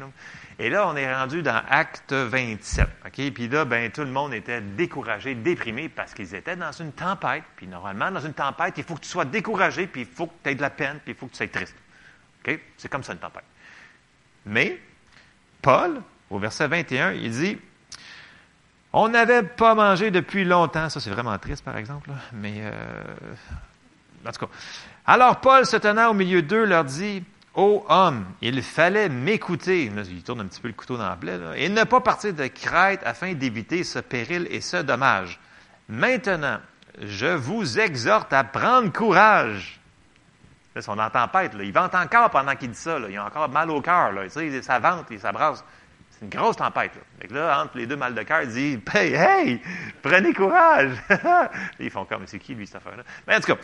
Et 0.60 0.70
là, 0.70 0.88
on 0.88 0.96
est 0.96 1.14
rendu 1.14 1.44
dans 1.44 1.62
Acte 1.70 2.14
27. 2.14 2.88
OK? 3.06 3.32
Puis 3.32 3.48
là, 3.48 3.64
ben, 3.64 3.92
tout 3.92 4.02
le 4.02 4.12
monde 4.12 4.34
était 4.34 4.62
découragé, 4.62 5.36
déprimé, 5.36 5.88
parce 5.88 6.14
qu'ils 6.14 6.36
étaient 6.36 6.56
dans 6.56 6.72
une 6.72 6.92
tempête. 6.92 7.44
Puis 7.56 7.68
normalement, 7.68 8.12
dans 8.12 8.26
une 8.26 8.34
tempête, 8.34 8.74
il 8.78 8.84
faut 8.84 8.96
que 8.96 9.02
tu 9.02 9.10
sois 9.10 9.26
découragé, 9.26 9.88
puis 9.88 10.02
il 10.02 10.08
faut 10.08 10.28
que 10.28 10.34
tu 10.44 10.50
aies 10.50 10.56
de 10.56 10.62
la 10.62 10.70
peine, 10.70 11.00
puis 11.04 11.14
il 11.14 11.16
faut 11.16 11.28
que 11.28 11.32
tu 11.32 11.38
sois 11.38 11.48
triste. 11.48 11.76
OK? 12.48 12.60
C'est 12.78 12.90
comme 12.90 13.04
ça 13.04 13.14
une 13.14 13.20
tempête. 13.20 13.44
Mais, 14.46 14.80
Paul, 15.62 16.02
au 16.30 16.40
verset 16.40 16.68
21, 16.68 17.14
il 17.14 17.32
dit 17.32 17.58
On 18.94 19.10
n'avait 19.10 19.44
pas 19.44 19.76
mangé 19.76 20.12
depuis 20.12 20.46
longtemps. 20.46 20.90
Ça, 20.90 21.00
c'est 21.00 21.10
vraiment 21.10 21.38
triste, 21.38 21.64
par 21.64 21.78
exemple. 21.78 22.12
Mais, 22.34 22.62
euh, 22.62 22.72
en 24.26 24.32
tout 24.32 24.46
cas. 24.46 24.52
Alors, 25.06 25.42
Paul, 25.42 25.66
se 25.66 25.78
tenant 25.78 26.10
au 26.10 26.14
milieu 26.14 26.42
d'eux, 26.42 26.66
leur 26.66 26.86
dit 26.86 27.24
Ô 27.56 27.84
homme, 27.90 28.26
il 28.42 28.62
fallait 28.62 29.10
m'écouter. 29.10 29.86
Il 29.86 30.24
tourne 30.24 30.42
un 30.42 30.46
petit 30.46 30.62
peu 30.62 30.68
le 30.68 30.76
couteau 30.76 30.96
dans 30.96 31.10
la 31.10 31.16
plaie. 31.16 31.40
et 31.56 31.70
ne 31.70 31.84
pas 31.84 32.02
partir 32.02 32.34
de 32.34 32.46
Crète 32.48 33.02
afin 33.04 33.34
d'éviter 33.34 33.84
ce 33.84 34.00
péril 34.00 34.48
et 34.52 34.62
ce 34.62 34.78
dommage. 34.78 35.40
Maintenant, 35.90 36.60
je 37.02 37.28
vous 37.28 37.80
exhorte 37.80 38.32
à 38.32 38.44
prendre 38.44 38.92
courage. 38.94 39.80
Là, 40.78 40.84
c'est 40.84 40.92
en 40.92 41.10
tempête. 41.10 41.56
Là. 41.56 41.64
Il 41.64 41.74
vente 41.74 41.96
encore 41.96 42.30
pendant 42.30 42.56
qu'il 42.56 42.70
dit 42.70 42.78
ça. 42.78 43.00
Là. 43.00 43.08
Il 43.10 43.18
a 43.18 43.26
encore 43.26 43.50
mal 43.50 43.72
au 43.72 43.82
cœur. 43.82 44.14
Ça 44.62 44.78
vente 44.78 45.12
et 45.12 45.18
ça. 45.18 45.32
C'est 46.12 46.26
une 46.26 46.30
grosse 46.30 46.56
tempête. 46.56 46.92
Là. 47.32 47.48
Là, 47.48 47.64
entre 47.64 47.80
les 47.80 47.88
deux 47.88 47.96
mal 47.96 48.14
de 48.14 48.22
cœur, 48.22 48.44
il 48.44 48.50
dit 48.50 48.80
Hey, 48.94 49.14
hey, 49.16 49.62
prenez 50.04 50.34
courage. 50.34 50.92
Ils 51.80 51.90
font 51.90 52.06
comme 52.06 52.28
c'est 52.28 52.38
qui, 52.38 52.54
lui, 52.54 52.68
cette 52.68 52.76
affaire-là? 52.76 53.02
Mais 53.28 53.38
en 53.38 53.40
tout 53.40 53.56
cas, 53.56 53.60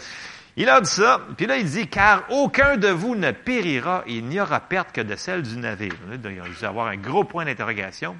il 0.57 0.67
a 0.67 0.81
dit 0.81 0.89
ça. 0.89 1.21
Puis 1.37 1.45
là, 1.45 1.57
il 1.57 1.65
dit 1.65 1.87
Car 1.87 2.23
aucun 2.31 2.77
de 2.77 2.87
vous 2.87 3.15
ne 3.15 3.29
périra 3.29 4.03
et 4.07 4.15
il 4.15 4.25
n'y 4.25 4.41
aura 4.41 4.59
perte 4.59 4.91
que 4.91 5.01
de 5.01 5.15
celle 5.15 5.43
du 5.43 5.55
navire. 5.57 5.93
Il 6.07 6.13
a 6.13 6.47
dû 6.47 6.65
avoir 6.65 6.87
un 6.87 6.97
gros 6.97 7.25
point 7.25 7.45
d'interrogation. 7.45 8.17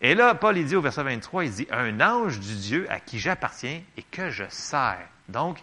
Et 0.00 0.16
là, 0.16 0.34
Paul, 0.34 0.58
il 0.58 0.66
dit 0.66 0.74
au 0.74 0.80
verset 0.80 1.04
23, 1.04 1.44
il 1.44 1.50
dit 1.52 1.68
Un 1.70 2.00
ange 2.00 2.40
du 2.40 2.56
Dieu 2.56 2.88
à 2.90 2.98
qui 2.98 3.20
j'appartiens 3.20 3.80
et 3.96 4.02
que 4.02 4.28
je 4.30 4.44
sers. 4.48 5.06
Donc, 5.28 5.58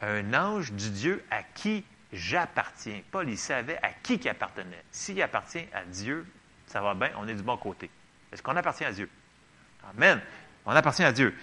un 0.00 0.32
ange 0.32 0.72
du 0.72 0.88
Dieu 0.88 1.22
à 1.30 1.42
qui 1.42 1.84
j'appartiens. 2.14 3.02
Paul, 3.10 3.28
il 3.28 3.36
savait 3.36 3.78
à 3.82 3.90
qui 4.02 4.14
il 4.14 4.28
appartenait. 4.28 4.84
S'il 4.90 5.20
appartient 5.20 5.66
à 5.74 5.84
Dieu, 5.84 6.26
ça 6.66 6.80
va 6.80 6.94
bien, 6.94 7.10
on 7.18 7.28
est 7.28 7.34
du 7.34 7.42
bon 7.42 7.56
côté. 7.56 7.90
Est-ce 8.32 8.42
qu'on 8.42 8.56
appartient 8.56 8.84
à 8.84 8.92
Dieu? 8.92 9.08
Amen. 9.90 10.20
On 10.64 10.72
appartient 10.72 11.04
à 11.04 11.12
Dieu. 11.12 11.34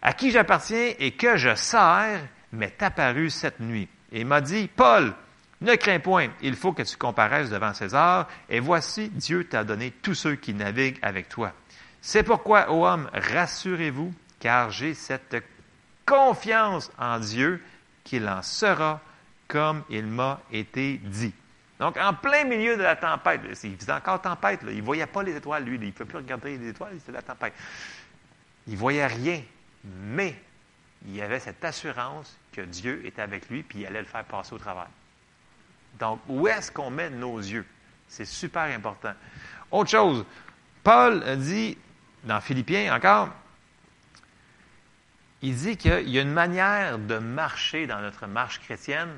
À 0.00 0.12
qui 0.12 0.30
j'appartiens 0.30 0.92
et 0.98 1.12
que 1.12 1.36
je 1.36 1.54
sers 1.54 2.20
m'est 2.52 2.82
apparu 2.82 3.30
cette 3.30 3.60
nuit. 3.60 3.88
Et 4.12 4.20
il 4.20 4.26
m'a 4.26 4.40
dit, 4.40 4.68
Paul, 4.68 5.14
ne 5.60 5.74
crains 5.74 5.98
point, 5.98 6.28
il 6.42 6.54
faut 6.54 6.72
que 6.72 6.82
tu 6.82 6.96
comparaisses 6.96 7.50
devant 7.50 7.74
César, 7.74 8.28
et 8.48 8.60
voici, 8.60 9.08
Dieu 9.08 9.44
t'a 9.44 9.64
donné 9.64 9.90
tous 9.90 10.14
ceux 10.14 10.36
qui 10.36 10.54
naviguent 10.54 10.98
avec 11.02 11.28
toi. 11.28 11.52
C'est 12.00 12.22
pourquoi, 12.22 12.70
ô 12.70 12.86
homme, 12.86 13.10
rassurez-vous, 13.14 14.14
car 14.38 14.70
j'ai 14.70 14.94
cette 14.94 15.42
confiance 16.04 16.92
en 16.98 17.18
Dieu 17.18 17.62
qu'il 18.04 18.28
en 18.28 18.42
sera 18.42 19.00
comme 19.48 19.82
il 19.90 20.06
m'a 20.06 20.40
été 20.50 20.98
dit. 20.98 21.32
Donc, 21.78 21.96
en 21.96 22.14
plein 22.14 22.44
milieu 22.44 22.76
de 22.76 22.82
la 22.82 22.96
tempête, 22.96 23.40
il 23.64 23.76
faisait 23.76 23.92
encore 23.92 24.22
tempête, 24.22 24.60
il 24.62 24.76
ne 24.76 24.82
voyait 24.82 25.06
pas 25.06 25.22
les 25.22 25.36
étoiles, 25.36 25.64
lui, 25.64 25.76
il 25.76 25.86
ne 25.86 25.90
pouvait 25.90 26.08
plus 26.08 26.18
regarder 26.18 26.56
les 26.56 26.68
étoiles, 26.68 26.94
c'était 26.98 27.12
la 27.12 27.22
tempête. 27.22 27.52
Il 28.66 28.74
ne 28.74 28.78
voyait 28.78 29.06
rien, 29.06 29.42
mais 29.84 30.40
il 31.06 31.20
avait 31.20 31.40
cette 31.40 31.64
assurance 31.64 32.38
que 32.52 32.62
Dieu 32.62 33.04
était 33.04 33.22
avec 33.22 33.48
lui, 33.50 33.62
puis 33.62 33.80
il 33.80 33.86
allait 33.86 34.00
le 34.00 34.06
faire 34.06 34.24
passer 34.24 34.54
au 34.54 34.58
travers. 34.58 34.88
Donc, 35.98 36.20
où 36.28 36.46
est-ce 36.48 36.70
qu'on 36.70 36.90
met 36.90 37.10
nos 37.10 37.38
yeux? 37.38 37.66
C'est 38.08 38.24
super 38.24 38.62
important. 38.62 39.12
Autre 39.70 39.90
chose, 39.90 40.24
Paul 40.82 41.36
dit, 41.38 41.76
dans 42.22 42.40
Philippiens 42.40 42.94
encore, 42.94 43.30
il 45.42 45.54
dit 45.54 45.76
qu'il 45.76 46.08
y 46.08 46.18
a 46.18 46.22
une 46.22 46.32
manière 46.32 46.98
de 46.98 47.18
marcher 47.18 47.86
dans 47.86 48.00
notre 48.00 48.26
marche 48.26 48.60
chrétienne, 48.60 49.10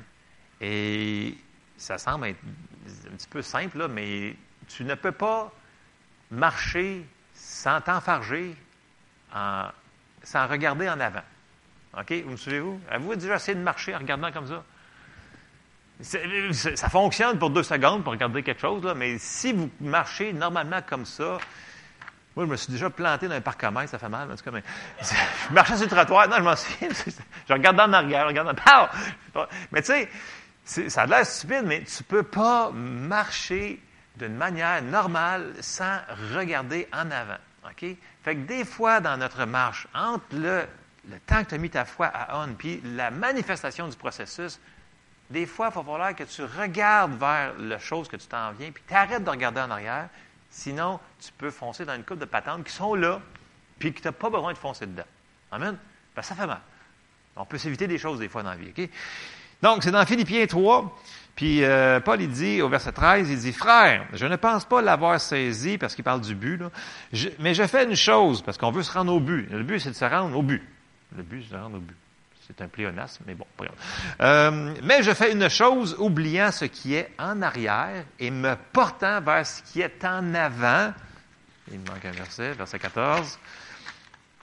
et 0.61 1.37
ça 1.77 1.97
semble 1.97 2.27
être 2.27 2.39
un 3.11 3.15
petit 3.15 3.27
peu 3.27 3.41
simple, 3.41 3.77
là, 3.77 3.87
mais 3.87 4.35
tu 4.67 4.83
ne 4.83 4.95
peux 4.95 5.11
pas 5.11 5.51
marcher 6.31 7.05
sans 7.33 7.79
t'enfarger, 7.81 8.55
en- 9.33 9.67
sans 10.23 10.47
regarder 10.47 10.89
en 10.89 10.99
avant. 10.99 11.21
OK? 11.99 12.11
Vous 12.25 12.31
me 12.31 12.37
suivez-vous? 12.37 12.79
Avez-vous 12.89 13.15
déjà 13.15 13.35
essayé 13.35 13.55
de 13.55 13.63
marcher 13.63 13.95
en 13.95 13.99
regardant 13.99 14.31
comme 14.31 14.47
ça? 14.47 14.63
Ça 16.01 16.89
fonctionne 16.89 17.39
pour 17.39 17.49
deux 17.49 17.63
secondes 17.63 18.03
pour 18.03 18.11
regarder 18.13 18.43
quelque 18.43 18.61
chose, 18.61 18.83
là, 18.83 18.93
mais 18.93 19.17
si 19.17 19.51
vous 19.51 19.69
marchez 19.81 20.31
normalement 20.31 20.81
comme 20.87 21.05
ça, 21.05 21.39
moi, 22.35 22.45
je 22.45 22.51
me 22.51 22.55
suis 22.55 22.71
déjà 22.71 22.91
planté 22.91 23.27
dans 23.27 23.33
un 23.33 23.41
parc 23.41 23.59
commun, 23.61 23.87
ça 23.87 23.97
fait 23.97 24.09
mal, 24.09 24.31
en 24.31 24.35
tout 24.35 24.43
cas, 24.43 24.51
mais 24.51 24.61
je 25.49 25.53
marchais 25.53 25.75
sur 25.75 25.85
le 25.85 25.89
trottoir, 25.89 26.27
non, 26.29 26.35
je 26.37 26.41
m'en 26.43 26.55
souviens, 26.55 26.89
je 27.49 27.53
regardais 27.53 27.81
en 27.81 27.93
arrière, 27.93 28.21
je 28.23 28.27
regardais, 28.27 28.53
pow! 29.33 29.39
Mais 29.71 29.81
tu 29.81 29.87
sais, 29.87 30.07
ça 30.67 31.03
a 31.03 31.05
l'air 31.05 31.25
stupide, 31.25 31.63
mais 31.65 31.83
tu 31.83 32.03
peux 32.03 32.23
pas 32.23 32.71
marcher 32.71 33.81
d'une 34.17 34.35
manière 34.35 34.81
normale 34.81 35.53
sans 35.61 35.99
regarder 36.33 36.87
en 36.91 37.09
avant, 37.09 37.37
OK? 37.65 37.85
Fait 38.23 38.35
que 38.35 38.41
des 38.41 38.65
fois, 38.65 38.99
dans 38.99 39.17
notre 39.17 39.45
marche, 39.45 39.87
entre 39.93 40.25
le, 40.33 40.65
le 41.09 41.19
temps 41.21 41.43
que 41.43 41.49
tu 41.49 41.55
as 41.55 41.57
mis 41.57 41.69
ta 41.69 41.85
foi 41.85 42.07
à 42.07 42.43
on, 42.43 42.53
puis 42.53 42.81
la 42.83 43.11
manifestation 43.11 43.87
du 43.87 43.95
processus, 43.95 44.59
des 45.29 45.45
fois, 45.45 45.69
il 45.71 45.75
va 45.75 45.83
falloir 45.83 46.15
que 46.15 46.23
tu 46.23 46.43
regardes 46.43 47.17
vers 47.17 47.53
la 47.57 47.79
chose 47.79 48.07
que 48.07 48.17
tu 48.17 48.27
t'en 48.27 48.51
viens, 48.51 48.71
puis 48.71 48.83
tu 48.87 48.93
arrêtes 48.93 49.23
de 49.23 49.29
regarder 49.29 49.61
en 49.61 49.71
arrière. 49.71 50.09
Sinon, 50.49 50.99
tu 51.19 51.31
peux 51.37 51.51
foncer 51.51 51.85
dans 51.85 51.95
une 51.95 52.03
coupe 52.03 52.19
de 52.19 52.25
patentes 52.25 52.63
qui 52.63 52.73
sont 52.73 52.95
là, 52.95 53.21
puis 53.77 53.93
que 53.93 54.01
tu 54.01 54.07
n'as 54.07 54.13
pas 54.13 54.29
besoin 54.29 54.53
de 54.53 54.57
foncer 54.57 54.85
dedans. 54.85 55.03
Amen? 55.51 55.77
Ben, 56.15 56.21
ça 56.21 56.35
fait 56.35 56.47
mal. 56.47 56.61
On 57.35 57.45
peut 57.45 57.57
s'éviter 57.57 57.87
des 57.87 57.97
choses 57.97 58.19
des 58.19 58.29
fois 58.29 58.43
dans 58.43 58.49
la 58.49 58.55
vie. 58.55 58.73
OK? 58.75 58.89
Donc, 59.61 59.83
c'est 59.83 59.91
dans 59.91 60.05
Philippiens 60.05 60.45
3. 60.45 60.95
Puis 61.37 61.63
euh, 61.63 61.99
Paul, 61.99 62.19
il 62.19 62.31
dit 62.31 62.63
au 62.63 62.67
verset 62.67 62.91
13, 62.91 63.29
il 63.29 63.37
dit, 63.37 63.53
Frère, 63.53 64.07
je 64.13 64.25
ne 64.25 64.35
pense 64.35 64.65
pas 64.65 64.81
l'avoir 64.81 65.21
saisi, 65.21 65.77
parce 65.77 65.93
qu'il 65.93 66.03
parle 66.03 66.21
du 66.21 66.33
but, 66.33 66.57
là, 66.57 66.71
mais 67.37 67.53
je 67.53 67.65
fais 67.67 67.83
une 67.83 67.95
chose, 67.95 68.41
parce 68.41 68.57
qu'on 68.57 68.71
veut 68.71 68.81
se 68.81 68.91
rendre 68.91 69.13
au 69.13 69.19
but. 69.19 69.47
Le 69.51 69.61
but, 69.61 69.79
c'est 69.79 69.91
de 69.91 69.95
se 69.95 70.05
rendre 70.05 70.35
au 70.35 70.41
but. 70.41 70.63
Le 71.15 71.21
but, 71.21 71.43
c'est 71.43 71.53
de 71.53 71.59
se 71.59 71.63
rendre 71.63 71.77
au 71.77 71.79
but. 71.79 71.95
C'est 72.47 72.59
un 72.63 72.67
pléonasme, 72.67 73.23
mais 73.27 73.35
bon. 73.35 73.45
Euh, 74.21 74.73
mais 74.81 75.03
je 75.03 75.13
fais 75.13 75.31
une 75.31 75.47
chose, 75.47 75.95
oubliant 75.99 76.51
ce 76.51 76.65
qui 76.65 76.95
est 76.95 77.11
en 77.19 77.43
arrière 77.43 78.03
et 78.19 78.31
me 78.31 78.55
portant 78.73 79.21
vers 79.21 79.45
ce 79.45 79.61
qui 79.61 79.81
est 79.81 80.03
en 80.05 80.33
avant. 80.33 80.91
Il 81.71 81.79
me 81.79 81.87
manque 81.87 82.05
un 82.05 82.11
verset, 82.11 82.53
verset 82.53 82.79
14. 82.79 83.37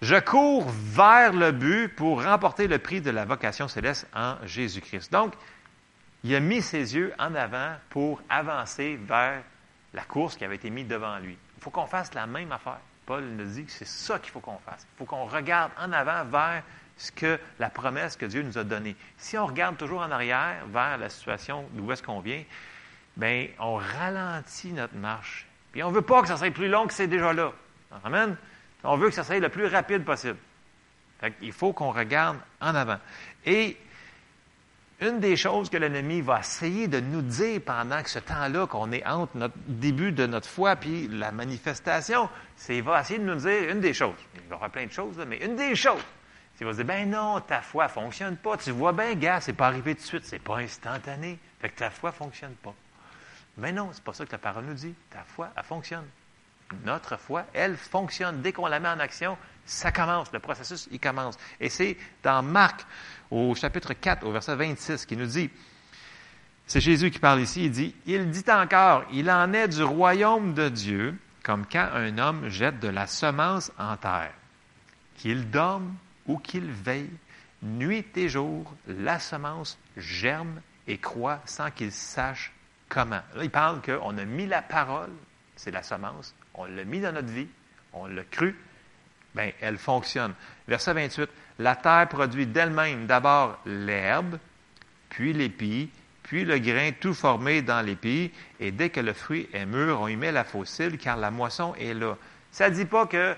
Je 0.05 0.17
cours 0.17 0.67
vers 0.69 1.33
le 1.33 1.51
but 1.51 1.89
pour 1.89 2.23
remporter 2.23 2.69
le 2.69 2.79
prix 2.79 3.01
de 3.01 3.11
la 3.11 3.25
vocation 3.25 3.69
céleste 3.69 4.07
en 4.15 4.37
Jésus-Christ. 4.45 5.11
Donc, 5.11 5.33
il 6.25 6.35
a 6.35 6.41
mis 6.41 6.61
ses 6.61 6.95
yeux 6.95 7.15
en 7.19 7.35
avant 7.35 7.73
pour 7.89 8.21
avancer 8.29 9.01
vers 9.03 9.41
la 9.95 10.03
course 10.03 10.37
qui 10.37 10.45
avait 10.45 10.57
été 10.57 10.69
mise 10.69 10.87
devant 10.89 11.17
lui. 11.21 11.39
Il 11.57 11.63
faut 11.63 11.71
qu'on 11.71 11.87
fasse 11.87 12.13
la 12.13 12.27
même 12.27 12.53
affaire. 12.53 12.81
Paul 13.07 13.25
nous 13.25 13.47
dit 13.47 13.65
que 13.65 13.73
c'est 13.73 13.87
ça 13.87 14.19
qu'il 14.19 14.31
faut 14.31 14.41
qu'on 14.41 14.59
fasse. 14.59 14.87
Il 14.95 14.99
faut 14.99 15.05
qu'on 15.07 15.25
regarde 15.25 15.73
en 15.81 15.91
avant 15.91 16.27
vers 16.27 16.63
ce 16.99 17.11
que 17.11 17.41
la 17.59 17.71
promesse 17.71 18.19
que 18.19 18.27
Dieu 18.27 18.43
nous 18.43 18.59
a 18.59 18.65
donnée. 18.65 18.97
Si 19.17 19.39
on 19.39 19.47
regarde 19.47 19.79
toujours 19.79 20.03
en 20.03 20.11
arrière 20.11 20.67
vers 20.71 20.99
la 20.99 21.09
situation 21.09 21.65
d'où 21.73 21.91
est-ce 21.93 22.03
qu'on 22.03 22.21
vient, 22.21 22.45
bien, 23.17 23.47
on 23.59 23.77
ralentit 23.77 24.75
notre 24.75 24.97
marche. 24.97 25.47
Puis 25.73 25.83
on 25.83 25.89
ne 25.89 25.95
veut 25.95 26.03
pas 26.03 26.21
que 26.21 26.29
ça 26.29 26.37
soit 26.37 26.51
plus 26.51 26.69
long 26.69 26.87
que 26.87 26.93
c'est 26.93 27.07
déjà 27.07 27.33
là. 27.33 27.55
Amen. 28.05 28.37
On 28.85 28.97
veut 28.97 29.09
que 29.09 29.15
ça 29.15 29.25
soit 29.25 29.39
le 29.41 29.49
plus 29.49 29.67
rapide 29.67 30.05
possible. 30.05 30.37
Il 31.41 31.53
faut 31.53 31.73
qu'on 31.73 31.91
regarde 31.91 32.39
en 32.61 32.75
avant. 32.75 32.99
Et 33.47 33.79
une 35.01 35.21
des 35.21 35.37
choses 35.37 35.71
que 35.71 35.77
l'ennemi 35.77 36.21
va 36.21 36.41
essayer 36.41 36.87
de 36.87 37.01
nous 37.01 37.23
dire 37.23 37.61
pendant 37.65 38.03
que 38.03 38.11
ce 38.11 38.19
temps-là 38.19 38.67
qu'on 38.67 38.93
est 38.93 39.05
entre 39.07 39.37
notre 39.37 39.55
début 39.67 40.13
de 40.13 40.27
notre 40.27 40.49
foi 40.49 40.77
puis 40.77 41.09
la 41.09 41.33
manifestation, 41.33 42.29
c'est 42.57 42.75
qu'il 42.75 42.83
va 42.83 43.01
essayer 43.01 43.19
de 43.19 43.25
nous 43.25 43.37
dire 43.37 43.71
une 43.71 43.81
des 43.81 43.95
choses. 43.95 44.15
Il 44.35 44.41
va 44.43 44.51
y 44.51 44.53
avoir 44.55 44.71
plein 44.71 44.87
de 44.87 44.93
choses, 44.93 45.19
là, 45.19 45.25
mais 45.25 45.39
une 45.39 45.57
des 45.57 45.75
choses. 45.75 46.05
Qu'il 46.57 46.67
va 46.67 46.73
se 46.73 46.77
dire, 46.77 46.87
ben 46.87 47.11
non, 47.11 47.41
ta 47.41 47.63
foi 47.63 47.85
ne 47.85 47.89
fonctionne 47.89 48.37
pas. 48.37 48.57
Tu 48.57 48.71
vois 48.71 48.93
bien, 48.93 49.15
gars, 49.15 49.41
c'est 49.41 49.55
pas 49.55 49.67
arrivé 49.67 49.95
tout 49.95 50.03
de 50.03 50.07
suite, 50.07 50.25
c'est 50.25 50.39
pas 50.39 50.59
instantané. 50.59 51.39
Fait 51.59 51.71
que 51.71 51.79
ta 51.79 51.91
foi 51.91 52.11
ne 52.11 52.15
fonctionne 52.15 52.55
pas. 52.55 52.75
Mais 53.57 53.73
non, 53.73 53.91
c'est 53.93 54.05
pas 54.05 54.13
ça 54.13 54.25
que 54.25 54.33
la 54.33 54.39
parole 54.39 54.65
nous 54.65 54.75
dit. 54.75 54.95
Ta 55.11 55.25
foi, 55.25 55.51
elle 55.57 55.65
fonctionne. 55.65 56.07
Notre 56.85 57.17
foi, 57.17 57.45
elle 57.53 57.77
fonctionne. 57.77 58.43
Dès 58.43 58.53
qu'on 58.53 58.67
la 58.67 58.81
met 58.81 58.89
en 58.89 58.99
action, 58.99 59.37
ça 59.65 59.93
commence. 59.93 60.33
Le 60.33 60.39
processus, 60.39 60.89
il 60.91 61.01
commence. 61.01 61.37
Et 61.61 61.69
c'est 61.69 61.97
dans 62.23 62.43
Marc, 62.43 62.87
au 63.31 63.55
chapitre 63.55 63.95
4, 63.95 64.27
au 64.27 64.33
verset 64.33 64.57
26, 64.57 65.07
qui 65.07 65.17
nous 65.17 65.27
dit, 65.27 65.51
c'est 66.67 66.81
Jésus 66.81 67.11
qui 67.11 67.19
parle 67.19 67.41
ici, 67.41 67.67
il 67.67 67.71
dit, 67.71 67.95
il 68.07 68.31
dit 68.31 68.45
encore, 68.49 69.05
il 69.13 69.31
en 69.31 69.53
est 69.53 69.69
du 69.69 69.83
royaume 69.83 70.55
de 70.55 70.69
Dieu, 70.69 71.19
comme 71.43 71.67
quand 71.71 71.89
un 71.93 72.17
homme 72.17 72.49
jette 72.49 72.81
de 72.81 72.89
la 72.89 73.07
semence 73.07 73.71
en 73.79 73.97
terre. 73.97 74.33
Qu'il 75.17 75.51
dorme 75.51 75.95
ou 76.27 76.39
qu'il 76.39 76.71
veille, 76.71 77.11
nuit 77.63 78.07
et 78.17 78.29
jour, 78.29 78.75
la 78.87 79.19
semence 79.19 79.79
germe 79.97 80.61
et 80.87 80.99
croît 80.99 81.41
sans 81.45 81.71
qu'il 81.71 81.93
sache 81.93 82.53
comment. 82.89 83.21
Là, 83.35 83.45
il 83.45 83.51
parle 83.51 83.83
qu'on 83.83 84.17
a 84.17 84.25
mis 84.25 84.47
la 84.47 84.63
parole, 84.63 85.13
c'est 85.57 85.71
la 85.71 85.83
semence, 85.83 86.35
on 86.55 86.65
l'a 86.65 86.85
mis 86.85 87.01
dans 87.01 87.13
notre 87.13 87.29
vie, 87.29 87.49
on 87.93 88.07
l'a 88.07 88.25
cru, 88.25 88.57
bien, 89.35 89.51
elle 89.61 89.79
fonctionne. 89.79 90.35
Verset 90.69 90.95
28, 90.95 91.29
la 91.59 91.77
terre 91.77 92.09
produit 92.09 92.47
d'elle-même 92.47 93.07
d'abord 93.07 93.59
l'herbe, 93.67 94.39
puis 95.11 95.33
l'épi, 95.33 95.91
puis 96.23 96.45
le 96.45 96.59
grain 96.59 96.91
tout 96.99 97.15
formé 97.15 97.63
dans 97.63 97.85
l'épi, 97.85 98.33
et 98.59 98.73
dès 98.73 98.91
que 98.91 99.01
le 99.01 99.13
fruit 99.13 99.49
est 99.53 99.67
mûr, 99.67 100.01
on 100.01 100.09
y 100.09 100.17
met 100.17 100.33
la 100.33 100.45
fossile, 100.45 100.99
car 100.99 101.17
la 101.17 101.31
moisson 101.31 101.75
est 101.75 101.95
là. 101.95 102.17
Ça 102.51 102.71
ne 102.71 102.75
dit 102.75 102.85
pas 102.87 103.07
que 103.07 103.37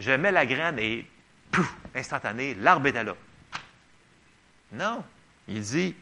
je 0.00 0.12
mets 0.12 0.32
la 0.32 0.44
graine 0.44 0.78
et, 0.78 1.06
pouf, 1.50 1.72
instantané, 1.94 2.54
l'arbre 2.54 2.88
est 2.88 3.04
là. 3.04 3.14
Non. 4.72 5.04
Il 5.48 5.60
dit, 5.60 5.94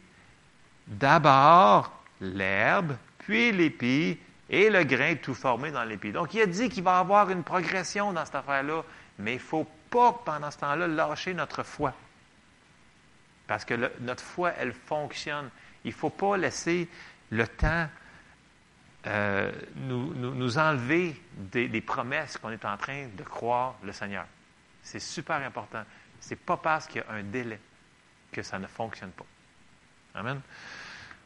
d'abord 0.87 2.03
l'herbe, 2.19 2.95
puis 3.19 3.51
l'épi, 3.51 4.17
et 4.49 4.69
le 4.69 4.83
grain 4.83 5.15
tout 5.15 5.33
formé 5.33 5.71
dans 5.71 5.83
l'épi. 5.83 6.11
Donc, 6.11 6.33
il 6.33 6.41
a 6.41 6.45
dit 6.45 6.69
qu'il 6.69 6.83
va 6.83 6.97
y 6.97 6.99
avoir 6.99 7.29
une 7.29 7.43
progression 7.43 8.13
dans 8.13 8.25
cette 8.25 8.35
affaire-là, 8.35 8.83
mais 9.19 9.33
il 9.33 9.37
ne 9.37 9.39
faut 9.41 9.67
pas, 9.89 10.13
pendant 10.25 10.51
ce 10.51 10.57
temps-là, 10.59 10.87
lâcher 10.87 11.33
notre 11.33 11.63
foi. 11.63 11.93
Parce 13.47 13.65
que 13.65 13.73
notre 14.01 14.23
foi, 14.23 14.51
elle 14.57 14.73
fonctionne. 14.73 15.49
Il 15.83 15.89
ne 15.91 15.95
faut 15.95 16.09
pas 16.09 16.37
laisser 16.37 16.87
le 17.31 17.47
temps 17.47 17.87
euh, 19.07 19.51
nous, 19.75 20.13
nous- 20.15 20.33
nous 20.33 20.57
enlever 20.57 21.15
des, 21.31 21.67
des 21.67 21.81
promesses 21.81 22.37
qu'on 22.37 22.49
est 22.49 22.65
en 22.65 22.75
train 22.75 23.05
de 23.15 23.23
croire 23.23 23.75
le 23.83 23.91
Seigneur. 23.91 24.25
C'est 24.81 24.99
super 24.99 25.35
important. 25.37 25.83
Ce 26.19 26.31
n'est 26.31 26.37
pas 26.37 26.57
parce 26.57 26.87
qu'il 26.87 27.03
y 27.07 27.11
a 27.11 27.13
un 27.13 27.21
délai 27.21 27.59
que 28.31 28.41
ça 28.41 28.57
ne 28.57 28.65
fonctionne 28.65 29.11
pas. 29.11 29.25
Amen. 30.15 30.41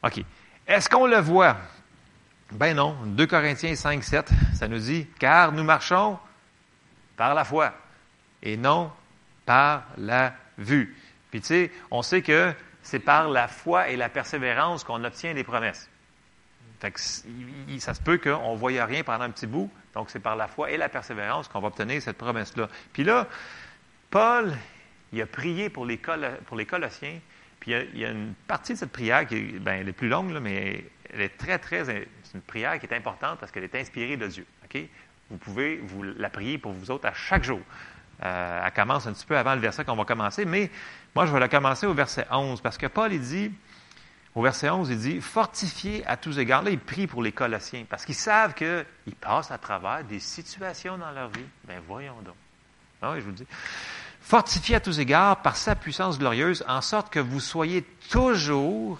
OK. 0.04 0.22
Est-ce 0.68 0.90
qu'on 0.90 1.08
le 1.08 1.20
voit? 1.20 1.56
Ben 2.52 2.76
non. 2.76 2.96
2 3.06 3.28
Corinthiens 3.28 3.76
5, 3.76 4.04
7, 4.04 4.30
ça 4.56 4.68
nous 4.68 4.80
dit, 4.80 5.08
car 5.20 5.52
nous 5.52 5.64
marchons 5.64 6.18
par 7.16 7.34
la 7.34 7.44
foi 7.44 7.74
et 8.42 8.58
non 8.58 8.92
par 9.46 9.84
la 9.98 10.34
vue. 10.58 10.96
Puis 11.32 11.42
tu 11.42 11.48
sais, 11.48 11.72
on 11.92 12.02
sait 12.02 12.22
que 12.22 12.54
c'est 12.82 13.00
par 13.00 13.30
la 13.30 13.48
foi 13.48 13.90
et 13.90 13.98
la 13.98 14.10
persévérance 14.10 14.84
qu'on 14.84 15.04
obtient 15.04 15.34
les 15.34 15.44
promesses. 15.44 15.90
Fait 16.80 16.92
que 16.92 17.00
ça 17.80 17.94
se 17.94 18.02
peut 18.02 18.18
qu'on 18.18 18.54
ne 18.54 18.58
voyait 18.58 18.84
rien 18.84 19.04
pendant 19.04 19.26
un 19.26 19.32
petit 19.32 19.48
bout, 19.48 19.70
donc 19.94 20.10
c'est 20.10 20.20
par 20.20 20.36
la 20.36 20.48
foi 20.48 20.72
et 20.72 20.78
la 20.78 20.88
persévérance 20.88 21.48
qu'on 21.50 21.60
va 21.60 21.68
obtenir 21.68 22.02
cette 22.02 22.18
promesse-là. 22.18 22.70
Puis 22.94 23.04
là, 23.04 23.28
Paul, 24.10 24.56
il 25.12 25.22
a 25.22 25.26
prié 25.26 25.70
pour 25.70 25.86
les, 25.86 25.98
Colossiens, 25.98 27.20
puis 27.60 27.74
il 27.94 28.00
y, 28.00 28.06
a, 28.06 28.12
une 28.12 28.34
partie 28.48 28.74
de 28.74 28.78
cette 28.78 28.92
prière 28.92 29.28
qui 29.28 29.36
est, 29.36 29.60
ben, 29.60 29.82
elle 29.82 29.90
est 29.90 29.94
plus 29.94 30.08
longue, 30.08 30.32
là, 30.32 30.40
mais 30.40 30.86
elle 31.14 31.22
est 31.22 31.38
très, 31.38 31.60
très, 31.60 32.08
c'est 32.30 32.38
une 32.38 32.44
prière 32.44 32.80
qui 32.80 32.86
est 32.86 32.96
importante 32.96 33.40
parce 33.40 33.52
qu'elle 33.52 33.64
est 33.64 33.76
inspirée 33.76 34.16
de 34.16 34.28
Dieu. 34.28 34.46
Vous 35.32 35.38
pouvez 35.38 35.78
vous 35.78 36.04
la 36.04 36.30
prier 36.30 36.58
pour 36.58 36.74
vous 36.74 36.92
autres 36.92 37.08
à 37.08 37.14
chaque 37.14 37.44
jour. 37.44 37.62
Euh, 38.24 38.62
elle 38.64 38.74
commence 38.74 39.08
un 39.08 39.14
petit 39.14 39.26
peu 39.26 39.38
avant 39.38 39.56
le 39.56 39.62
verset 39.62 39.84
qu'on 39.84 39.96
va 39.96 40.06
commencer, 40.06 40.46
mais 40.46 40.70
moi, 41.16 41.26
je 41.26 41.34
vais 41.34 41.40
la 41.40 41.48
commencer 41.48 41.88
au 41.88 41.94
verset 41.94 42.28
11 42.30 42.62
parce 42.62 42.78
que 42.78 42.86
Paul, 42.88 43.14
il 43.14 43.22
dit, 43.22 43.52
au 44.36 44.44
verset 44.44 44.70
11, 44.70 44.90
il 44.90 44.98
dit 44.98 45.22
Fortifiez 45.22 46.06
à 46.06 46.18
tous 46.18 46.38
égards. 46.38 46.62
Là, 46.62 46.70
il 46.70 46.80
prie 46.80 47.08
pour 47.08 47.24
les 47.24 47.32
Colossiens 47.32 47.86
parce 47.90 48.06
qu'ils 48.06 48.16
savent 48.16 48.54
qu'ils 48.54 49.16
passent 49.20 49.52
à 49.52 49.58
travers 49.58 50.04
des 50.04 50.20
situations 50.20 50.98
dans 50.98 51.12
leur 51.12 51.30
vie. 51.30 51.46
Ben 51.64 51.82
voyons 51.88 52.22
donc. 52.24 52.36
Ah 53.02 53.12
oui, 53.12 53.20
je 53.20 53.24
vous 53.24 53.32
le 53.32 53.38
dis. 53.38 53.48
Fortifiez 54.22 54.76
à 54.76 54.80
tous 54.80 55.00
égards 55.00 55.42
par 55.42 55.56
sa 55.56 55.76
puissance 55.76 56.20
glorieuse, 56.20 56.64
en 56.68 56.82
sorte 56.82 57.12
que 57.12 57.20
vous 57.20 57.40
soyez 57.40 57.82
toujours 58.12 59.00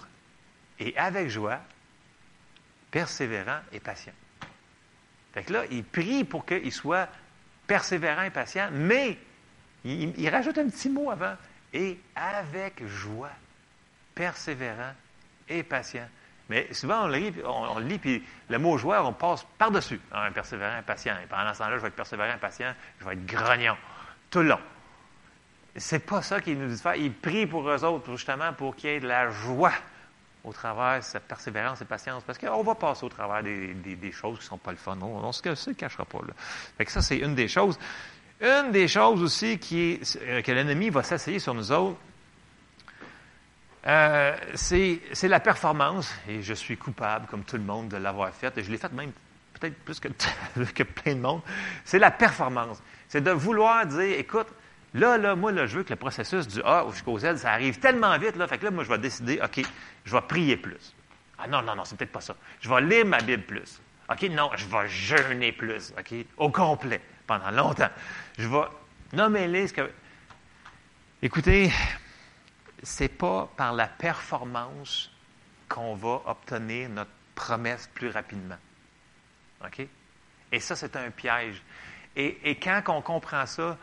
et 0.80 0.96
avec 0.96 1.28
joie, 1.28 1.60
persévérants 2.90 3.60
et 3.72 3.80
patients. 3.80 4.12
Fait 5.32 5.44
que 5.44 5.52
là, 5.52 5.64
il 5.70 5.84
prie 5.84 6.24
pour 6.24 6.44
qu'ils 6.44 6.72
soient 6.72 7.08
persévérants 7.66 8.22
et 8.22 8.30
patients, 8.30 8.68
mais 8.72 9.16
il, 9.84 10.28
rajoute 10.28 10.58
un 10.58 10.68
petit 10.68 10.90
mot 10.90 11.10
avant 11.10 11.34
et 11.72 11.98
avec 12.14 12.84
joie, 12.86 13.30
persévérant 14.14 14.92
et 15.48 15.62
patient. 15.62 16.08
Mais 16.48 16.72
souvent, 16.72 17.04
on 17.04 17.06
le 17.06 17.18
lit, 17.18 17.34
on, 17.44 17.78
lit, 17.78 17.98
puis 17.98 18.24
le 18.48 18.58
mot 18.58 18.76
joie, 18.76 19.06
on 19.06 19.12
passe 19.12 19.46
par-dessus. 19.56 20.00
Ah, 20.10 20.28
persévérant 20.34 20.80
et 20.80 20.82
patient. 20.82 21.14
Et 21.22 21.26
pendant 21.26 21.54
ce 21.54 21.60
temps-là, 21.60 21.76
je 21.76 21.82
vais 21.82 21.88
être 21.88 21.94
persévérant 21.94 22.34
et 22.34 22.38
patient, 22.38 22.74
je 22.98 23.04
vais 23.04 23.12
être 23.12 23.24
grognon 23.24 23.76
tout 24.30 24.40
le 24.40 24.48
long. 24.48 24.60
C'est 25.76 26.04
pas 26.04 26.22
ça 26.22 26.40
qu'il 26.40 26.58
nous 26.58 26.66
dit 26.66 26.74
de 26.74 26.80
faire. 26.80 26.96
Il 26.96 27.12
prie 27.12 27.46
pour 27.46 27.68
eux 27.68 27.84
autres, 27.84 28.10
justement, 28.10 28.52
pour 28.52 28.74
qu'il 28.74 28.90
y 28.90 28.92
ait 28.94 29.00
de 29.00 29.06
la 29.06 29.30
joie 29.30 29.72
au 30.44 30.52
travers 30.52 30.98
de 31.00 31.04
cette 31.04 31.24
persévérance 31.24 31.80
et 31.82 31.84
patience. 31.84 32.22
Parce 32.24 32.38
qu'on 32.38 32.62
va 32.62 32.74
passer 32.74 33.04
au 33.04 33.08
travers 33.08 33.42
des, 33.42 33.74
des- 33.74 33.96
des 33.96 34.12
choses 34.12 34.38
qui 34.38 34.44
ne 34.44 34.48
sont 34.48 34.58
pas 34.58 34.70
le 34.70 34.76
fun. 34.76 34.98
On 35.02 35.26
ne 35.26 35.32
se, 35.32 35.70
cachera 35.72 36.04
pas. 36.04 36.18
Là. 36.26 36.34
Fait 36.78 36.84
que 36.84 36.92
ça, 36.92 37.02
c'est 37.02 37.18
une 37.18 37.34
des 37.34 37.48
choses. 37.48 37.78
Une 38.40 38.72
des 38.72 38.88
choses 38.88 39.22
aussi 39.22 39.58
qui 39.58 39.92
est, 39.92 40.18
euh, 40.22 40.40
que 40.42 40.50
l'ennemi 40.52 40.88
va 40.88 41.02
s'essayer 41.02 41.38
sur 41.38 41.52
nous 41.52 41.70
autres, 41.72 41.98
euh, 43.86 44.36
c'est 44.54 45.00
c'est 45.12 45.28
la 45.28 45.40
performance. 45.40 46.12
Et 46.28 46.42
je 46.42 46.54
suis 46.54 46.76
coupable, 46.76 47.26
comme 47.26 47.44
tout 47.44 47.56
le 47.56 47.62
monde, 47.62 47.88
de 47.88 47.96
l'avoir 47.96 48.30
faite. 48.32 48.56
Et 48.58 48.62
je 48.62 48.70
l'ai 48.70 48.78
faite 48.78 48.92
même 48.92 49.12
peut-être 49.58 49.76
plus 49.84 50.00
que, 50.00 50.08
que 50.74 50.82
plein 50.82 51.14
de 51.14 51.20
monde. 51.20 51.42
C'est 51.84 51.98
la 51.98 52.10
performance. 52.10 52.82
C'est 53.08 53.20
de 53.22 53.30
vouloir 53.30 53.86
dire, 53.86 54.18
écoute, 54.18 54.46
là, 54.94 55.18
là, 55.18 55.34
moi, 55.34 55.52
là, 55.52 55.66
je 55.66 55.78
veux 55.78 55.84
que 55.84 55.90
le 55.90 55.96
processus 55.96 56.46
du 56.48 56.62
A 56.62 56.84
jusqu'au 56.90 57.18
Z, 57.18 57.36
ça 57.36 57.52
arrive 57.52 57.78
tellement 57.78 58.16
vite, 58.18 58.36
là. 58.36 58.46
Fait 58.46 58.58
que 58.58 58.64
là, 58.64 58.70
moi, 58.70 58.84
je 58.84 58.88
vais 58.88 58.98
décider, 58.98 59.40
OK, 59.42 59.64
je 60.04 60.12
vais 60.12 60.22
prier 60.22 60.56
plus. 60.56 60.94
Ah 61.38 61.46
non, 61.46 61.62
non, 61.62 61.74
non, 61.74 61.84
c'est 61.84 61.96
peut-être 61.96 62.12
pas 62.12 62.20
ça. 62.20 62.36
Je 62.60 62.68
vais 62.68 62.80
lire 62.82 63.06
ma 63.06 63.18
Bible 63.18 63.44
plus. 63.44 63.80
OK, 64.10 64.22
non, 64.30 64.50
je 64.56 64.66
vais 64.66 64.88
jeûner 64.88 65.52
plus. 65.52 65.92
OK, 65.98 66.14
au 66.36 66.50
complet, 66.50 67.00
pendant 67.26 67.50
longtemps. 67.50 67.90
Je 68.38 68.48
vais 68.48 68.64
nommer 69.12 69.66
ce 69.66 69.72
que. 69.72 69.90
Écoutez, 71.22 71.72
c'est 72.82 73.08
pas 73.08 73.48
par 73.56 73.72
la 73.72 73.86
performance 73.86 75.10
qu'on 75.68 75.94
va 75.94 76.22
obtenir 76.26 76.88
notre 76.88 77.10
promesse 77.34 77.88
plus 77.94 78.10
rapidement. 78.10 78.58
OK? 79.64 79.86
Et 80.52 80.60
ça, 80.60 80.74
c'est 80.74 80.96
un 80.96 81.10
piège. 81.10 81.62
Et, 82.16 82.50
et 82.50 82.56
quand 82.56 82.82
on 82.88 83.02
comprend 83.02 83.46
ça, 83.46 83.78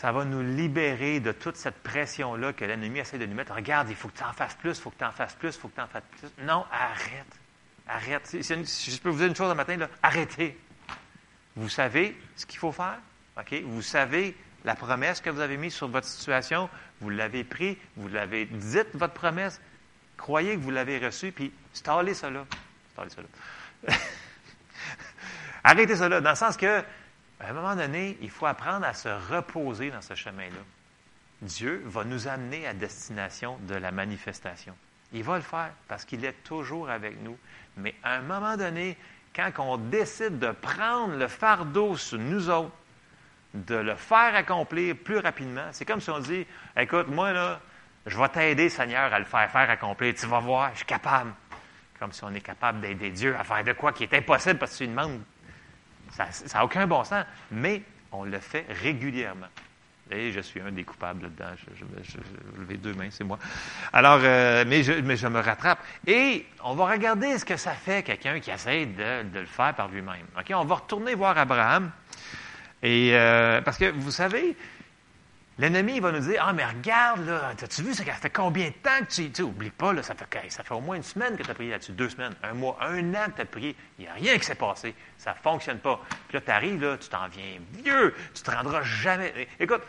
ça 0.00 0.12
va 0.12 0.24
nous 0.24 0.40
libérer 0.40 1.20
de 1.20 1.30
toute 1.30 1.56
cette 1.56 1.82
pression-là 1.82 2.54
que 2.54 2.64
l'ennemi 2.64 3.00
essaie 3.00 3.18
de 3.18 3.26
nous 3.26 3.34
mettre. 3.34 3.52
Regarde, 3.52 3.90
il 3.90 3.94
faut 3.94 4.08
que 4.08 4.16
tu 4.16 4.24
en 4.24 4.32
fasses 4.32 4.54
plus, 4.54 4.70
il 4.70 4.80
faut 4.80 4.88
que 4.88 4.96
tu 4.96 5.04
en 5.04 5.12
fasses 5.12 5.34
plus, 5.34 5.48
il 5.48 5.60
faut 5.60 5.68
que 5.68 5.74
tu 5.74 5.80
en 5.82 5.88
fasses 5.88 6.04
plus. 6.18 6.30
Non, 6.42 6.64
arrête. 6.72 7.38
Arrête. 7.86 8.26
Si, 8.26 8.90
je 8.90 8.98
peux 8.98 9.10
vous 9.10 9.18
dire 9.18 9.26
une 9.26 9.36
chose 9.36 9.50
ce 9.50 9.54
matin, 9.54 9.76
arrêtez. 10.02 10.58
Vous 11.54 11.68
savez 11.68 12.18
ce 12.34 12.46
qu'il 12.46 12.58
faut 12.58 12.72
faire. 12.72 12.98
Vous 13.66 13.82
savez 13.82 14.34
la 14.64 14.74
promesse 14.74 15.20
que 15.20 15.28
vous 15.28 15.40
avez 15.40 15.58
mise 15.58 15.74
sur 15.74 15.88
votre 15.88 16.06
situation. 16.06 16.70
Vous 17.02 17.10
l'avez 17.10 17.44
pris, 17.44 17.76
vous 17.96 18.08
l'avez 18.08 18.46
dit, 18.46 18.78
votre 18.94 19.12
promesse. 19.12 19.60
Croyez 20.16 20.54
que 20.54 20.60
vous 20.60 20.70
l'avez 20.70 20.98
reçue, 20.98 21.30
puis 21.30 21.52
stallez 21.74 22.14
cela. 22.14 22.46
Stallez 22.94 23.10
cela. 23.10 23.98
Arrêtez 25.64 25.96
cela, 25.96 26.22
dans 26.22 26.30
le 26.30 26.36
sens 26.36 26.56
que, 26.56 26.82
à 27.40 27.50
un 27.50 27.52
moment 27.52 27.74
donné, 27.74 28.18
il 28.20 28.30
faut 28.30 28.46
apprendre 28.46 28.84
à 28.84 28.92
se 28.92 29.08
reposer 29.08 29.90
dans 29.90 30.02
ce 30.02 30.14
chemin-là. 30.14 30.60
Dieu 31.42 31.82
va 31.86 32.04
nous 32.04 32.28
amener 32.28 32.66
à 32.66 32.74
destination 32.74 33.58
de 33.62 33.74
la 33.74 33.90
manifestation. 33.90 34.74
Il 35.12 35.24
va 35.24 35.36
le 35.36 35.42
faire 35.42 35.70
parce 35.88 36.04
qu'il 36.04 36.24
est 36.24 36.44
toujours 36.44 36.90
avec 36.90 37.20
nous. 37.22 37.36
Mais 37.78 37.94
à 38.02 38.16
un 38.16 38.20
moment 38.20 38.56
donné, 38.56 38.96
quand 39.34 39.50
on 39.58 39.78
décide 39.78 40.38
de 40.38 40.50
prendre 40.50 41.16
le 41.16 41.28
fardeau 41.28 41.96
sur 41.96 42.18
nous 42.18 42.50
autres, 42.50 42.74
de 43.54 43.74
le 43.74 43.94
faire 43.96 44.34
accomplir 44.34 44.94
plus 44.96 45.18
rapidement, 45.18 45.68
c'est 45.72 45.84
comme 45.84 46.00
si 46.00 46.10
on 46.10 46.20
dit, 46.20 46.46
écoute, 46.76 47.08
moi, 47.08 47.32
là, 47.32 47.60
je 48.06 48.18
vais 48.18 48.28
t'aider, 48.28 48.68
Seigneur, 48.68 49.12
à 49.12 49.18
le 49.18 49.24
faire 49.24 49.50
faire 49.50 49.70
accomplir. 49.70 50.14
Tu 50.14 50.26
vas 50.26 50.40
voir, 50.40 50.70
je 50.72 50.78
suis 50.78 50.86
capable. 50.86 51.32
Comme 51.98 52.12
si 52.12 52.22
on 52.22 52.34
est 52.34 52.40
capable 52.40 52.80
d'aider 52.80 53.10
Dieu 53.10 53.34
à 53.36 53.44
faire 53.44 53.64
de 53.64 53.72
quoi 53.72 53.92
qui 53.92 54.04
est 54.04 54.14
impossible 54.14 54.58
parce 54.58 54.72
que 54.72 54.78
tu 54.78 54.84
lui 54.84 54.90
demandes. 54.90 55.20
Ça 56.10 56.28
n'a 56.54 56.64
aucun 56.64 56.86
bon 56.86 57.04
sens. 57.04 57.24
Mais 57.50 57.82
on 58.12 58.24
le 58.24 58.38
fait 58.38 58.66
régulièrement. 58.82 59.48
Et 60.10 60.32
je 60.32 60.40
suis 60.40 60.60
un 60.60 60.72
des 60.72 60.82
coupables 60.82 61.22
là-dedans. 61.22 61.56
Je, 61.56 61.76
je, 61.76 61.84
je, 62.02 62.10
je 62.12 62.60
lever 62.60 62.76
deux 62.76 62.94
mains, 62.94 63.08
c'est 63.10 63.22
moi. 63.22 63.38
Alors, 63.92 64.20
euh, 64.22 64.64
mais, 64.66 64.82
je, 64.82 65.26
me 65.28 65.40
rattrape. 65.40 65.78
Et 66.06 66.46
on 66.64 66.74
va 66.74 66.86
regarder 66.86 67.38
ce 67.38 67.44
que 67.44 67.56
ça 67.56 67.72
fait 67.72 68.02
quelqu'un 68.02 68.40
qui 68.40 68.50
essaie 68.50 68.86
de, 68.86 69.28
de 69.30 69.40
le 69.40 69.46
faire 69.46 69.72
par 69.74 69.88
lui-même. 69.88 70.26
OK? 70.36 70.52
On 70.52 70.64
va 70.64 70.74
retourner 70.74 71.14
voir 71.14 71.38
Abraham. 71.38 71.92
Et 72.82 73.10
euh, 73.12 73.60
parce 73.60 73.78
que 73.78 73.90
vous 73.90 74.10
savez, 74.10 74.56
l'ennemi 75.60 76.00
va 76.00 76.10
nous 76.10 76.20
dire 76.20 76.44
Ah, 76.46 76.52
mais 76.52 76.64
regarde, 76.64 77.26
là, 77.26 77.52
as-tu 77.62 77.82
vu, 77.82 77.94
ça 77.94 78.04
fait 78.04 78.30
combien 78.30 78.68
de 78.68 78.74
temps 78.74 78.98
que 79.00 79.12
tu. 79.12 79.30
Tu 79.30 79.42
oublie 79.42 79.70
pas, 79.70 79.92
là, 79.92 80.02
ça, 80.02 80.14
fait, 80.14 80.50
ça 80.50 80.64
fait 80.64 80.74
au 80.74 80.80
moins 80.80 80.96
une 80.96 81.02
semaine 81.02 81.36
que 81.36 81.42
tu 81.42 81.50
as 81.50 81.54
prié 81.54 81.70
là-dessus, 81.70 81.92
deux 81.92 82.08
semaines, 82.08 82.34
un 82.42 82.54
mois, 82.54 82.78
un 82.80 83.14
an 83.14 83.26
que 83.26 83.36
tu 83.36 83.42
as 83.42 83.46
prié. 83.46 83.76
Il 83.98 84.04
n'y 84.04 84.08
a 84.08 84.14
rien 84.14 84.38
qui 84.38 84.44
s'est 84.44 84.54
passé. 84.54 84.94
Ça 85.18 85.32
ne 85.32 85.36
fonctionne 85.36 85.78
pas. 85.78 86.00
Puis 86.28 86.38
là, 86.38 86.40
tu 86.40 86.50
arrives, 86.50 86.82
là, 86.82 86.96
tu 86.96 87.08
t'en 87.08 87.28
viens 87.28 87.58
vieux, 87.84 88.14
tu 88.34 88.42
te 88.42 88.50
rendras 88.50 88.82
jamais. 88.82 89.48
Écoute, 89.58 89.82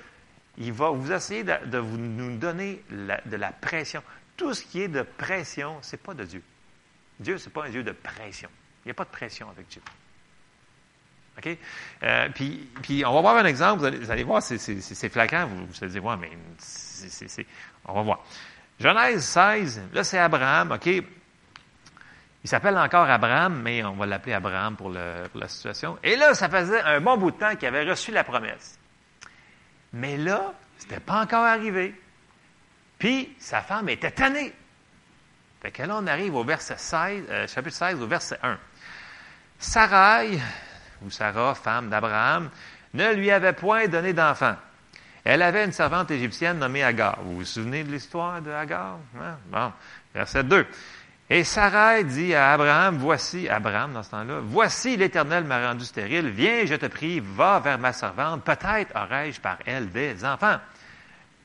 il 0.58 0.74
va 0.74 0.90
vous 0.90 1.12
essayer 1.12 1.44
de, 1.44 1.78
vous, 1.78 1.98
nous 1.98 2.38
donner 2.38 2.84
de 2.90 3.36
la 3.36 3.52
pression. 3.52 4.04
Tout 4.36 4.54
ce 4.54 4.64
qui 4.64 4.82
est 4.82 4.88
de 4.88 5.04
pression, 5.04 5.78
ce 5.82 5.96
n'est 5.96 6.02
pas 6.02 6.14
de 6.14 6.26
Dieu. 6.26 6.44
Dieu, 7.20 7.38
ce 7.38 7.46
n'est 7.46 7.54
pas 7.54 7.66
un 7.66 7.70
Dieu 7.70 7.84
de 7.84 7.92
pression. 7.92 8.50
Il 8.84 8.88
n'y 8.88 8.92
a 8.92 8.96
pas 8.96 9.06
de 9.06 9.10
pression 9.10 9.50
avec 9.50 9.68
Dieu. 9.68 9.82
OK? 11.38 11.58
Euh, 12.04 12.30
puis, 12.34 12.70
puis, 12.82 13.06
on 13.06 13.14
va 13.14 13.22
voir 13.22 13.38
un 13.38 13.46
exemple. 13.46 13.80
Vous 13.80 13.86
allez, 13.86 13.98
vous 13.98 14.12
allez 14.12 14.24
voir, 14.24 14.42
c'est 14.42 15.10
flagrant. 15.10 15.46
Vous, 15.46 15.66
vous 15.66 15.74
allez 15.82 15.92
dire, 15.92 16.04
ouais, 16.04 16.18
mais 16.18 16.32
c'est. 16.58 17.46
On 17.86 17.94
va 17.94 18.02
voir. 18.02 18.20
Genèse 18.80 19.24
16, 19.24 19.82
là, 19.94 20.04
c'est 20.04 20.18
Abraham, 20.18 20.72
OK? 20.72 20.88
Il 22.44 22.50
s'appelle 22.50 22.78
encore 22.78 23.08
Abraham, 23.08 23.62
mais 23.62 23.84
on 23.84 23.94
va 23.94 24.08
l'appeler 24.08 24.34
Abraham 24.34 24.76
pour, 24.76 24.90
le, 24.90 25.28
pour, 25.32 25.40
la 25.40 25.48
situation. 25.48 26.00
Et 26.04 26.16
là, 26.16 26.34
ça 26.34 26.50
faisait 26.50 26.82
un 26.82 27.00
bon 27.00 27.18
bout 27.18 27.32
de 27.32 27.38
temps 27.38 27.56
qu'il 27.56 27.68
avait 27.68 27.88
reçu 27.88 28.12
la 28.12 28.24
promesse. 28.24 28.80
Mais 29.94 30.18
là, 30.18 30.54
c'était 30.80 31.00
pas 31.00 31.22
encore 31.22 31.46
arrivé. 31.46 31.94
Puis, 32.98 33.36
sa 33.40 33.62
femme 33.62 33.90
était 33.90 34.12
tannée. 34.12 34.54
Fait 35.62 35.72
que 35.72 35.84
là, 35.84 35.98
on 36.02 36.08
arrive 36.08 36.36
au 36.36 36.44
verset 36.44 36.78
16, 36.78 37.26
euh, 37.30 37.48
chapitre 37.48 37.76
16, 37.76 38.02
au 38.02 38.08
verset 38.08 38.40
1. 38.42 38.58
Sarai, 39.60 40.40
ou 41.06 41.10
Sarah, 41.10 41.56
femme 41.56 41.90
d'Abraham, 41.90 42.50
ne 42.94 43.14
lui 43.14 43.32
avait 43.32 43.54
point 43.54 43.88
donné 43.88 44.14
d'enfant. 44.14 44.56
Elle 45.24 45.42
avait 45.42 45.66
une 45.66 45.72
servante 45.72 46.12
égyptienne 46.12 46.60
nommée 46.60 46.84
Agar. 46.84 47.20
Vous 47.24 47.38
vous 47.38 47.46
souvenez 47.46 47.84
de 47.84 47.92
l'histoire 47.92 48.42
de 48.42 48.52
Agar? 48.52 48.98
Hein? 49.20 49.38
Bon, 49.52 49.72
verset 50.14 50.44
2. 50.44 50.66
Et 51.30 51.44
Sarai 51.46 52.04
dit 52.04 52.36
à 52.36 52.52
Abraham, 52.54 52.98
voici, 52.98 53.48
Abraham 53.48 53.94
dans 53.94 54.04
ce 54.04 54.12
temps-là, 54.12 54.40
voici 54.44 54.98
l'Éternel 54.98 55.46
m'a 55.46 55.70
rendu 55.70 55.86
stérile, 55.86 56.30
viens, 56.30 56.66
je 56.66 56.76
te 56.76 56.88
prie, 56.88 57.22
va 57.22 57.60
vers 57.60 57.80
ma 57.80 57.94
servante, 57.94 58.44
peut-être 58.44 58.94
aurai-je 58.96 59.40
par 59.40 59.58
elle 59.66 59.90
des 59.92 60.26
enfants. 60.26 60.58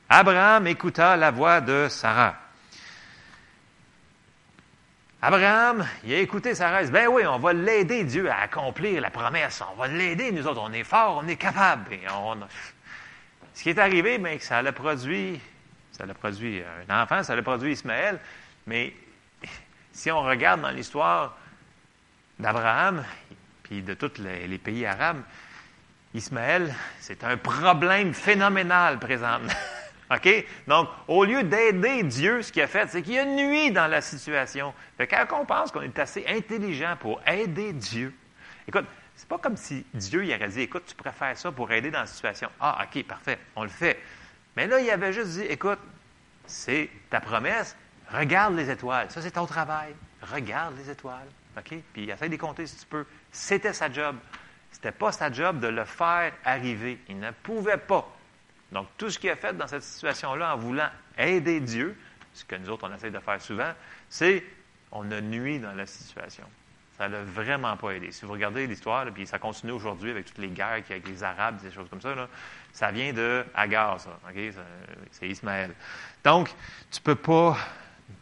Abraham 0.09 0.67
écouta 0.67 1.15
la 1.15 1.31
voix 1.31 1.61
de 1.61 1.87
Sarah. 1.89 2.35
Abraham, 5.21 5.87
il 6.03 6.13
a 6.13 6.19
écouté 6.19 6.53
Sarah. 6.53 6.83
Ben 6.83 7.07
oui, 7.07 7.25
on 7.25 7.39
va 7.39 7.51
l'aider, 7.51 8.03
Dieu, 8.03 8.29
à 8.29 8.41
accomplir 8.41 9.01
la 9.01 9.09
promesse. 9.09 9.63
On 9.73 9.75
va 9.75 9.87
l'aider, 9.87 10.31
nous 10.31 10.45
autres. 10.45 10.61
On 10.61 10.71
est 10.71 10.83
forts, 10.83 11.21
on 11.23 11.27
est 11.27 11.37
capables. 11.37 11.91
Et. 11.93 12.01
Ce 13.55 13.63
qui 13.63 13.69
est 13.71 13.79
arrivé, 13.79 14.19
bien, 14.19 14.37
que 14.37 14.43
ça 14.43 14.57
a 14.57 14.71
produit, 14.71 15.39
ça 15.91 16.03
a 16.03 16.13
produit 16.13 16.61
un 16.87 17.01
enfant, 17.01 17.23
ça 17.23 17.33
a 17.33 17.41
produit 17.41 17.73
Ismaël. 17.73 18.19
Mais 18.67 18.93
si 19.91 20.11
on 20.11 20.21
regarde 20.21 20.61
dans 20.61 20.69
l'histoire 20.69 21.35
d'Abraham, 22.37 23.03
puis 23.63 23.81
de 23.81 23.95
tous 23.95 24.19
les, 24.19 24.47
les 24.47 24.59
pays 24.59 24.85
arabes, 24.85 25.23
Ismaël, 26.13 26.73
c'est 26.99 27.23
un 27.23 27.37
problème 27.37 28.13
phénoménal 28.13 28.99
présentement. 28.99 29.51
OK? 30.09 30.45
Donc, 30.67 30.89
au 31.07 31.25
lieu 31.25 31.43
d'aider 31.43 32.03
Dieu, 32.03 32.41
ce 32.41 32.51
qu'il 32.51 32.61
a 32.61 32.67
fait, 32.67 32.87
c'est 32.89 33.01
qu'il 33.01 33.17
a 33.17 33.25
nuit 33.25 33.71
dans 33.71 33.87
la 33.87 34.01
situation. 34.01 34.73
Quand 34.97 35.25
on 35.33 35.45
pense 35.45 35.71
qu'on 35.71 35.81
est 35.81 35.99
assez 35.99 36.25
intelligent 36.27 36.95
pour 36.99 37.21
aider 37.27 37.73
Dieu, 37.73 38.13
écoute, 38.67 38.85
c'est 39.15 39.27
pas 39.27 39.37
comme 39.37 39.57
si 39.57 39.85
Dieu 39.93 40.25
il 40.25 40.33
aurait 40.33 40.47
dit, 40.47 40.61
écoute, 40.61 40.83
tu 40.85 40.95
préfères 40.95 41.37
ça 41.37 41.51
pour 41.51 41.71
aider 41.71 41.91
dans 41.91 42.01
la 42.01 42.05
situation. 42.05 42.49
Ah, 42.59 42.85
OK, 42.85 43.03
parfait, 43.03 43.39
on 43.55 43.63
le 43.63 43.69
fait. 43.69 43.99
Mais 44.55 44.67
là, 44.67 44.79
il 44.79 44.89
avait 44.89 45.11
juste 45.11 45.31
dit, 45.31 45.43
écoute, 45.43 45.79
c'est 46.45 46.89
ta 47.09 47.19
promesse, 47.19 47.75
regarde 48.11 48.55
les 48.55 48.69
étoiles. 48.69 49.11
Ça, 49.11 49.21
c'est 49.21 49.31
ton 49.31 49.45
travail. 49.45 49.93
Regarde 50.21 50.75
les 50.77 50.89
étoiles. 50.89 51.27
OK? 51.57 51.75
Puis 51.93 52.09
essaie 52.09 52.27
de 52.27 52.31
les 52.31 52.37
compter 52.37 52.65
si 52.65 52.77
tu 52.77 52.85
peux. 52.85 53.05
C'était 53.31 53.73
sa 53.73 53.91
job. 53.91 54.15
C'était 54.71 54.91
pas 54.91 55.11
sa 55.11 55.31
job 55.31 55.59
de 55.59 55.67
le 55.67 55.85
faire 55.85 56.33
arriver. 56.45 56.99
Il 57.09 57.19
ne 57.19 57.31
pouvait 57.31 57.77
pas. 57.77 58.07
Donc, 58.71 58.87
tout 58.97 59.09
ce 59.09 59.17
qu'il 59.17 59.29
a 59.29 59.35
fait 59.35 59.55
dans 59.55 59.67
cette 59.67 59.83
situation-là 59.83 60.53
en 60.53 60.57
voulant 60.57 60.89
aider 61.17 61.59
Dieu, 61.59 61.97
ce 62.33 62.43
que 62.45 62.55
nous 62.55 62.69
autres, 62.69 62.87
on 62.89 62.93
essaie 62.93 63.11
de 63.11 63.19
faire 63.19 63.41
souvent, 63.41 63.71
c'est 64.09 64.43
on 64.91 65.09
a 65.11 65.21
nuit 65.21 65.59
dans 65.59 65.73
la 65.73 65.85
situation. 65.85 66.43
Ça 66.97 67.07
n'a 67.07 67.21
vraiment 67.23 67.77
pas 67.77 67.91
aidé. 67.91 68.11
Si 68.11 68.25
vous 68.25 68.31
regardez 68.31 68.65
l'histoire, 68.65 69.05
puis 69.13 69.27
ça 69.27 69.37
continue 69.37 69.71
aujourd'hui 69.71 70.11
avec 70.11 70.25
toutes 70.25 70.39
les 70.39 70.49
guerres 70.49 70.81
qu'il 70.83 70.89
y 70.89 70.93
a 70.93 70.95
avec 70.95 71.07
les 71.07 71.23
Arabes, 71.23 71.61
des 71.61 71.71
choses 71.71 71.89
comme 71.89 72.01
ça, 72.01 72.15
là, 72.15 72.27
ça 72.73 72.91
vient 72.91 73.13
de 73.13 73.45
Agar, 73.53 73.99
ça. 73.99 74.19
C'est 75.11 75.27
Ismaël. 75.27 75.73
Donc, 76.23 76.49
tu 76.91 76.99
ne 76.99 77.03
peux, 77.03 77.15
pas, 77.15 77.57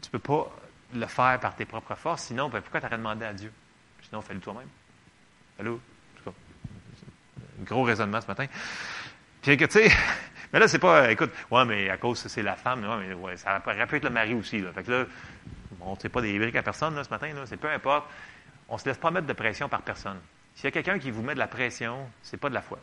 tu 0.02 0.10
peux 0.10 0.20
pas 0.20 0.52
le 0.94 1.06
faire 1.08 1.40
par 1.40 1.56
tes 1.56 1.66
propres 1.66 1.96
forces, 1.96 2.24
sinon, 2.24 2.50
ben, 2.50 2.62
pourquoi 2.62 2.82
tu 2.82 2.88
aurais 2.88 2.98
demandé 2.98 3.26
à 3.26 3.34
Dieu? 3.34 3.52
Sinon, 4.08 4.22
fais-le 4.22 4.42
toi-même. 4.42 4.68
Allô? 5.60 5.80
Gros 7.62 7.84
raisonnement 7.84 8.20
ce 8.20 8.28
matin. 8.28 8.48
Puis, 9.42 9.56
tu 9.56 9.66
sais, 9.70 9.90
mais 10.56 10.62
là, 10.62 10.70
c'est 10.70 10.80
pas, 10.80 11.12
écoute, 11.12 11.32
ouais, 11.52 11.66
mais 11.66 11.90
à 11.90 11.98
cause 11.98 12.28
c'est 12.28 12.42
la 12.42 12.56
femme, 12.56 12.82
ouais, 12.86 13.08
mais 13.08 13.14
ouais, 13.14 13.36
ça 13.36 13.62
aurait 13.68 13.88
pu 13.88 13.98
être 13.98 14.06
le 14.06 14.10
mari 14.10 14.34
aussi. 14.34 14.62
Là. 14.62 14.72
Fait 14.72 14.84
que 14.84 14.92
là, 14.92 15.06
on 15.82 15.96
ne 15.96 16.00
sait 16.00 16.08
pas 16.08 16.22
des 16.22 16.40
briques 16.40 16.56
à 16.56 16.64
personne 16.64 16.96
là, 16.96 17.04
ce 17.04 17.10
matin, 17.10 17.30
c'est 17.44 17.58
peu 17.58 17.70
importe. 17.70 18.08
On 18.70 18.76
ne 18.76 18.80
se 18.80 18.86
laisse 18.86 18.98
pas 18.98 19.12
mettre 19.12 19.28
de 19.28 19.34
pression 19.34 19.68
par 19.68 19.82
personne. 19.82 20.18
S'il 20.56 20.64
y 20.64 20.68
a 20.68 20.72
quelqu'un 20.72 20.98
qui 20.98 21.12
vous 21.12 21.22
met 21.24 21.34
de 21.34 21.40
la 21.40 21.48
pression, 21.48 22.10
c'est 22.22 22.38
pas 22.38 22.48
de 22.48 22.54
la 22.54 22.62
foi. 22.62 22.80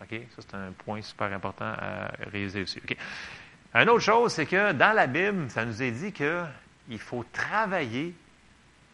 OK? 0.00 0.18
Ça, 0.34 0.36
c'est 0.48 0.54
un 0.54 0.72
point 0.72 1.02
super 1.02 1.30
important 1.30 1.74
à 1.78 2.10
réaliser 2.30 2.62
aussi. 2.62 2.78
OK? 2.82 2.96
Une 3.74 3.90
autre 3.90 4.00
chose, 4.00 4.32
c'est 4.32 4.46
que 4.46 4.72
dans 4.72 4.96
la 4.96 5.06
Bible, 5.06 5.50
ça 5.50 5.66
nous 5.66 5.82
est 5.82 5.90
dit 5.90 6.10
qu'il 6.10 6.98
faut 7.00 7.26
travailler 7.34 8.14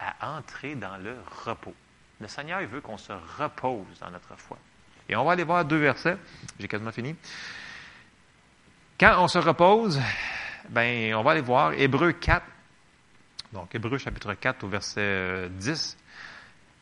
à 0.01 0.37
entrer 0.37 0.75
dans 0.75 0.97
le 0.97 1.15
repos. 1.45 1.75
Le 2.21 2.27
Seigneur, 2.27 2.61
veut 2.63 2.81
qu'on 2.81 2.99
se 2.99 3.13
repose 3.13 4.01
dans 4.01 4.11
notre 4.11 4.37
foi. 4.37 4.59
Et 5.09 5.15
on 5.15 5.25
va 5.25 5.31
aller 5.31 5.45
voir 5.45 5.65
deux 5.65 5.79
versets. 5.79 6.17
J'ai 6.59 6.67
quasiment 6.67 6.91
fini. 6.91 7.15
Quand 8.99 9.23
on 9.23 9.29
se 9.29 9.39
repose, 9.39 10.01
ben, 10.71 11.15
on 11.15 11.23
va 11.23 11.31
aller 11.31 11.41
voir 11.41 11.73
Hébreu 11.73 12.11
4. 12.11 12.45
Donc, 13.53 13.73
Hébreu 13.73 13.97
chapitre 13.97 14.35
4 14.35 14.65
au 14.65 14.69
verset 14.69 15.49
10. 15.51 15.97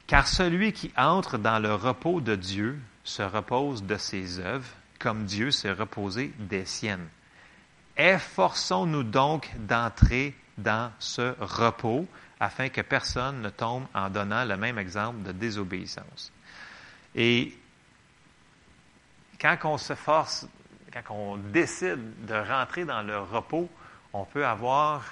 Car 0.06 0.26
celui 0.26 0.72
qui 0.72 0.90
entre 0.96 1.36
dans 1.36 1.58
le 1.58 1.74
repos 1.74 2.22
de 2.22 2.34
Dieu 2.34 2.78
se 3.04 3.22
repose 3.22 3.82
de 3.82 3.98
ses 3.98 4.38
œuvres, 4.38 4.66
comme 4.98 5.26
Dieu 5.26 5.50
s'est 5.50 5.72
reposé 5.72 6.32
des 6.38 6.64
siennes. 6.64 7.06
Efforçons-nous 7.98 9.02
donc 9.02 9.50
d'entrer 9.58 10.34
dans 10.56 10.90
ce 10.98 11.34
repos, 11.38 12.06
afin 12.40 12.70
que 12.70 12.80
personne 12.80 13.42
ne 13.42 13.50
tombe 13.50 13.84
en 13.94 14.08
donnant 14.08 14.46
le 14.46 14.56
même 14.56 14.78
exemple 14.78 15.22
de 15.22 15.32
désobéissance. 15.32 16.32
Et 17.14 17.54
quand 19.38 19.58
on 19.64 19.76
se 19.76 19.94
force, 19.94 20.46
quand 21.02 21.14
on 21.14 21.36
décide 21.36 22.26
de 22.26 22.34
rentrer 22.34 22.84
dans 22.84 23.02
le 23.02 23.18
repos, 23.18 23.68
on 24.12 24.24
peut 24.24 24.46
avoir 24.46 25.04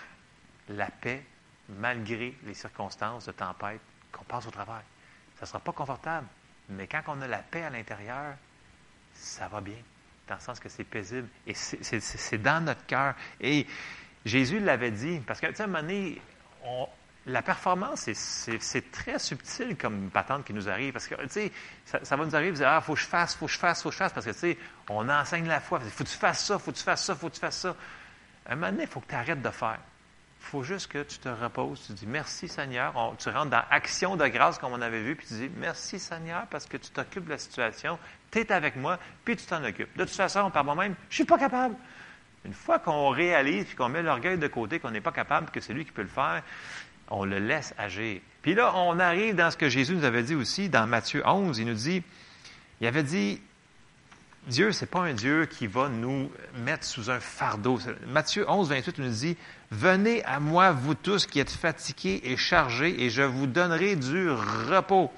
la 0.69 0.87
paix 0.87 1.25
malgré 1.69 2.35
les 2.45 2.55
circonstances 2.55 3.27
de 3.27 3.33
tempête 3.33 3.81
qu'on 4.13 4.25
passe 4.25 4.47
au 4.47 4.51
travail. 4.51 4.83
Ça 5.37 5.43
ne 5.43 5.47
sera 5.47 5.61
pas 5.61 5.73
confortable, 5.73 6.27
mais 6.69 6.87
quand 6.87 7.03
on 7.09 7.21
a 7.21 7.27
la 7.27 7.39
paix 7.39 7.63
à 7.63 7.71
l'intérieur, 7.71 8.35
ça 9.15 9.49
va 9.49 9.61
bien, 9.61 9.79
dans 10.29 10.35
le 10.35 10.41
sens 10.41 10.61
que 10.61 10.69
c'est 10.69 10.85
paisible. 10.85 11.29
Et 11.47 11.55
c'est 11.55 12.39
dans 12.39 12.65
notre 12.65 12.87
cœur. 12.87 13.15
Et 13.41 13.67
Jésus 14.25 14.61
l'avait 14.61 14.91
dit, 14.91 15.21
parce 15.27 15.41
que, 15.41 15.47
tu 15.47 15.57
sais, 15.57 15.63
à 15.63 15.65
un 15.65 15.69
moment 15.69 15.83
donné, 15.83 16.21
on, 16.65 16.89
la 17.27 17.43
performance, 17.43 18.11
c'est 18.13 18.91
très 18.91 19.19
subtil 19.19 19.77
comme 19.77 20.11
patente 20.11 20.45
qui 20.45 20.53
nous 20.53 20.69
arrive. 20.69 20.93
Parce 20.93 21.07
que, 21.07 21.15
tu 21.23 21.29
sais, 21.31 21.53
ça, 22.03 22.17
va 22.17 22.25
nous 22.25 22.37
arriver 22.37 22.65
ah, 22.65 22.81
faut 22.81 22.95
que 22.95 23.01
je 23.01 23.07
fasse, 23.07 23.35
faut 23.35 23.47
que 23.47 23.53
je 23.53 23.59
fasse, 23.59 23.83
faut 23.83 23.89
que 23.89 23.95
je 23.95 23.99
fasse. 23.99 24.13
Parce 24.13 24.27
que, 24.27 24.33
tu 24.33 24.39
sais, 24.39 24.59
on 24.91 25.09
enseigne 25.09 25.47
la 25.47 25.61
foi. 25.61 25.81
Faut 25.81 26.05
que 26.05 26.09
tu 26.09 26.17
fasses 26.17 26.45
ça, 26.45 26.59
faut 26.59 26.73
que 26.73 26.77
tu 26.77 26.83
fasses 26.83 27.05
ça, 27.05 27.15
faut 27.15 27.29
que 27.29 27.35
tu 27.35 27.41
fasses 27.41 27.61
ça. 27.61 27.77
À 28.47 28.53
un 28.53 28.57
moment 28.57 28.71
donné, 28.71 28.83
il 28.83 28.89
faut 28.89 29.01
que 29.01 29.09
tu 29.09 29.15
arrêtes 29.15 29.41
de 29.41 29.51
faire. 29.51 29.79
Il 30.41 30.47
faut 30.47 30.63
juste 30.63 30.89
que 30.89 31.03
tu 31.03 31.19
te 31.19 31.29
reposes. 31.31 31.87
Tu 31.87 31.95
dis, 31.95 32.07
merci 32.07 32.47
Seigneur. 32.47 32.93
Tu 33.19 33.31
rentres 33.31 33.51
dans 33.51 33.65
action 33.71 34.17
de 34.17 34.27
grâce, 34.27 34.59
comme 34.59 34.75
on 34.75 34.83
avait 34.83 35.03
vu, 35.03 35.17
puis 35.17 35.27
tu 35.27 35.35
dis, 35.35 35.51
merci 35.57 35.99
Seigneur, 35.99 36.47
parce 36.51 36.67
que 36.67 36.77
tu 36.77 36.91
t'occupes 36.91 37.25
de 37.25 37.31
la 37.31 37.39
situation. 37.39 37.99
Tu 38.31 38.41
es 38.41 38.53
avec 38.53 38.77
moi, 38.77 38.99
puis 39.25 39.37
tu 39.37 39.47
t'en 39.47 39.65
occupes. 39.65 39.97
De 39.97 40.05
toute 40.05 40.15
façon, 40.15 40.51
par 40.51 40.65
moi-même, 40.65 40.95
je 41.09 41.15
suis 41.15 41.25
pas 41.25 41.39
capable. 41.39 41.75
Une 42.45 42.53
fois 42.53 42.79
qu'on 42.79 43.09
réalise, 43.09 43.65
puis 43.65 43.75
qu'on 43.75 43.89
met 43.89 44.03
l'orgueil 44.03 44.37
de 44.37 44.47
côté, 44.49 44.79
qu'on 44.79 44.91
n'est 44.91 45.01
pas 45.01 45.13
capable, 45.13 45.51
que 45.51 45.61
c'est 45.61 45.73
lui 45.73 45.87
qui 45.87 45.93
peut 45.93 46.03
le 46.03 46.09
faire, 46.09 46.43
on 47.15 47.25
le 47.25 47.39
laisse 47.39 47.75
agir. 47.79 48.21
Puis 48.43 48.55
là, 48.55 48.73
on 48.77 48.99
arrive 48.99 49.37
dans 49.37 49.51
ce 49.51 49.57
que 49.57 49.69
Jésus 49.69 49.95
nous 49.95 50.05
avait 50.05 50.23
dit 50.23 50.35
aussi 50.35 50.69
dans 50.69 50.87
Matthieu 50.87 51.23
11. 51.25 51.59
Il 51.59 51.67
nous 51.67 51.75
dit, 51.75 52.03
il 52.81 52.87
avait 52.87 53.03
dit, 53.03 53.41
Dieu, 54.49 54.73
ce 54.73 54.83
n'est 54.85 54.91
pas 54.91 55.01
un 55.01 55.15
Dieu 55.15 55.47
qui 55.47 55.67
va 55.67 55.89
nous 55.89 56.31
mettre 56.65 56.85
sous 56.85 57.11
un 57.11 57.21
fardeau. 57.21 57.79
Matthieu 58.07 58.45
11, 58.49 58.69
28 58.69 58.99
nous 58.99 59.09
dit, 59.09 59.37
Venez 59.71 60.23
à 60.25 60.41
moi, 60.41 60.73
vous 60.73 60.95
tous 60.95 61.27
qui 61.27 61.41
êtes 61.41 61.51
fatigués 61.51 62.21
et 62.25 62.37
chargés, 62.37 63.03
et 63.03 63.11
je 63.11 63.23
vous 63.23 63.47
donnerai 63.47 63.97
du 63.97 64.31
repos. 64.31 65.11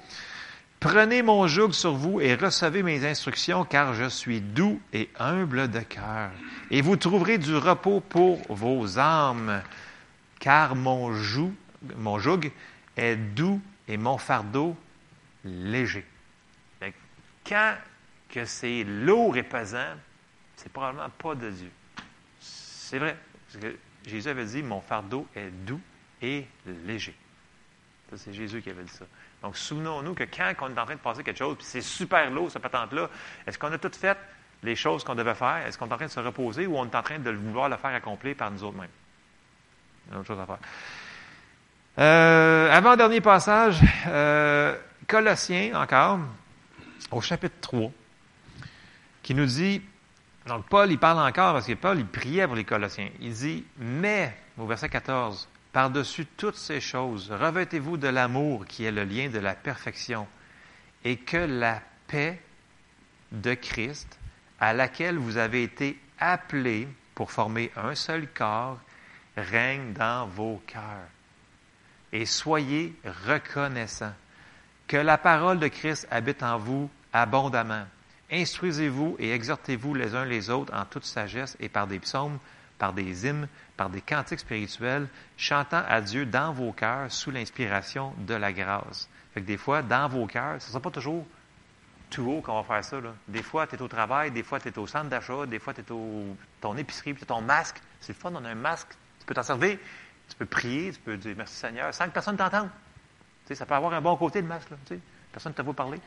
Prenez 0.79 1.23
mon 1.23 1.47
joug 1.47 1.71
sur 1.73 1.93
vous 1.93 2.21
et 2.21 2.35
recevez 2.35 2.83
mes 2.83 3.05
instructions, 3.05 3.65
car 3.65 3.95
je 3.95 4.07
suis 4.07 4.39
doux 4.39 4.79
et 4.93 5.09
humble 5.19 5.69
de 5.69 5.79
cœur. 5.79 6.29
Et 6.69 6.81
vous 6.81 6.95
trouverez 6.95 7.39
du 7.39 7.55
repos 7.55 7.99
pour 7.99 8.39
vos 8.49 8.99
âmes, 8.99 9.61
car 10.39 10.75
mon, 10.75 11.13
joug, 11.13 11.51
mon 11.95 12.19
joug 12.19 12.51
est 12.95 13.15
doux 13.15 13.61
et 13.87 13.97
mon 13.97 14.17
fardeau 14.17 14.75
léger. 15.43 16.05
Quand 17.45 17.75
que 18.29 18.45
c'est 18.45 18.83
lourd 18.83 19.37
et 19.37 19.43
pesant, 19.43 19.95
c'est 20.55 20.71
probablement 20.71 21.09
pas 21.09 21.35
de 21.35 21.49
Dieu. 21.49 21.71
C'est 22.39 22.99
vrai. 22.99 23.17
Parce 23.47 23.63
que 23.63 23.77
Jésus 24.05 24.29
avait 24.29 24.45
dit, 24.45 24.61
mon 24.63 24.81
fardeau 24.81 25.27
est 25.35 25.49
doux 25.49 25.79
et 26.21 26.45
léger. 26.85 27.15
C'est 28.15 28.33
Jésus 28.33 28.61
qui 28.61 28.69
avait 28.69 28.83
dit 28.83 28.91
ça. 28.91 29.05
Donc, 29.41 29.57
souvenons-nous 29.57 30.13
que 30.13 30.23
quand 30.23 30.53
on 30.61 30.69
est 30.69 30.79
en 30.79 30.85
train 30.85 30.95
de 30.95 30.99
passer 30.99 31.23
quelque 31.23 31.37
chose, 31.37 31.57
puis 31.57 31.65
c'est 31.65 31.81
super 31.81 32.29
lourd, 32.31 32.51
cette 32.51 32.61
patente-là, 32.61 33.09
est-ce 33.45 33.59
qu'on 33.59 33.71
a 33.71 33.77
tout 33.77 33.91
fait 33.93 34.17
les 34.63 34.75
choses 34.75 35.03
qu'on 35.03 35.15
devait 35.15 35.35
faire? 35.35 35.65
Est-ce 35.67 35.77
qu'on 35.77 35.87
est 35.87 35.93
en 35.93 35.97
train 35.97 36.07
de 36.07 36.11
se 36.11 36.19
reposer 36.19 36.67
ou 36.67 36.77
on 36.77 36.85
est 36.85 36.95
en 36.95 37.03
train 37.03 37.19
de 37.19 37.31
vouloir 37.31 37.69
le 37.69 37.77
faire 37.77 37.93
accomplir 37.93 38.35
par 38.35 38.49
nous 38.49 38.63
autres 38.63 38.77
mêmes? 38.77 38.89
Il 40.07 40.13
y 40.13 40.15
a 40.15 40.19
autre 40.19 40.27
chose 40.27 40.39
à 40.39 40.45
faire. 40.45 40.59
Euh, 41.99 42.71
avant-dernier 42.71 43.21
passage, 43.21 43.79
euh, 44.05 44.75
Colossiens 45.07 45.81
encore, 45.81 46.19
au 47.09 47.21
chapitre 47.21 47.55
3, 47.59 47.91
qui 49.23 49.33
nous 49.33 49.47
dit, 49.47 49.81
donc 50.45 50.67
Paul, 50.69 50.91
il 50.91 50.99
parle 50.99 51.17
encore, 51.17 51.53
parce 51.53 51.65
que 51.65 51.73
Paul, 51.73 51.97
il 51.97 52.05
priait 52.05 52.45
pour 52.45 52.55
les 52.55 52.65
Colossiens. 52.65 53.09
Il 53.19 53.33
dit, 53.33 53.65
mais, 53.79 54.37
au 54.59 54.67
verset 54.67 54.89
14, 54.89 55.49
par-dessus 55.73 56.27
toutes 56.37 56.55
ces 56.55 56.79
choses, 56.79 57.31
revêtez-vous 57.31 57.97
de 57.97 58.09
l'amour 58.09 58.67
qui 58.67 58.85
est 58.85 58.91
le 58.91 59.03
lien 59.03 59.29
de 59.29 59.39
la 59.39 59.55
perfection, 59.55 60.27
et 61.03 61.17
que 61.17 61.37
la 61.37 61.81
paix 62.05 62.39
de 63.31 63.55
Christ, 63.55 64.19
à 64.59 64.71
laquelle 64.73 65.17
vous 65.17 65.37
avez 65.37 65.63
été 65.63 65.99
appelés 66.19 66.87
pour 67.15 67.31
former 67.31 67.71
un 67.75 67.95
seul 67.95 68.27
corps, 68.27 68.77
règne 69.35 69.93
dans 69.93 70.27
vos 70.27 70.61
cœurs. 70.67 71.09
Et 72.13 72.25
soyez 72.25 72.95
reconnaissants. 73.27 74.13
Que 74.87 74.97
la 74.97 75.17
parole 75.17 75.59
de 75.59 75.67
Christ 75.67 76.07
habite 76.09 76.43
en 76.43 76.57
vous 76.57 76.89
abondamment. 77.11 77.85
Instruisez-vous 78.31 79.15
et 79.19 79.31
exhortez-vous 79.31 79.93
les 79.93 80.15
uns 80.15 80.25
les 80.25 80.49
autres 80.49 80.73
en 80.73 80.85
toute 80.85 81.05
sagesse 81.05 81.57
et 81.59 81.69
par 81.69 81.87
des 81.87 81.99
psaumes, 81.99 82.39
par 82.77 82.93
des 82.93 83.25
hymnes, 83.25 83.47
par 83.75 83.89
des 83.89 84.01
cantiques 84.01 84.39
spirituels, 84.39 85.07
chantant 85.37 85.83
à 85.87 86.01
Dieu 86.01 86.25
dans 86.25 86.51
vos 86.51 86.71
cœurs 86.71 87.11
sous 87.11 87.31
l'inspiration 87.31 88.13
de 88.19 88.33
la 88.33 88.51
grâce. 88.51 89.09
Des 89.35 89.57
fois, 89.57 89.81
dans 89.81 90.07
vos 90.09 90.25
cœurs, 90.25 90.61
ce 90.61 90.67
ne 90.67 90.71
sera 90.71 90.79
pas 90.81 90.91
toujours 90.91 91.25
tout 92.09 92.23
haut 92.29 92.41
qu'on 92.41 92.61
va 92.61 92.63
faire 92.63 92.83
ça. 92.83 92.97
Des 93.27 93.43
fois, 93.43 93.67
tu 93.67 93.75
es 93.75 93.81
au 93.81 93.87
travail, 93.87 94.31
des 94.31 94.43
fois, 94.43 94.59
tu 94.59 94.69
es 94.69 94.77
au 94.77 94.87
centre 94.87 95.09
d'achat, 95.09 95.45
des 95.45 95.59
fois, 95.59 95.73
tu 95.73 95.81
es 95.81 95.91
au 95.91 96.35
ton 96.61 96.75
épicerie, 96.77 97.13
puis 97.13 97.21
tu 97.21 97.27
ton 97.27 97.41
masque. 97.41 97.81
C'est 97.99 98.13
le 98.13 98.19
fun, 98.19 98.31
on 98.33 98.43
a 98.45 98.49
un 98.49 98.55
masque. 98.55 98.89
Tu 99.19 99.25
peux 99.25 99.33
t'en 99.33 99.43
servir, 99.43 99.77
tu 100.29 100.35
peux 100.35 100.45
prier, 100.45 100.91
tu 100.91 100.99
peux 100.99 101.17
dire 101.17 101.35
merci 101.37 101.55
Seigneur, 101.55 101.93
sans 101.93 102.05
que 102.05 102.11
personne 102.11 102.37
t'entende. 102.37 102.69
Tu 103.45 103.49
sais, 103.49 103.55
ça 103.55 103.65
peut 103.65 103.75
avoir 103.75 103.93
un 103.93 104.01
bon 104.01 104.15
côté, 104.17 104.41
le 104.41 104.47
masque. 104.47 104.69
Là, 104.69 104.77
tu 104.85 104.95
sais. 104.95 104.99
Personne 105.31 105.51
ne 105.53 105.57
te 105.57 105.61
voit 105.61 105.73
parler. 105.73 105.99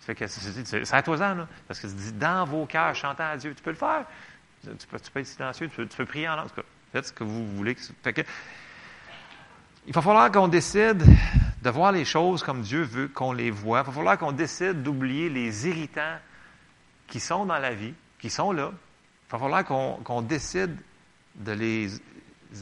Ça 0.00 0.06
fait 0.06 0.14
que 0.14 0.26
c'est- 0.26 0.94
à 0.94 1.02
toi 1.02 1.16
là, 1.16 1.46
parce 1.68 1.78
que 1.78 1.86
c'est 1.88 1.94
dit 1.96 2.12
dans 2.12 2.44
vos 2.46 2.64
cœurs, 2.66 2.94
chantant 2.94 3.28
à 3.30 3.36
Dieu. 3.36 3.54
Tu 3.54 3.62
peux 3.62 3.70
le 3.70 3.76
faire. 3.76 4.04
Tu 4.62 4.86
peux, 4.86 4.98
tu 4.98 5.10
peux 5.10 5.20
être 5.20 5.26
silencieux, 5.26 5.68
tu 5.68 5.76
peux, 5.76 5.86
tu 5.86 5.96
peux 5.96 6.06
prier 6.06 6.28
en 6.28 6.36
langue. 6.36 6.48
Faites 6.92 7.06
ce 7.06 7.12
que 7.12 7.24
vous 7.24 7.46
voulez. 7.56 7.76
Fait 8.02 8.12
que, 8.12 8.22
il 9.86 9.92
va 9.92 10.02
falloir 10.02 10.30
qu'on 10.30 10.48
décide 10.48 11.02
de 11.62 11.70
voir 11.70 11.92
les 11.92 12.04
choses 12.04 12.42
comme 12.42 12.62
Dieu 12.62 12.82
veut 12.82 13.08
qu'on 13.08 13.32
les 13.32 13.50
voit. 13.50 13.80
Il 13.80 13.86
va 13.86 13.92
falloir 13.92 14.18
qu'on 14.18 14.32
décide 14.32 14.82
d'oublier 14.82 15.28
les 15.28 15.68
irritants 15.68 16.18
qui 17.06 17.20
sont 17.20 17.44
dans 17.46 17.58
la 17.58 17.74
vie, 17.74 17.94
qui 18.18 18.30
sont 18.30 18.52
là. 18.52 18.70
Il 18.72 19.32
va 19.32 19.38
falloir 19.38 19.64
qu'on 19.64 20.22
décide 20.22 20.76
de 21.36 21.52
les 21.52 21.88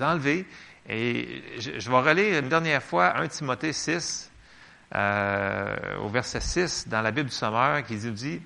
enlever. 0.00 0.46
Et 0.88 1.42
je, 1.58 1.90
vais 1.90 1.98
relire 1.98 2.38
une 2.38 2.48
dernière 2.48 2.82
fois 2.82 3.18
1 3.18 3.28
Timothée 3.28 3.74
6, 3.74 4.30
euh, 4.94 5.96
au 5.98 6.08
verset 6.08 6.40
6 6.40 6.88
dans 6.88 7.02
la 7.02 7.10
Bible 7.10 7.28
du 7.28 7.34
Sommeur, 7.34 7.84
qui 7.84 7.96
nous 7.96 8.12
dit 8.12 8.40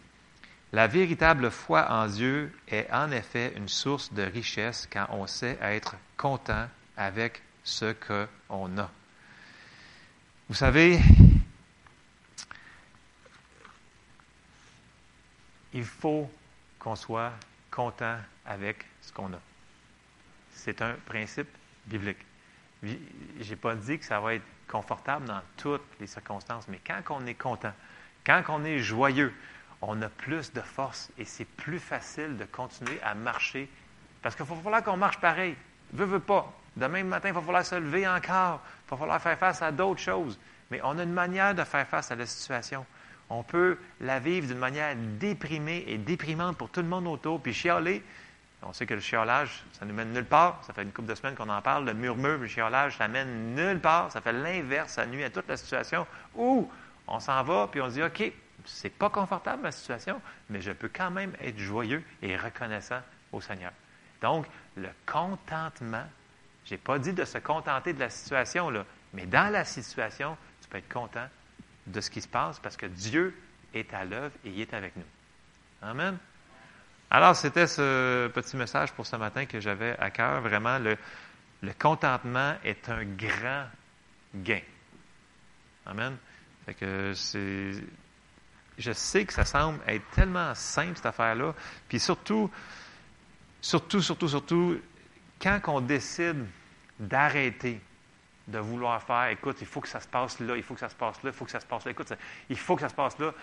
La 0.73 0.89
véritable 0.89 1.52
foi 1.52 1.89
en 1.89 2.09
Dieu 2.09 2.52
est 2.66 2.90
en 2.93 3.12
effet 3.12 3.52
une 3.56 3.69
source 3.69 4.12
de 4.12 4.23
richesse 4.23 4.89
quand 4.93 5.06
on 5.10 5.28
sait 5.28 5.56
être 5.62 5.94
content 6.16 6.66
avec 6.97 7.40
ce 7.62 7.93
qu'on 7.93 8.77
a. 8.77 8.90
Vous 10.48 10.56
savez, 10.56 10.98
il 15.73 15.85
faut 15.85 16.28
qu'on 16.81 16.97
soit 16.97 17.32
content 17.70 18.19
avec 18.44 18.85
ce 19.01 19.12
qu'on 19.12 19.32
a. 19.32 19.40
C'est 20.55 20.82
un 20.82 20.94
principe 21.06 21.48
biblique. 21.86 22.19
Je 22.83 23.51
n'ai 23.51 23.57
pas 23.57 23.75
dit 23.75 23.99
que 23.99 24.05
ça 24.05 24.21
va 24.21 24.35
être 24.35 24.45
confortable 24.69 25.27
dans 25.27 25.41
toutes 25.57 25.83
les 26.01 26.07
circonstances, 26.07 26.67
mais 26.69 26.81
quand 26.85 27.03
on 27.11 27.27
est 27.27 27.35
content, 27.35 27.73
quand 28.25 28.43
on 28.49 28.65
est 28.65 28.79
joyeux, 28.79 29.33
on 29.83 30.01
a 30.03 30.09
plus 30.09 30.53
de 30.53 30.61
force 30.61 31.11
et 31.19 31.25
c'est 31.25 31.45
plus 31.45 31.79
facile 31.79 32.37
de 32.37 32.45
continuer 32.45 33.01
à 33.03 33.15
marcher. 33.15 33.69
Parce 34.23 34.37
qu'il 34.37 34.45
va 34.45 34.55
falloir 34.55 34.83
qu'on 34.85 34.97
marche 34.97 35.21
pareil. 35.21 35.57
Veux, 35.93 36.05
veux 36.05 36.21
pas. 36.21 36.53
Demain 36.77 37.05
matin, 37.05 37.29
il 37.29 37.35
va 37.35 37.41
falloir 37.41 37.67
se 37.67 37.75
lever 37.75 38.07
encore. 38.07 38.61
Il 38.87 38.91
va 38.91 38.97
falloir 38.97 39.21
faire 39.21 39.39
face 39.39 39.61
à 39.61 39.73
d'autres 39.73 40.01
choses. 40.01 40.39
Mais 40.71 40.81
on 40.85 40.99
a 40.99 41.03
une 41.03 41.13
manière 41.13 41.55
de 41.55 41.65
faire 41.65 41.87
face 41.87 42.11
à 42.11 42.17
la 42.17 42.27
situation. 42.27 42.87
On 43.29 43.43
peut 43.43 43.79
la 44.01 44.21
vivre 44.21 44.47
d'une 44.47 44.59
manière 44.59 44.95
déprimée 44.97 45.85
et 45.87 45.99
déprimante 45.99 46.57
pour 46.57 46.71
tout 46.71 46.81
le 46.81 46.89
monde 46.89 47.07
autour, 47.09 47.41
puis 47.41 47.53
chialer. 47.53 48.03
On 48.64 48.72
sait 48.72 48.86
que 48.86 48.94
le 48.94 49.01
chiolage, 49.01 49.64
ça 49.72 49.84
nous 49.84 49.94
mène 49.94 50.12
nulle 50.12 50.24
part. 50.24 50.62
Ça 50.64 50.72
fait 50.72 50.82
une 50.82 50.93
couple 50.93 51.09
de 51.09 51.14
semaines 51.14 51.34
qu'on 51.34 51.48
en 51.48 51.62
parle. 51.62 51.84
Le 51.84 51.94
murmure, 51.94 52.39
le 52.39 52.47
chiolage, 52.47 52.97
ça 52.97 53.09
mène 53.09 53.55
nulle 53.55 53.80
part. 53.80 54.12
Ça 54.12 54.20
fait 54.20 54.32
l'inverse. 54.32 54.93
Ça 54.93 55.06
nuit 55.06 55.24
à 55.24 55.30
toute 55.30 55.48
la 55.48 55.56
situation. 55.56 56.06
Ou 56.36 56.70
on 57.06 57.20
s'en 57.20 57.43
va, 57.43 57.68
puis 57.70 57.80
on 57.80 57.89
se 57.89 57.94
dit, 57.94 58.02
OK, 58.02 58.32
c'est 58.64 58.90
pas 58.90 59.10
confortable 59.10 59.62
ma 59.62 59.72
situation, 59.72 60.20
mais 60.48 60.60
je 60.60 60.72
peux 60.72 60.89
quand 60.89 61.10
même 61.10 61.32
être 61.40 61.59
joyeux 61.59 62.02
et 62.22 62.36
reconnaissant 62.36 63.01
au 63.32 63.40
Seigneur. 63.40 63.72
Donc, 64.20 64.47
le 64.76 64.89
contentement, 65.06 66.05
je 66.64 66.74
n'ai 66.74 66.78
pas 66.78 66.98
dit 66.98 67.12
de 67.12 67.24
se 67.24 67.39
contenter 67.39 67.93
de 67.93 68.01
la 68.01 68.10
situation, 68.10 68.70
mais 69.12 69.26
dans 69.26 69.52
la 69.52 69.64
situation, 69.64 70.36
tu 70.60 70.68
peux 70.68 70.78
être 70.78 70.93
content 70.93 71.26
de 71.86 72.01
ce 72.01 72.10
qui 72.10 72.20
se 72.20 72.28
passe 72.28 72.60
parce 72.60 72.76
que 72.76 72.86
Dieu 72.86 73.36
est 73.74 73.93
à 73.93 74.05
l'œuvre 74.05 74.34
et 74.44 74.51
il 74.51 74.60
est 74.60 74.74
avec 74.74 74.94
nous. 74.97 75.02
Amen. 75.82 76.16
Alors, 77.14 77.36
c'était 77.36 77.66
ce 77.66 78.28
petit 78.28 78.56
message 78.56 78.90
pour 78.93 79.05
ce 79.05 79.16
matin 79.16 79.44
que 79.44 79.60
j'avais 79.60 79.94
à 79.98 80.10
cœur. 80.10 80.40
Vraiment, 80.40 80.78
le, 80.78 80.97
le 81.60 81.72
contentement 81.78 82.55
est 82.64 82.89
un 82.89 83.05
grand 83.05 83.66
gain. 84.34 84.62
Amen. 85.84 86.16
Fait 86.64 86.72
que 86.72 87.12
c'est. 87.14 87.72
Je 88.78 88.93
sais 88.93 89.26
que 89.26 89.34
ça 89.34 89.44
semble 89.44 89.78
être 89.86 90.09
tellement 90.12 90.55
simple, 90.55 90.97
cette 90.97 91.05
affaire-là. 91.05 91.55
Puis 91.86 92.01
surtout, 92.01 92.51
surtout, 93.60 94.01
surtout, 94.01 94.28
surtout, 94.28 94.80
quand 95.39 95.60
on 95.66 95.82
décide 95.82 96.47
d'arrêter 96.98 97.78
de 98.48 98.59
vouloir 98.59 99.02
faire, 99.02 99.28
écoute, 99.28 99.59
il 99.60 99.66
faut 99.66 99.82
que 99.82 99.89
ça 99.89 100.01
se 100.01 100.09
passe 100.09 100.40
là, 100.40 100.56
il 100.56 100.62
faut 100.62 100.72
que 100.72 100.80
ça 100.80 100.89
se 100.89 100.94
passe 100.94 101.22
là, 101.22 101.28
il 101.28 101.36
faut 101.36 101.44
que 101.44 101.51
ça 101.51 101.60
se 101.60 101.66
passe 101.66 101.84
là, 101.84 101.90
écoute, 101.90 102.10
il 102.48 102.59
faut 102.59 102.74
que 102.74 102.80
ça 102.80 102.89
se 102.89 102.94
passe 102.94 103.18
là. 103.18 103.34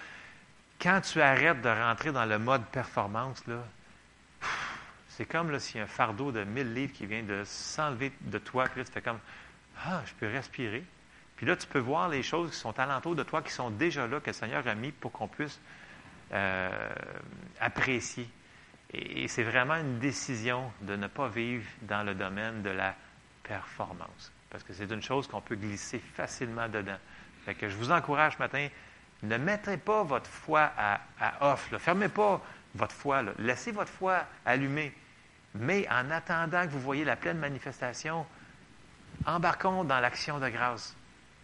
Quand 0.81 1.01
tu 1.01 1.21
arrêtes 1.21 1.61
de 1.61 1.69
rentrer 1.69 2.11
dans 2.11 2.25
le 2.25 2.39
mode 2.39 2.65
performance, 2.67 3.45
là, 3.47 3.63
c'est 5.09 5.25
comme 5.25 5.51
là, 5.51 5.57
un 5.75 5.87
fardeau 5.87 6.31
de 6.31 6.45
1000 6.45 6.73
livres 6.73 6.93
qui 6.93 7.05
vient 7.05 7.23
de 7.23 7.43
s'enlever 7.43 8.13
de 8.21 8.37
toi, 8.37 8.65
puis 8.65 8.79
là, 8.79 8.85
tu 8.85 8.91
fais 8.93 9.01
comme, 9.01 9.19
ah, 9.85 10.01
je 10.05 10.13
peux 10.13 10.27
respirer. 10.27 10.83
Puis 11.35 11.45
là, 11.45 11.57
tu 11.57 11.67
peux 11.67 11.79
voir 11.79 12.07
les 12.07 12.23
choses 12.23 12.51
qui 12.51 12.57
sont 12.57 12.77
alentour 12.79 13.15
de 13.15 13.23
toi, 13.23 13.41
qui 13.41 13.51
sont 13.51 13.69
déjà 13.69 14.07
là, 14.07 14.21
que 14.21 14.27
le 14.27 14.33
Seigneur 14.33 14.65
a 14.67 14.75
mis 14.75 14.91
pour 14.91 15.11
qu'on 15.11 15.27
puisse 15.27 15.59
euh, 16.31 16.89
apprécier. 17.59 18.29
Et, 18.93 19.23
et 19.23 19.27
c'est 19.27 19.43
vraiment 19.43 19.75
une 19.75 19.99
décision 19.99 20.71
de 20.81 20.95
ne 20.95 21.07
pas 21.07 21.27
vivre 21.27 21.65
dans 21.81 22.03
le 22.03 22.15
domaine 22.15 22.61
de 22.61 22.69
la 22.69 22.95
performance. 23.43 24.31
Parce 24.49 24.63
que 24.63 24.73
c'est 24.73 24.89
une 24.89 25.01
chose 25.01 25.27
qu'on 25.27 25.41
peut 25.41 25.55
glisser 25.55 25.99
facilement 25.99 26.69
dedans. 26.69 26.97
Fait 27.45 27.55
que 27.55 27.67
je 27.67 27.75
vous 27.75 27.91
encourage 27.91 28.35
ce 28.35 28.39
matin, 28.39 28.67
ne 29.23 29.37
mettez 29.37 29.77
pas 29.77 30.03
votre 30.03 30.29
foi 30.29 30.71
à, 30.77 30.99
à 31.19 31.53
off. 31.53 31.71
Ne 31.71 31.77
fermez 31.77 32.09
pas 32.09 32.41
votre 32.75 32.95
foi. 32.95 33.21
là. 33.21 33.31
Laissez 33.39 33.71
votre 33.71 33.91
foi 33.91 34.23
allumée. 34.45 34.93
Mais 35.55 35.87
en 35.89 36.11
attendant 36.11 36.63
que 36.65 36.71
vous 36.71 36.79
voyez 36.79 37.03
la 37.03 37.15
pleine 37.15 37.37
manifestation, 37.37 38.25
embarquons 39.25 39.83
dans 39.83 39.99
l'action 39.99 40.39
de 40.39 40.47
grâce. 40.49 40.95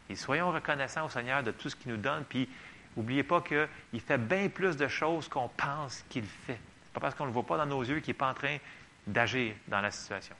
Et 0.10 0.16
soyons 0.16 0.52
reconnaissants 0.52 1.06
au 1.06 1.10
Seigneur 1.10 1.42
de 1.44 1.52
tout 1.52 1.70
ce 1.70 1.76
qu'il 1.76 1.92
nous 1.92 1.98
donne. 1.98 2.24
Puis 2.26 2.48
N'oubliez 2.96 3.24
pas 3.24 3.42
qu'il 3.42 4.02
fait 4.02 4.18
bien 4.18 4.48
plus 4.48 4.78
de 4.78 4.88
choses 4.88 5.28
qu'on 5.28 5.50
pense 5.50 6.04
qu'il 6.10 6.26
fait. 6.26 6.60
Ce 6.88 6.94
pas 6.94 7.02
parce 7.02 7.16
qu'on 7.16 7.26
ne 7.26 7.30
le 7.30 7.34
voit 7.34 7.46
pas 7.46 7.58
dans 7.58 7.66
nos 7.66 7.84
yeux 7.84 8.00
qu'il 8.00 8.14
n'est 8.14 8.18
pas 8.18 8.30
en 8.30 8.34
train 8.34 8.58
d'agir 9.06 9.54
dans 9.68 9.82
la 9.82 9.92
situation. 9.92 10.36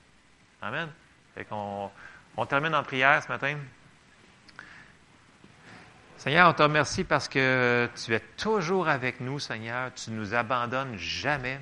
Amen. 0.62 0.88
Fait 1.34 1.44
qu'on, 1.44 1.90
on 2.36 2.46
termine 2.46 2.74
en 2.74 2.82
prière 2.82 3.22
ce 3.22 3.28
matin. 3.28 3.56
Seigneur, 6.18 6.48
on 6.48 6.54
te 6.54 6.62
remercie 6.62 7.04
parce 7.04 7.28
que 7.28 7.90
tu 7.94 8.14
es 8.14 8.20
toujours 8.38 8.88
avec 8.88 9.20
nous, 9.20 9.38
Seigneur. 9.38 9.92
Tu 9.94 10.10
ne 10.10 10.16
nous 10.16 10.34
abandonnes 10.34 10.96
jamais. 10.96 11.60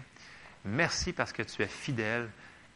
Merci 0.64 1.12
parce 1.12 1.32
que 1.32 1.42
tu 1.42 1.60
es 1.62 1.66
fidèle. 1.66 2.30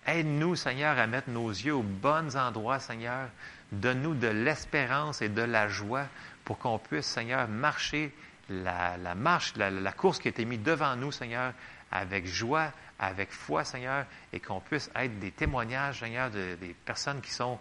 Aide-nous, 0.04 0.56
Seigneur, 0.56 0.98
à 0.98 1.06
mettre 1.06 1.30
nos 1.30 1.48
yeux 1.48 1.74
aux 1.74 1.82
bons 1.82 2.36
endroits, 2.36 2.80
Seigneur. 2.80 3.28
Donne-nous 3.70 4.14
de 4.14 4.26
l'espérance 4.26 5.22
et 5.22 5.28
de 5.28 5.40
la 5.40 5.68
joie 5.68 6.06
pour 6.44 6.58
qu'on 6.58 6.78
puisse, 6.78 7.06
Seigneur, 7.06 7.46
marcher 7.46 8.12
la, 8.50 8.96
marche, 9.14 9.54
la, 9.56 9.92
course 9.92 10.18
qui 10.18 10.28
a 10.28 10.30
été 10.30 10.44
mise 10.44 10.62
devant 10.62 10.96
nous, 10.96 11.12
Seigneur, 11.12 11.52
avec 11.92 12.26
joie, 12.26 12.72
avec 12.98 13.30
foi, 13.30 13.62
Seigneur, 13.64 14.04
et 14.32 14.40
qu'on 14.40 14.60
puisse 14.60 14.90
être 14.96 15.18
des 15.20 15.30
témoignages, 15.30 16.00
Seigneur, 16.00 16.30
de, 16.30 16.56
des 16.60 16.74
personnes 16.84 17.20
qui 17.20 17.30
sont 17.30 17.58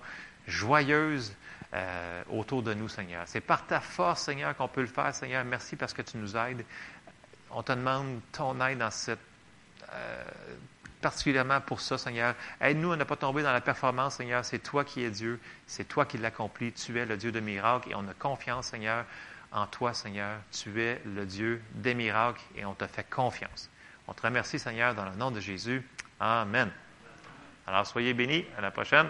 joyeuses 0.48 1.36
euh, 1.78 2.24
autour 2.32 2.64
de 2.64 2.74
nous, 2.74 2.90
Seigneur. 2.90 3.24
C'est 3.28 3.42
par 3.42 3.68
ta 3.68 3.80
force, 3.80 4.24
Seigneur, 4.24 4.56
qu'on 4.56 4.68
peut 4.68 4.82
le 4.82 4.88
faire, 4.88 5.14
Seigneur. 5.14 5.46
Merci 5.46 5.76
parce 5.76 5.94
que 5.94 6.02
tu 6.02 6.18
nous 6.18 6.36
aides. 6.36 6.66
On 7.52 7.62
te 7.62 7.72
demande 7.72 8.20
ton 8.32 8.60
aide 8.66 8.80
dans 8.80 8.92
cette 8.92 9.20
euh, 9.94 10.24
particulièrement 11.02 11.62
pour 11.62 11.80
ça, 11.80 11.98
Seigneur. 11.98 12.36
Aide-nous 12.60 12.92
à 12.92 12.98
ne 12.98 13.04
pas 13.04 13.16
tomber 13.16 13.44
dans 13.44 13.52
la 13.52 13.62
performance, 13.62 14.16
Seigneur. 14.16 14.44
C'est 14.44 14.60
toi 14.60 14.84
qui 14.84 15.04
es 15.04 15.12
Dieu, 15.12 15.40
c'est 15.68 15.88
toi 15.88 16.06
qui 16.06 16.18
l'accomplis. 16.18 16.74
Tu 16.74 16.98
es 17.00 17.06
le 17.06 17.18
Dieu 17.18 17.32
de 17.32 17.40
miracles 17.40 17.92
et 17.92 17.96
on 17.96 18.08
a 18.08 18.14
confiance, 18.18 18.68
Seigneur, 18.68 19.06
en 19.52 19.68
toi, 19.68 19.94
Seigneur. 19.94 20.40
Tu 20.52 20.82
es 20.82 21.02
le 21.06 21.26
Dieu 21.26 21.62
des 21.74 21.94
miracles 21.94 22.42
et 22.56 22.66
on 22.66 22.74
te 22.74 22.88
fait 22.88 23.08
confiance. 23.10 23.70
On 24.08 24.14
te 24.14 24.22
remercie, 24.22 24.60
Seigneur, 24.60 24.96
dans 24.96 25.06
le 25.06 25.16
nom 25.16 25.32
de 25.32 25.40
Jésus. 25.40 25.88
Amen. 26.20 26.72
Alors, 27.68 27.86
soyez 27.86 28.14
bénis. 28.14 28.46
À 28.58 28.62
la 28.62 28.72
prochaine. 28.72 29.08